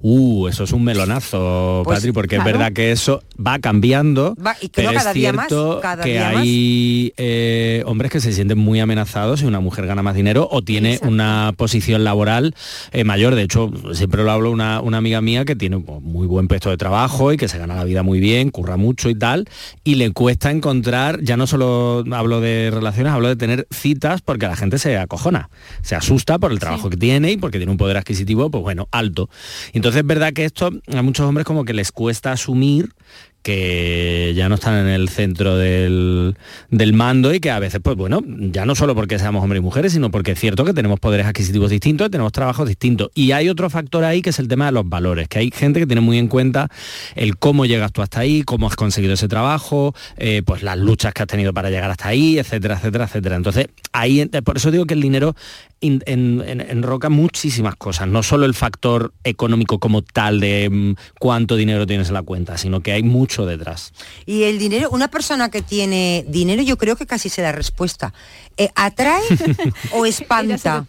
Uh, 0.00 0.48
eso 0.48 0.64
es 0.64 0.72
un 0.72 0.84
melonazo, 0.84 1.82
Pues, 1.84 1.98
Patri, 1.98 2.12
porque 2.12 2.36
claro. 2.36 2.50
es 2.50 2.52
verdad 2.54 2.72
que 2.72 2.92
eso 2.92 3.22
va 3.44 3.58
cambiando. 3.58 4.34
Va, 4.44 4.56
y 4.60 4.68
pero 4.68 4.92
cada 4.92 5.10
es 5.10 5.14
día 5.14 5.32
más, 5.32 5.48
cierto 5.48 5.80
cada 5.80 6.04
que 6.04 6.12
día 6.12 6.28
hay 6.28 7.12
eh, 7.16 7.82
hombres 7.86 8.10
que 8.10 8.20
se 8.20 8.32
sienten 8.32 8.58
muy 8.58 8.80
amenazados 8.80 9.40
si 9.40 9.46
una 9.46 9.60
mujer 9.60 9.86
gana 9.86 10.02
más 10.02 10.14
dinero 10.14 10.48
o 10.50 10.62
tiene 10.62 10.98
una 11.02 11.52
posición 11.56 12.04
laboral 12.04 12.54
eh, 12.92 13.04
mayor. 13.04 13.34
De 13.34 13.42
hecho, 13.42 13.70
siempre 13.92 14.24
lo 14.24 14.30
hablo 14.30 14.50
una, 14.50 14.80
una 14.80 14.98
amiga 14.98 15.20
mía 15.20 15.44
que 15.44 15.56
tiene 15.56 15.80
pues, 15.80 16.02
muy 16.02 16.26
buen 16.26 16.48
puesto 16.48 16.70
de 16.70 16.76
trabajo 16.76 17.32
y 17.32 17.36
que 17.36 17.48
se 17.48 17.58
gana 17.58 17.74
la 17.74 17.84
vida 17.84 18.02
muy 18.02 18.20
bien, 18.20 18.50
curra 18.50 18.76
mucho 18.76 19.10
y 19.10 19.14
tal, 19.14 19.48
y 19.84 19.96
le 19.96 20.12
cuesta 20.12 20.50
encontrar, 20.50 21.20
ya 21.22 21.36
no 21.36 21.46
solo 21.46 22.04
hablo 22.12 22.40
de 22.40 22.70
relaciones, 22.72 23.12
hablo 23.12 23.28
de 23.28 23.36
tener 23.36 23.66
citas 23.70 24.22
porque 24.22 24.46
la 24.46 24.56
gente 24.56 24.78
se 24.78 24.98
acojona, 24.98 25.48
se 25.82 25.94
asusta 25.94 26.38
por 26.38 26.52
el 26.52 26.58
trabajo 26.58 26.90
que 26.90 26.96
tiene 26.96 27.32
y 27.32 27.36
porque 27.36 27.58
tiene 27.58 27.72
un 27.72 27.78
poder 27.78 27.96
adquisitivo, 27.96 28.50
pues 28.50 28.62
bueno, 28.62 28.88
alto. 28.90 29.28
Entonces 29.84 30.00
es 30.00 30.06
verdad 30.06 30.32
que 30.32 30.46
esto 30.46 30.70
a 30.94 31.02
muchos 31.02 31.26
hombres 31.26 31.44
como 31.44 31.66
que 31.66 31.74
les 31.74 31.92
cuesta 31.92 32.32
asumir 32.32 32.88
que 33.44 34.32
ya 34.34 34.48
no 34.48 34.54
están 34.54 34.74
en 34.78 34.88
el 34.88 35.10
centro 35.10 35.56
del, 35.56 36.34
del 36.70 36.92
mando 36.94 37.32
y 37.34 37.40
que 37.40 37.50
a 37.50 37.58
veces, 37.58 37.80
pues 37.84 37.94
bueno, 37.94 38.20
ya 38.26 38.64
no 38.64 38.74
solo 38.74 38.94
porque 38.94 39.18
seamos 39.18 39.42
hombres 39.44 39.60
y 39.60 39.62
mujeres, 39.62 39.92
sino 39.92 40.10
porque 40.10 40.32
es 40.32 40.40
cierto 40.40 40.64
que 40.64 40.72
tenemos 40.72 40.98
poderes 40.98 41.26
adquisitivos 41.26 41.70
distintos, 41.70 42.10
tenemos 42.10 42.32
trabajos 42.32 42.66
distintos. 42.66 43.10
Y 43.14 43.32
hay 43.32 43.50
otro 43.50 43.68
factor 43.68 44.02
ahí 44.02 44.22
que 44.22 44.30
es 44.30 44.38
el 44.38 44.48
tema 44.48 44.64
de 44.66 44.72
los 44.72 44.88
valores, 44.88 45.28
que 45.28 45.38
hay 45.40 45.50
gente 45.54 45.78
que 45.78 45.86
tiene 45.86 46.00
muy 46.00 46.16
en 46.18 46.28
cuenta 46.28 46.68
el 47.14 47.36
cómo 47.36 47.66
llegas 47.66 47.92
tú 47.92 48.00
hasta 48.00 48.20
ahí, 48.20 48.42
cómo 48.44 48.66
has 48.66 48.76
conseguido 48.76 49.12
ese 49.12 49.28
trabajo, 49.28 49.94
eh, 50.16 50.42
pues 50.44 50.62
las 50.62 50.78
luchas 50.78 51.12
que 51.12 51.22
has 51.22 51.28
tenido 51.28 51.52
para 51.52 51.68
llegar 51.68 51.90
hasta 51.90 52.08
ahí, 52.08 52.38
etcétera, 52.38 52.76
etcétera, 52.76 53.04
etcétera. 53.04 53.36
Entonces, 53.36 53.68
ahí, 53.92 54.20
eh, 54.20 54.28
por 54.42 54.56
eso 54.56 54.70
digo 54.70 54.86
que 54.86 54.94
el 54.94 55.02
dinero 55.02 55.36
in- 55.80 56.02
en- 56.06 56.42
en- 56.46 56.62
enroca 56.62 57.10
muchísimas 57.10 57.76
cosas, 57.76 58.08
no 58.08 58.22
solo 58.22 58.46
el 58.46 58.54
factor 58.54 59.12
económico 59.22 59.78
como 59.78 60.00
tal 60.00 60.40
de 60.40 60.70
mm, 60.70 60.94
cuánto 61.20 61.56
dinero 61.56 61.86
tienes 61.86 62.08
en 62.08 62.14
la 62.14 62.22
cuenta, 62.22 62.56
sino 62.56 62.80
que 62.80 62.92
hay 62.92 63.02
mucho 63.02 63.33
detrás. 63.42 63.92
Y 64.24 64.44
el 64.44 64.58
dinero, 64.58 64.90
una 64.90 65.08
persona 65.08 65.50
que 65.50 65.62
tiene 65.62 66.24
dinero, 66.28 66.62
yo 66.62 66.78
creo 66.78 66.96
que 66.96 67.06
casi 67.06 67.28
se 67.28 67.42
da 67.42 67.52
respuesta. 67.52 68.14
Eh, 68.56 68.68
¿Atrae 68.74 69.20
o 69.92 70.06
espanta? 70.06 70.84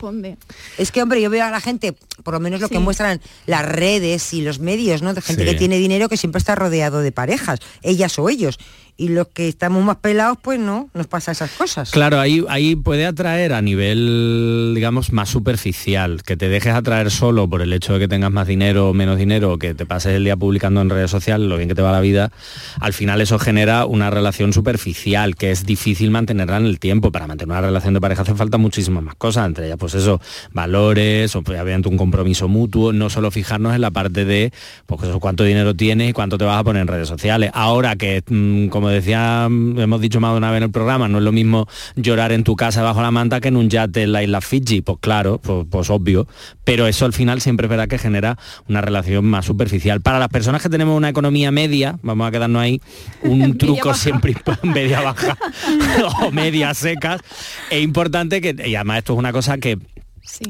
Es 0.77 0.91
que, 0.91 1.01
hombre, 1.01 1.21
yo 1.21 1.29
veo 1.29 1.43
a 1.45 1.49
la 1.49 1.61
gente, 1.61 1.95
por 2.23 2.33
lo 2.33 2.39
menos 2.39 2.61
lo 2.61 2.69
que 2.69 2.79
muestran 2.79 3.21
las 3.47 3.65
redes 3.65 4.33
y 4.33 4.41
los 4.41 4.59
medios, 4.59 5.01
¿no? 5.01 5.13
De 5.13 5.21
gente 5.21 5.43
Sí. 5.45 5.51
que 5.51 5.57
tiene 5.57 5.77
dinero 5.77 6.07
que 6.09 6.17
siempre 6.17 6.37
está 6.39 6.55
rodeado 6.55 6.99
de 7.01 7.11
parejas, 7.11 7.59
ellas 7.81 8.17
o 8.19 8.29
ellos. 8.29 8.57
y 8.97 9.09
los 9.09 9.27
que 9.27 9.49
estamos 9.49 9.83
más 9.83 9.97
pelados, 9.97 10.37
pues 10.41 10.57
no, 10.57 10.89
nos 10.93 11.07
pasa 11.07 11.33
esas 11.33 11.51
cosas. 11.51 11.91
Claro, 11.91 12.17
ahí, 12.17 12.45
ahí 12.47 12.77
puede 12.77 13.05
atraer 13.05 13.51
a 13.51 13.61
nivel, 13.61 14.71
digamos, 14.73 15.11
más 15.11 15.27
superficial, 15.27 16.23
que 16.23 16.37
te 16.37 16.47
dejes 16.47 16.73
atraer 16.73 17.11
solo 17.11 17.49
por 17.49 17.61
el 17.61 17.73
hecho 17.73 17.91
de 17.93 17.99
que 17.99 18.07
tengas 18.07 18.31
más 18.31 18.47
dinero 18.47 18.89
o 18.89 18.93
menos 18.93 19.17
dinero, 19.17 19.57
que 19.57 19.73
te 19.73 19.85
pases 19.85 20.13
el 20.13 20.23
día 20.23 20.37
publicando 20.37 20.79
en 20.79 20.89
redes 20.89 21.11
sociales 21.11 21.47
lo 21.49 21.57
bien 21.57 21.67
que 21.67 21.75
te 21.75 21.81
va 21.81 21.91
la 21.91 21.99
vida, 21.99 22.31
al 22.79 22.93
final 22.93 23.19
eso 23.19 23.37
genera 23.37 23.85
una 23.85 24.09
relación 24.11 24.53
superficial, 24.53 25.35
que 25.35 25.51
es 25.51 25.65
difícil 25.65 26.09
mantenerla 26.11 26.55
en 26.55 26.65
el 26.65 26.79
tiempo. 26.79 27.11
Para 27.11 27.27
mantener 27.27 27.54
una 27.59 27.67
relación 27.67 27.93
de 27.93 28.01
pareja 28.01 28.23
hace 28.23 28.35
falta 28.35 28.57
muchísimas 28.57 29.03
más 29.03 29.15
cosas, 29.15 29.45
entre 29.45 29.67
ellas, 29.67 29.77
pues 29.79 29.93
eso, 29.95 30.19
valores, 30.51 31.35
o 31.35 31.41
pues, 31.41 31.59
obviamente 31.59 31.87
un 31.87 31.97
compromiso 31.97 32.47
mutuo, 32.47 32.91
no 32.91 33.09
solo 33.09 33.31
fijarnos 33.31 33.73
en 33.75 33.81
la 33.81 33.91
parte 33.91 34.25
de, 34.25 34.51
pues 34.85 35.03
eso, 35.03 35.19
cuánto 35.19 35.43
dinero 35.43 35.73
tienes 35.73 36.09
y 36.09 36.13
cuánto 36.13 36.37
te 36.37 36.45
vas 36.45 36.59
a 36.59 36.63
poner 36.63 36.81
en 36.81 36.87
redes 36.87 37.07
sociales. 37.07 37.51
Ahora 37.53 37.95
que, 37.95 38.23
mm, 38.27 38.67
como 38.67 38.89
decía, 38.89 39.47
mm, 39.49 39.79
hemos 39.79 40.01
dicho 40.01 40.19
más 40.19 40.31
de 40.33 40.37
una 40.37 40.51
vez 40.51 40.57
en 40.57 40.63
el 40.63 40.71
programa, 40.71 41.07
no 41.07 41.19
es 41.19 41.23
lo 41.23 41.31
mismo 41.31 41.67
llorar 41.95 42.31
en 42.31 42.43
tu 42.43 42.55
casa 42.55 42.83
bajo 42.83 43.01
la 43.01 43.11
manta 43.11 43.39
que 43.39 43.47
en 43.47 43.57
un 43.57 43.69
yate 43.69 44.03
en 44.03 44.11
la 44.11 44.23
isla 44.23 44.41
Fiji, 44.41 44.81
pues 44.81 44.97
claro, 44.99 45.39
pues, 45.41 45.65
pues 45.69 45.89
obvio, 45.89 46.27
pero 46.63 46.87
eso 46.87 47.05
al 47.05 47.13
final 47.13 47.41
siempre 47.41 47.67
es 47.67 47.69
verdad 47.69 47.87
que 47.87 47.97
genera 47.97 48.37
una 48.67 48.81
relación 48.81 49.25
más 49.25 49.45
superficial. 49.45 50.01
Para 50.01 50.19
las 50.19 50.29
personas 50.29 50.61
que 50.61 50.69
tenemos 50.69 50.97
una 50.97 51.09
economía 51.09 51.51
media, 51.51 51.97
vamos 52.01 52.27
a 52.27 52.31
quedarnos 52.31 52.61
ahí, 52.61 52.81
un 53.23 53.57
truco 53.57 53.93
siempre 53.93 54.35
media 54.63 55.01
baja 55.01 55.37
o 56.21 56.31
media 56.31 56.73
secas, 56.73 57.21
es 57.69 57.81
importante 57.81 58.41
que, 58.41 58.55
y 58.67 58.75
además 58.75 58.99
esto 58.99 59.13
es 59.13 59.19
una 59.19 59.31
cosa 59.31 59.57
que 59.57 59.77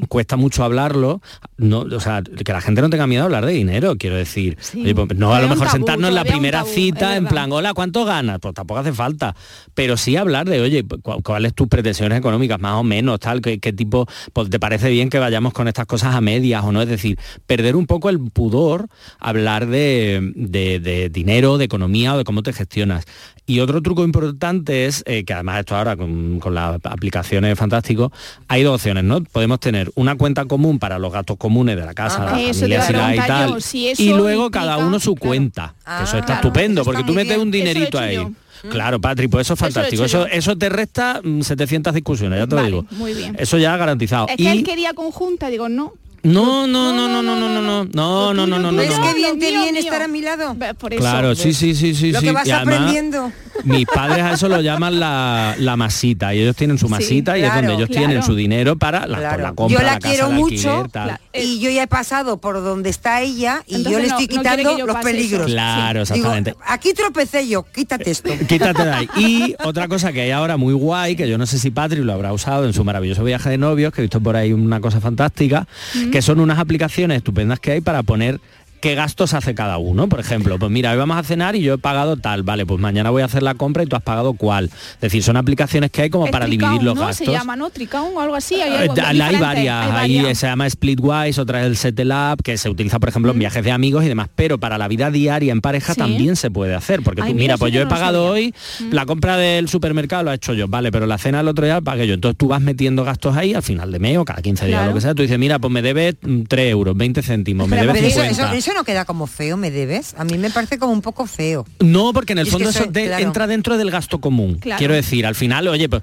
cuesta 0.08 0.36
mucho 0.36 0.64
hablarlo, 0.64 1.20
no, 1.58 1.80
o 1.80 2.00
sea, 2.00 2.22
que 2.22 2.52
la 2.52 2.60
gente 2.60 2.80
no 2.82 2.90
tenga 2.90 3.06
miedo 3.06 3.22
a 3.22 3.26
hablar 3.26 3.44
de 3.46 3.52
dinero, 3.52 3.96
quiero 3.98 4.16
decir. 4.16 4.56
Oye, 4.74 4.94
pues, 4.94 5.08
no 5.18 5.34
a 5.34 5.40
lo 5.40 5.48
mejor 5.48 5.68
sentarnos 5.70 6.08
en 6.08 6.14
la 6.14 6.24
primera 6.24 6.64
cita 6.64 7.16
en 7.16 7.26
plan, 7.26 7.52
hola, 7.52 7.74
¿cuánto 7.74 8.04
ganas? 8.04 8.38
Pues 8.40 8.54
tampoco 8.54 8.80
hace 8.80 8.92
falta. 8.92 9.34
Pero 9.74 9.96
sí 9.96 10.16
hablar 10.16 10.48
de, 10.48 10.60
oye, 10.60 10.84
cu- 10.84 11.22
¿cuáles 11.22 11.54
tus 11.54 11.68
pretensiones 11.68 12.18
económicas? 12.18 12.58
Más 12.60 12.74
o 12.74 12.82
menos, 12.84 13.20
tal, 13.20 13.40
qué, 13.40 13.58
qué 13.58 13.72
tipo, 13.72 14.06
pues 14.32 14.50
te 14.50 14.58
parece 14.58 14.90
bien 14.90 15.10
que 15.10 15.18
vayamos 15.18 15.52
con 15.52 15.68
estas 15.68 15.86
cosas 15.86 16.14
a 16.14 16.20
medias 16.20 16.64
o 16.64 16.72
no. 16.72 16.82
Es 16.82 16.88
decir, 16.88 17.18
perder 17.46 17.76
un 17.76 17.86
poco 17.86 18.08
el 18.08 18.18
pudor, 18.18 18.88
hablar 19.18 19.66
de, 19.66 20.32
de- 20.34 20.80
de 20.80 21.08
dinero, 21.10 21.58
de 21.58 21.64
economía 21.66 22.14
o 22.14 22.18
de 22.18 22.24
cómo 22.24 22.42
te 22.42 22.52
gestionas. 22.52 23.04
Y 23.48 23.60
otro 23.60 23.80
truco 23.80 24.02
importante 24.04 24.86
es, 24.86 25.04
eh, 25.06 25.24
que 25.24 25.32
además 25.32 25.60
esto 25.60 25.76
ahora 25.76 25.96
con, 25.96 26.40
con 26.40 26.54
las 26.54 26.80
aplicaciones 26.84 27.52
es 27.52 27.58
fantástico, 27.58 28.10
hay 28.48 28.62
dos 28.64 28.74
opciones, 28.76 29.04
¿no? 29.04 29.22
Podemos 29.22 29.60
tener 29.66 29.90
una 29.96 30.14
cuenta 30.16 30.44
común 30.44 30.78
para 30.78 30.98
los 31.00 31.12
gastos 31.12 31.36
comunes 31.38 31.74
de 31.76 31.84
la 31.84 31.92
casa, 31.92 32.18
Ah, 32.18 32.38
la 32.40 32.52
familia, 32.52 32.90
la 32.92 33.14
y 33.16 33.18
tal. 33.18 33.48
yo, 33.50 33.60
si 33.60 33.88
eso 33.88 34.00
y 34.00 34.10
luego 34.10 34.48
cada 34.52 34.78
uno 34.78 35.00
su 35.00 35.16
cuenta. 35.16 35.74
que 35.98 36.04
eso 36.04 36.18
está 36.18 36.34
estupendo, 36.34 36.84
porque 36.84 37.02
tú 37.02 37.12
metes 37.12 37.36
un 37.36 37.50
dinerito 37.50 37.98
ahí. 37.98 38.24
Claro, 38.70 39.00
Patri, 39.00 39.26
pues 39.28 39.46
eso 39.46 39.54
es 39.54 39.60
fantástico. 39.60 40.04
Eso, 40.04 40.26
eso 40.26 40.56
te 40.56 40.68
resta 40.68 41.20
mm, 41.22 41.40
700 41.42 41.94
discusiones, 41.94 42.38
ya 42.38 42.46
te 42.46 42.54
Vale, 42.54 42.70
lo 42.70 42.82
digo. 42.82 42.94
muy 42.96 43.12
bien. 43.12 43.36
Eso 43.38 43.58
ya 43.58 43.76
garantizado. 43.76 44.28
Es 44.28 44.36
que 44.36 44.42
y 44.44 44.46
él 44.48 44.62
quería 44.64 44.92
conjunta, 44.94 45.48
digo, 45.48 45.68
no. 45.68 45.92
No, 46.26 46.66
no, 46.66 46.92
no, 46.92 47.08
no, 47.08 47.22
no, 47.22 47.36
no, 47.36 47.48
no, 47.48 47.60
no, 47.60 47.84
no, 47.84 48.34
no, 48.34 48.46
no, 48.46 48.58
no, 48.58 48.72
no. 48.72 48.78
¿Ves 48.78 48.98
no. 48.98 49.06
qué 49.06 49.14
bien 49.14 49.38
te 49.38 49.50
viene 49.50 49.78
estar 49.78 50.02
a 50.02 50.08
mi 50.08 50.20
lado? 50.20 50.56
Por 50.78 50.92
eso. 50.92 51.00
Claro, 51.00 51.34
sí, 51.36 51.52
sí, 51.54 51.74
sí, 51.74 51.94
sí. 51.94 52.10
Lo 52.10 52.20
sí. 52.20 52.26
que 52.26 52.32
vas 52.32 52.50
aprendiendo. 52.50 53.32
Mis 53.64 53.86
padres 53.86 54.22
a 54.22 54.32
eso 54.32 54.48
lo 54.48 54.60
llaman 54.60 55.00
la, 55.00 55.54
la 55.58 55.76
masita 55.76 56.34
y 56.34 56.40
ellos 56.40 56.56
tienen 56.56 56.78
su 56.78 56.88
masita 56.88 57.38
y 57.38 57.42
es 57.42 57.54
donde 57.54 57.74
ellos 57.74 57.88
claro. 57.88 58.06
tienen 58.06 58.22
su 58.22 58.34
dinero 58.34 58.76
para 58.76 59.06
la, 59.06 59.30
por 59.30 59.40
la 59.40 59.52
compra, 59.52 59.78
yo 59.78 59.84
la, 59.84 59.98
casa 59.98 60.08
quiero 60.08 60.30
mucho 60.30 60.70
alquiler, 60.70 60.90
tal. 60.90 61.20
y 61.32 61.58
yo 61.60 61.70
ya 61.70 61.84
he 61.84 61.86
pasado 61.86 62.36
por 62.38 62.62
donde 62.62 62.90
está 62.90 63.22
ella 63.22 63.62
y 63.66 63.82
yo 63.82 63.98
le 63.98 64.06
estoy 64.06 64.26
no 64.26 64.28
quitando 64.28 64.76
que 64.76 64.82
los 64.82 64.96
eso. 64.96 65.04
peligros. 65.04 65.46
Claro, 65.46 66.02
exactamente. 66.02 66.54
aquí 66.66 66.92
tropecé 66.92 67.48
yo, 67.48 67.64
quítate 67.64 68.10
esto. 68.10 68.30
Quítate 68.46 68.84
de 68.84 68.92
ahí. 68.92 69.08
Y 69.16 69.54
otra 69.64 69.88
cosa 69.88 70.12
que 70.12 70.20
hay 70.22 70.30
ahora 70.30 70.56
muy 70.56 70.74
guay, 70.74 71.16
que 71.16 71.28
yo 71.28 71.38
no 71.38 71.46
sé 71.46 71.58
si 71.58 71.70
Patri 71.70 72.02
lo 72.02 72.12
habrá 72.12 72.32
usado 72.32 72.66
en 72.66 72.72
su 72.72 72.84
maravilloso 72.84 73.24
viaje 73.24 73.50
de 73.50 73.58
novios, 73.58 73.92
que 73.92 74.00
he 74.00 74.04
visto 74.04 74.20
por 74.20 74.36
ahí 74.36 74.52
una 74.52 74.80
cosa 74.80 75.00
fantástica, 75.00 75.66
que 76.12 76.15
son 76.22 76.40
unas 76.40 76.58
aplicaciones 76.58 77.18
estupendas 77.18 77.60
que 77.60 77.72
hay 77.72 77.80
para 77.80 78.02
poner 78.02 78.40
qué 78.80 78.94
gastos 78.94 79.34
hace 79.34 79.54
cada 79.54 79.78
uno. 79.78 80.08
Por 80.08 80.20
ejemplo, 80.20 80.58
pues 80.58 80.70
mira, 80.70 80.92
hoy 80.92 80.98
vamos 80.98 81.16
a 81.16 81.22
cenar 81.22 81.56
y 81.56 81.62
yo 81.62 81.74
he 81.74 81.78
pagado 81.78 82.16
tal, 82.16 82.42
vale, 82.42 82.66
pues 82.66 82.80
mañana 82.80 83.10
voy 83.10 83.22
a 83.22 83.24
hacer 83.26 83.42
la 83.42 83.54
compra 83.54 83.82
y 83.82 83.86
tú 83.86 83.96
has 83.96 84.02
pagado 84.02 84.34
cuál. 84.34 84.66
Es 84.66 85.00
decir, 85.00 85.22
son 85.22 85.36
aplicaciones 85.36 85.90
que 85.90 86.02
hay 86.02 86.10
como 86.10 86.26
Es 86.26 86.32
para 86.32 86.46
Tricaun, 86.46 86.70
dividir 86.72 86.84
los 86.84 86.94
¿no? 86.96 87.00
gastos. 87.06 87.26
Se 87.26 87.32
llama, 87.32 87.56
¿no? 87.56 87.70
Tricaun 87.70 88.16
o 88.16 88.20
algo 88.20 88.34
así. 88.34 88.54
Hay, 88.56 88.70
Eh, 88.70 88.76
algo 88.88 88.94
hay 89.04 89.14
diferente, 89.14 89.40
varias, 89.40 89.90
hay 89.92 90.18
ahí 90.18 90.34
se 90.34 90.46
llama 90.46 90.68
Splitwise, 90.68 91.38
otra 91.38 91.60
es 91.62 91.66
el 91.66 91.76
Settle 91.76 92.14
Up, 92.14 92.42
que 92.42 92.56
se 92.58 92.68
utiliza, 92.70 92.98
por 92.98 93.08
ejemplo, 93.08 93.32
en 93.32 93.38
viajes 93.38 93.64
de 93.64 93.70
amigos 93.72 94.04
y 94.04 94.08
demás, 94.08 94.28
pero 94.34 94.58
para 94.58 94.78
la 94.78 94.88
vida 94.88 95.10
diaria 95.10 95.52
en 95.52 95.60
pareja 95.60 95.94
Sí. 95.94 96.00
también 96.00 96.36
se 96.36 96.50
puede 96.50 96.74
hacer, 96.74 97.02
porque 97.02 97.22
Ay, 97.22 97.32
tú, 97.32 97.38
mira, 97.38 97.56
pues 97.58 97.72
yo 97.72 97.80
he 97.80 97.86
pagado 97.86 98.26
hoy, 98.26 98.54
la 98.90 99.06
compra 99.06 99.36
del 99.36 99.68
supermercado 99.68 100.22
lo 100.24 100.32
he 100.32 100.34
hecho 100.34 100.52
yo, 100.54 100.68
vale, 100.68 100.90
pero 100.92 101.06
la 101.06 101.18
cena 101.18 101.40
el 101.40 101.48
otro 101.48 101.64
día 101.64 101.74
la 101.74 101.80
pagué 101.80 102.06
yo, 102.06 102.14
entonces 102.14 102.36
tú 102.38 102.48
vas 102.48 102.60
metiendo 102.60 103.04
gastos 103.04 103.36
ahí 103.36 103.54
al 103.54 103.62
final 103.62 103.90
de 103.92 103.98
mes 103.98 104.18
o 104.18 104.24
cada 104.24 104.42
15 104.42 104.66
días, 104.66 104.78
Claro. 104.78 104.90
lo 104.90 104.94
que 104.94 105.00
sea, 105.00 105.14
tú 105.14 105.22
dices, 105.22 105.38
mira, 105.38 105.58
pues 105.58 105.72
me 105.72 105.82
debes 105.82 106.16
3 106.48 106.70
euros, 106.70 106.96
20 106.96 107.22
céntimos, 107.22 107.68
me 107.68 107.76
eso, 107.80 107.92
50. 107.94 108.26
eso- 108.26 108.52
eso 108.52 108.70
no 108.76 108.84
queda 108.84 109.04
como 109.04 109.26
feo, 109.26 109.56
¿me 109.56 109.70
debes? 109.70 110.14
A 110.18 110.24
mí 110.24 110.38
me 110.38 110.50
parece 110.50 110.78
como 110.78 110.92
un 110.92 111.02
poco 111.02 111.26
feo. 111.26 111.66
No, 111.80 112.12
porque 112.12 112.32
en 112.34 112.38
el 112.38 112.46
fondo 112.46 112.66
que 112.66 112.70
eso 112.70 112.84
soy- 112.84 112.92
de- 112.92 113.06
claro. 113.06 113.24
entra 113.24 113.46
dentro 113.46 113.76
del 113.78 113.90
gasto 113.90 114.20
común. 114.20 114.58
Claro. 114.60 114.78
Quiero 114.78 114.94
decir, 114.94 115.26
al 115.26 115.34
final, 115.34 115.66
oye, 115.68 115.88
pues 115.88 116.02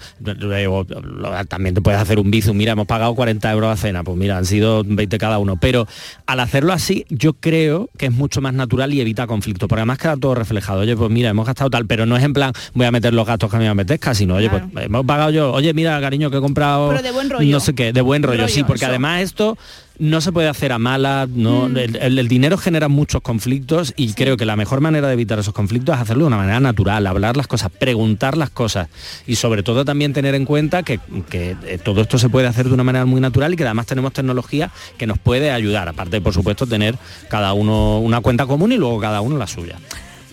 también 1.48 1.76
te 1.76 1.82
puedes 1.82 2.00
hacer 2.00 2.20
un 2.20 2.32
bizum, 2.32 2.56
mira, 2.58 2.74
hemos 2.74 2.88
pagado 2.88 3.14
40 3.16 3.52
euros 3.52 3.70
a 3.72 3.78
cena, 3.78 4.04
pues 4.04 4.18
mira, 4.18 4.38
han 4.38 4.46
sido 4.46 4.84
20 4.86 5.18
cada 5.18 5.38
uno. 5.40 5.58
Pero 5.58 5.88
al 6.26 6.40
hacerlo 6.40 6.74
así, 6.74 7.06
yo 7.10 7.34
creo 7.34 7.90
que 7.98 8.08
es 8.08 8.12
mucho 8.12 8.42
más 8.42 8.54
natural 8.54 8.94
y 8.94 9.02
evita 9.02 9.28
conflicto, 9.28 9.68
porque 9.68 9.82
además 9.82 9.98
queda 9.98 10.18
todo 10.18 10.36
reflejado. 10.36 10.82
Oye, 10.82 10.96
pues 10.96 11.10
mira, 11.12 11.30
hemos 11.30 11.46
gastado 11.46 11.70
tal, 11.70 11.86
pero 11.86 12.06
no 12.06 12.18
es 12.18 12.24
en 12.24 12.34
plan, 12.34 12.52
voy 12.74 12.86
a 12.86 12.92
meter 12.92 13.14
los 13.14 13.26
gastos 13.28 13.50
que 13.50 13.56
a 13.58 13.60
mí 13.60 13.66
me 13.66 13.72
apetezca, 13.72 14.14
sino, 14.14 14.36
oye, 14.36 14.50
pues 14.50 14.64
hemos 14.78 15.06
pagado 15.06 15.30
yo, 15.32 15.52
oye, 15.54 15.74
mira, 15.74 16.00
cariño, 16.02 16.30
que 16.32 16.38
he 16.38 16.42
comprado 16.42 16.90
Pero 16.90 17.02
de 17.02 17.12
buen 17.12 17.30
rollo. 17.30 17.52
no 17.52 17.60
sé 17.60 17.74
qué, 17.74 17.94
de 17.94 18.02
buen 18.02 18.24
rollo, 18.24 18.42
Rollo, 18.42 18.54
sí, 18.54 18.64
porque 18.64 18.86
eso. 18.86 18.90
además 18.92 19.22
esto 19.22 19.58
no 20.00 20.22
se 20.22 20.32
puede 20.32 20.48
hacer 20.50 20.72
a 20.72 20.80
malas, 20.80 21.30
no, 21.30 21.70
Mm. 21.70 21.78
el, 21.78 21.96
el- 21.98 22.20
el 22.20 22.28
dinero 22.28 22.58
genera 22.58 22.88
muchos 22.88 23.22
conflictos 23.22 23.94
y 23.96 24.14
creo 24.14 24.38
que 24.38 24.46
la 24.46 24.56
mejor 24.56 24.82
manera 24.82 25.08
de 25.08 25.14
evitar 25.14 25.38
esos 25.40 25.54
conflictos 25.54 25.96
es 25.96 26.02
hacerlo 26.02 26.24
de 26.24 26.28
una 26.30 26.38
manera 26.38 26.60
natural, 26.60 27.06
hablar 27.06 27.38
las 27.38 27.48
cosas, 27.48 27.70
preguntar 27.72 28.36
las 28.36 28.50
cosas 28.50 28.90
y 29.28 29.36
sobre 29.36 29.62
todo 29.64 29.86
también 29.86 30.12
tener 30.14 30.34
en 30.36 30.46
cuenta 30.46 30.84
que, 30.84 31.00
que, 31.30 31.56
eh, 31.66 31.78
todo 31.84 32.02
esto 32.02 32.18
se 32.18 32.30
puede 32.30 32.48
hacer 32.48 32.68
de 32.68 32.74
una 32.74 32.84
manera 32.84 33.06
muy 33.06 33.22
natural 33.22 33.54
y 33.54 33.56
que 33.56 33.64
además 33.64 33.86
tenemos 33.86 34.14
tecnología 34.14 34.72
que 34.98 35.06
nos 35.08 35.20
puede 35.20 35.52
ayudar, 35.52 35.88
aparte 35.88 36.20
por 36.22 36.34
supuesto 36.34 36.66
tener 36.66 36.98
cada 37.30 37.54
uno 37.54 38.00
una 38.00 38.20
cuenta 38.22 38.46
común 38.48 38.72
y 38.72 38.78
luego 38.78 39.00
cada 39.00 39.22
uno 39.22 39.38
la 39.38 39.48
suya. 39.48 39.78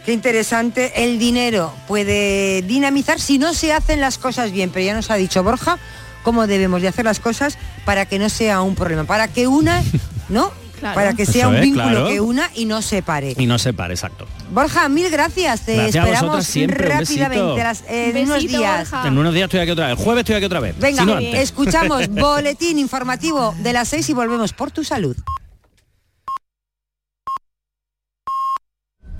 Qué 0.06 0.14
interesante, 0.14 1.04
el 1.04 1.18
dinero 1.18 1.74
puede 1.86 2.62
dinamizar 2.62 3.20
si 3.20 3.36
no 3.36 3.52
se 3.52 3.74
hacen 3.74 4.00
las 4.00 4.16
cosas 4.16 4.50
bien, 4.50 4.70
pero 4.70 4.86
ya 4.86 4.94
nos 4.94 5.10
ha 5.10 5.16
dicho 5.16 5.42
Borja 5.44 5.78
cómo 6.22 6.46
debemos 6.46 6.82
de 6.82 6.88
hacer 6.88 7.04
las 7.04 7.20
cosas 7.20 7.58
para 7.84 8.06
que 8.06 8.18
no 8.18 8.28
sea 8.28 8.62
un 8.62 8.74
problema, 8.74 9.04
para 9.04 9.28
que 9.28 9.46
una, 9.46 9.82
¿no? 10.28 10.50
Claro. 10.80 10.94
Para 10.94 11.12
que 11.12 11.26
sea 11.26 11.42
Eso 11.42 11.48
un 11.50 11.56
es, 11.56 11.60
vínculo 11.60 11.84
claro. 11.90 12.08
que 12.08 12.20
una 12.22 12.50
y 12.54 12.64
no 12.64 12.80
separe. 12.80 13.34
Y 13.36 13.44
no 13.44 13.58
se 13.58 13.74
pare, 13.74 13.92
exacto. 13.92 14.26
Borja, 14.50 14.88
mil 14.88 15.10
gracias, 15.10 15.60
te 15.66 15.74
Gracias 15.76 15.94
a 16.02 16.08
esperamos 16.08 16.46
siempre, 16.46 16.88
rápidamente 16.88 17.62
las- 17.62 17.84
en 17.86 18.14
Besito, 18.14 18.32
unos 18.32 18.42
días. 18.46 18.90
Borja. 18.90 19.06
En 19.08 19.18
unos 19.18 19.34
días 19.34 19.44
estoy 19.44 19.60
aquí 19.60 19.70
otra 19.72 19.88
vez, 19.88 19.98
el 19.98 20.02
jueves 20.02 20.20
estoy 20.22 20.36
aquí 20.36 20.46
otra 20.46 20.60
vez. 20.60 20.74
Venga, 20.78 21.02
si 21.02 21.06
no 21.06 21.16
antes. 21.16 21.34
escuchamos 21.38 22.08
boletín 22.08 22.78
informativo 22.78 23.54
de 23.58 23.74
las 23.74 23.88
seis 23.88 24.08
y 24.08 24.14
volvemos 24.14 24.54
por 24.54 24.70
tu 24.70 24.82
salud. 24.82 25.14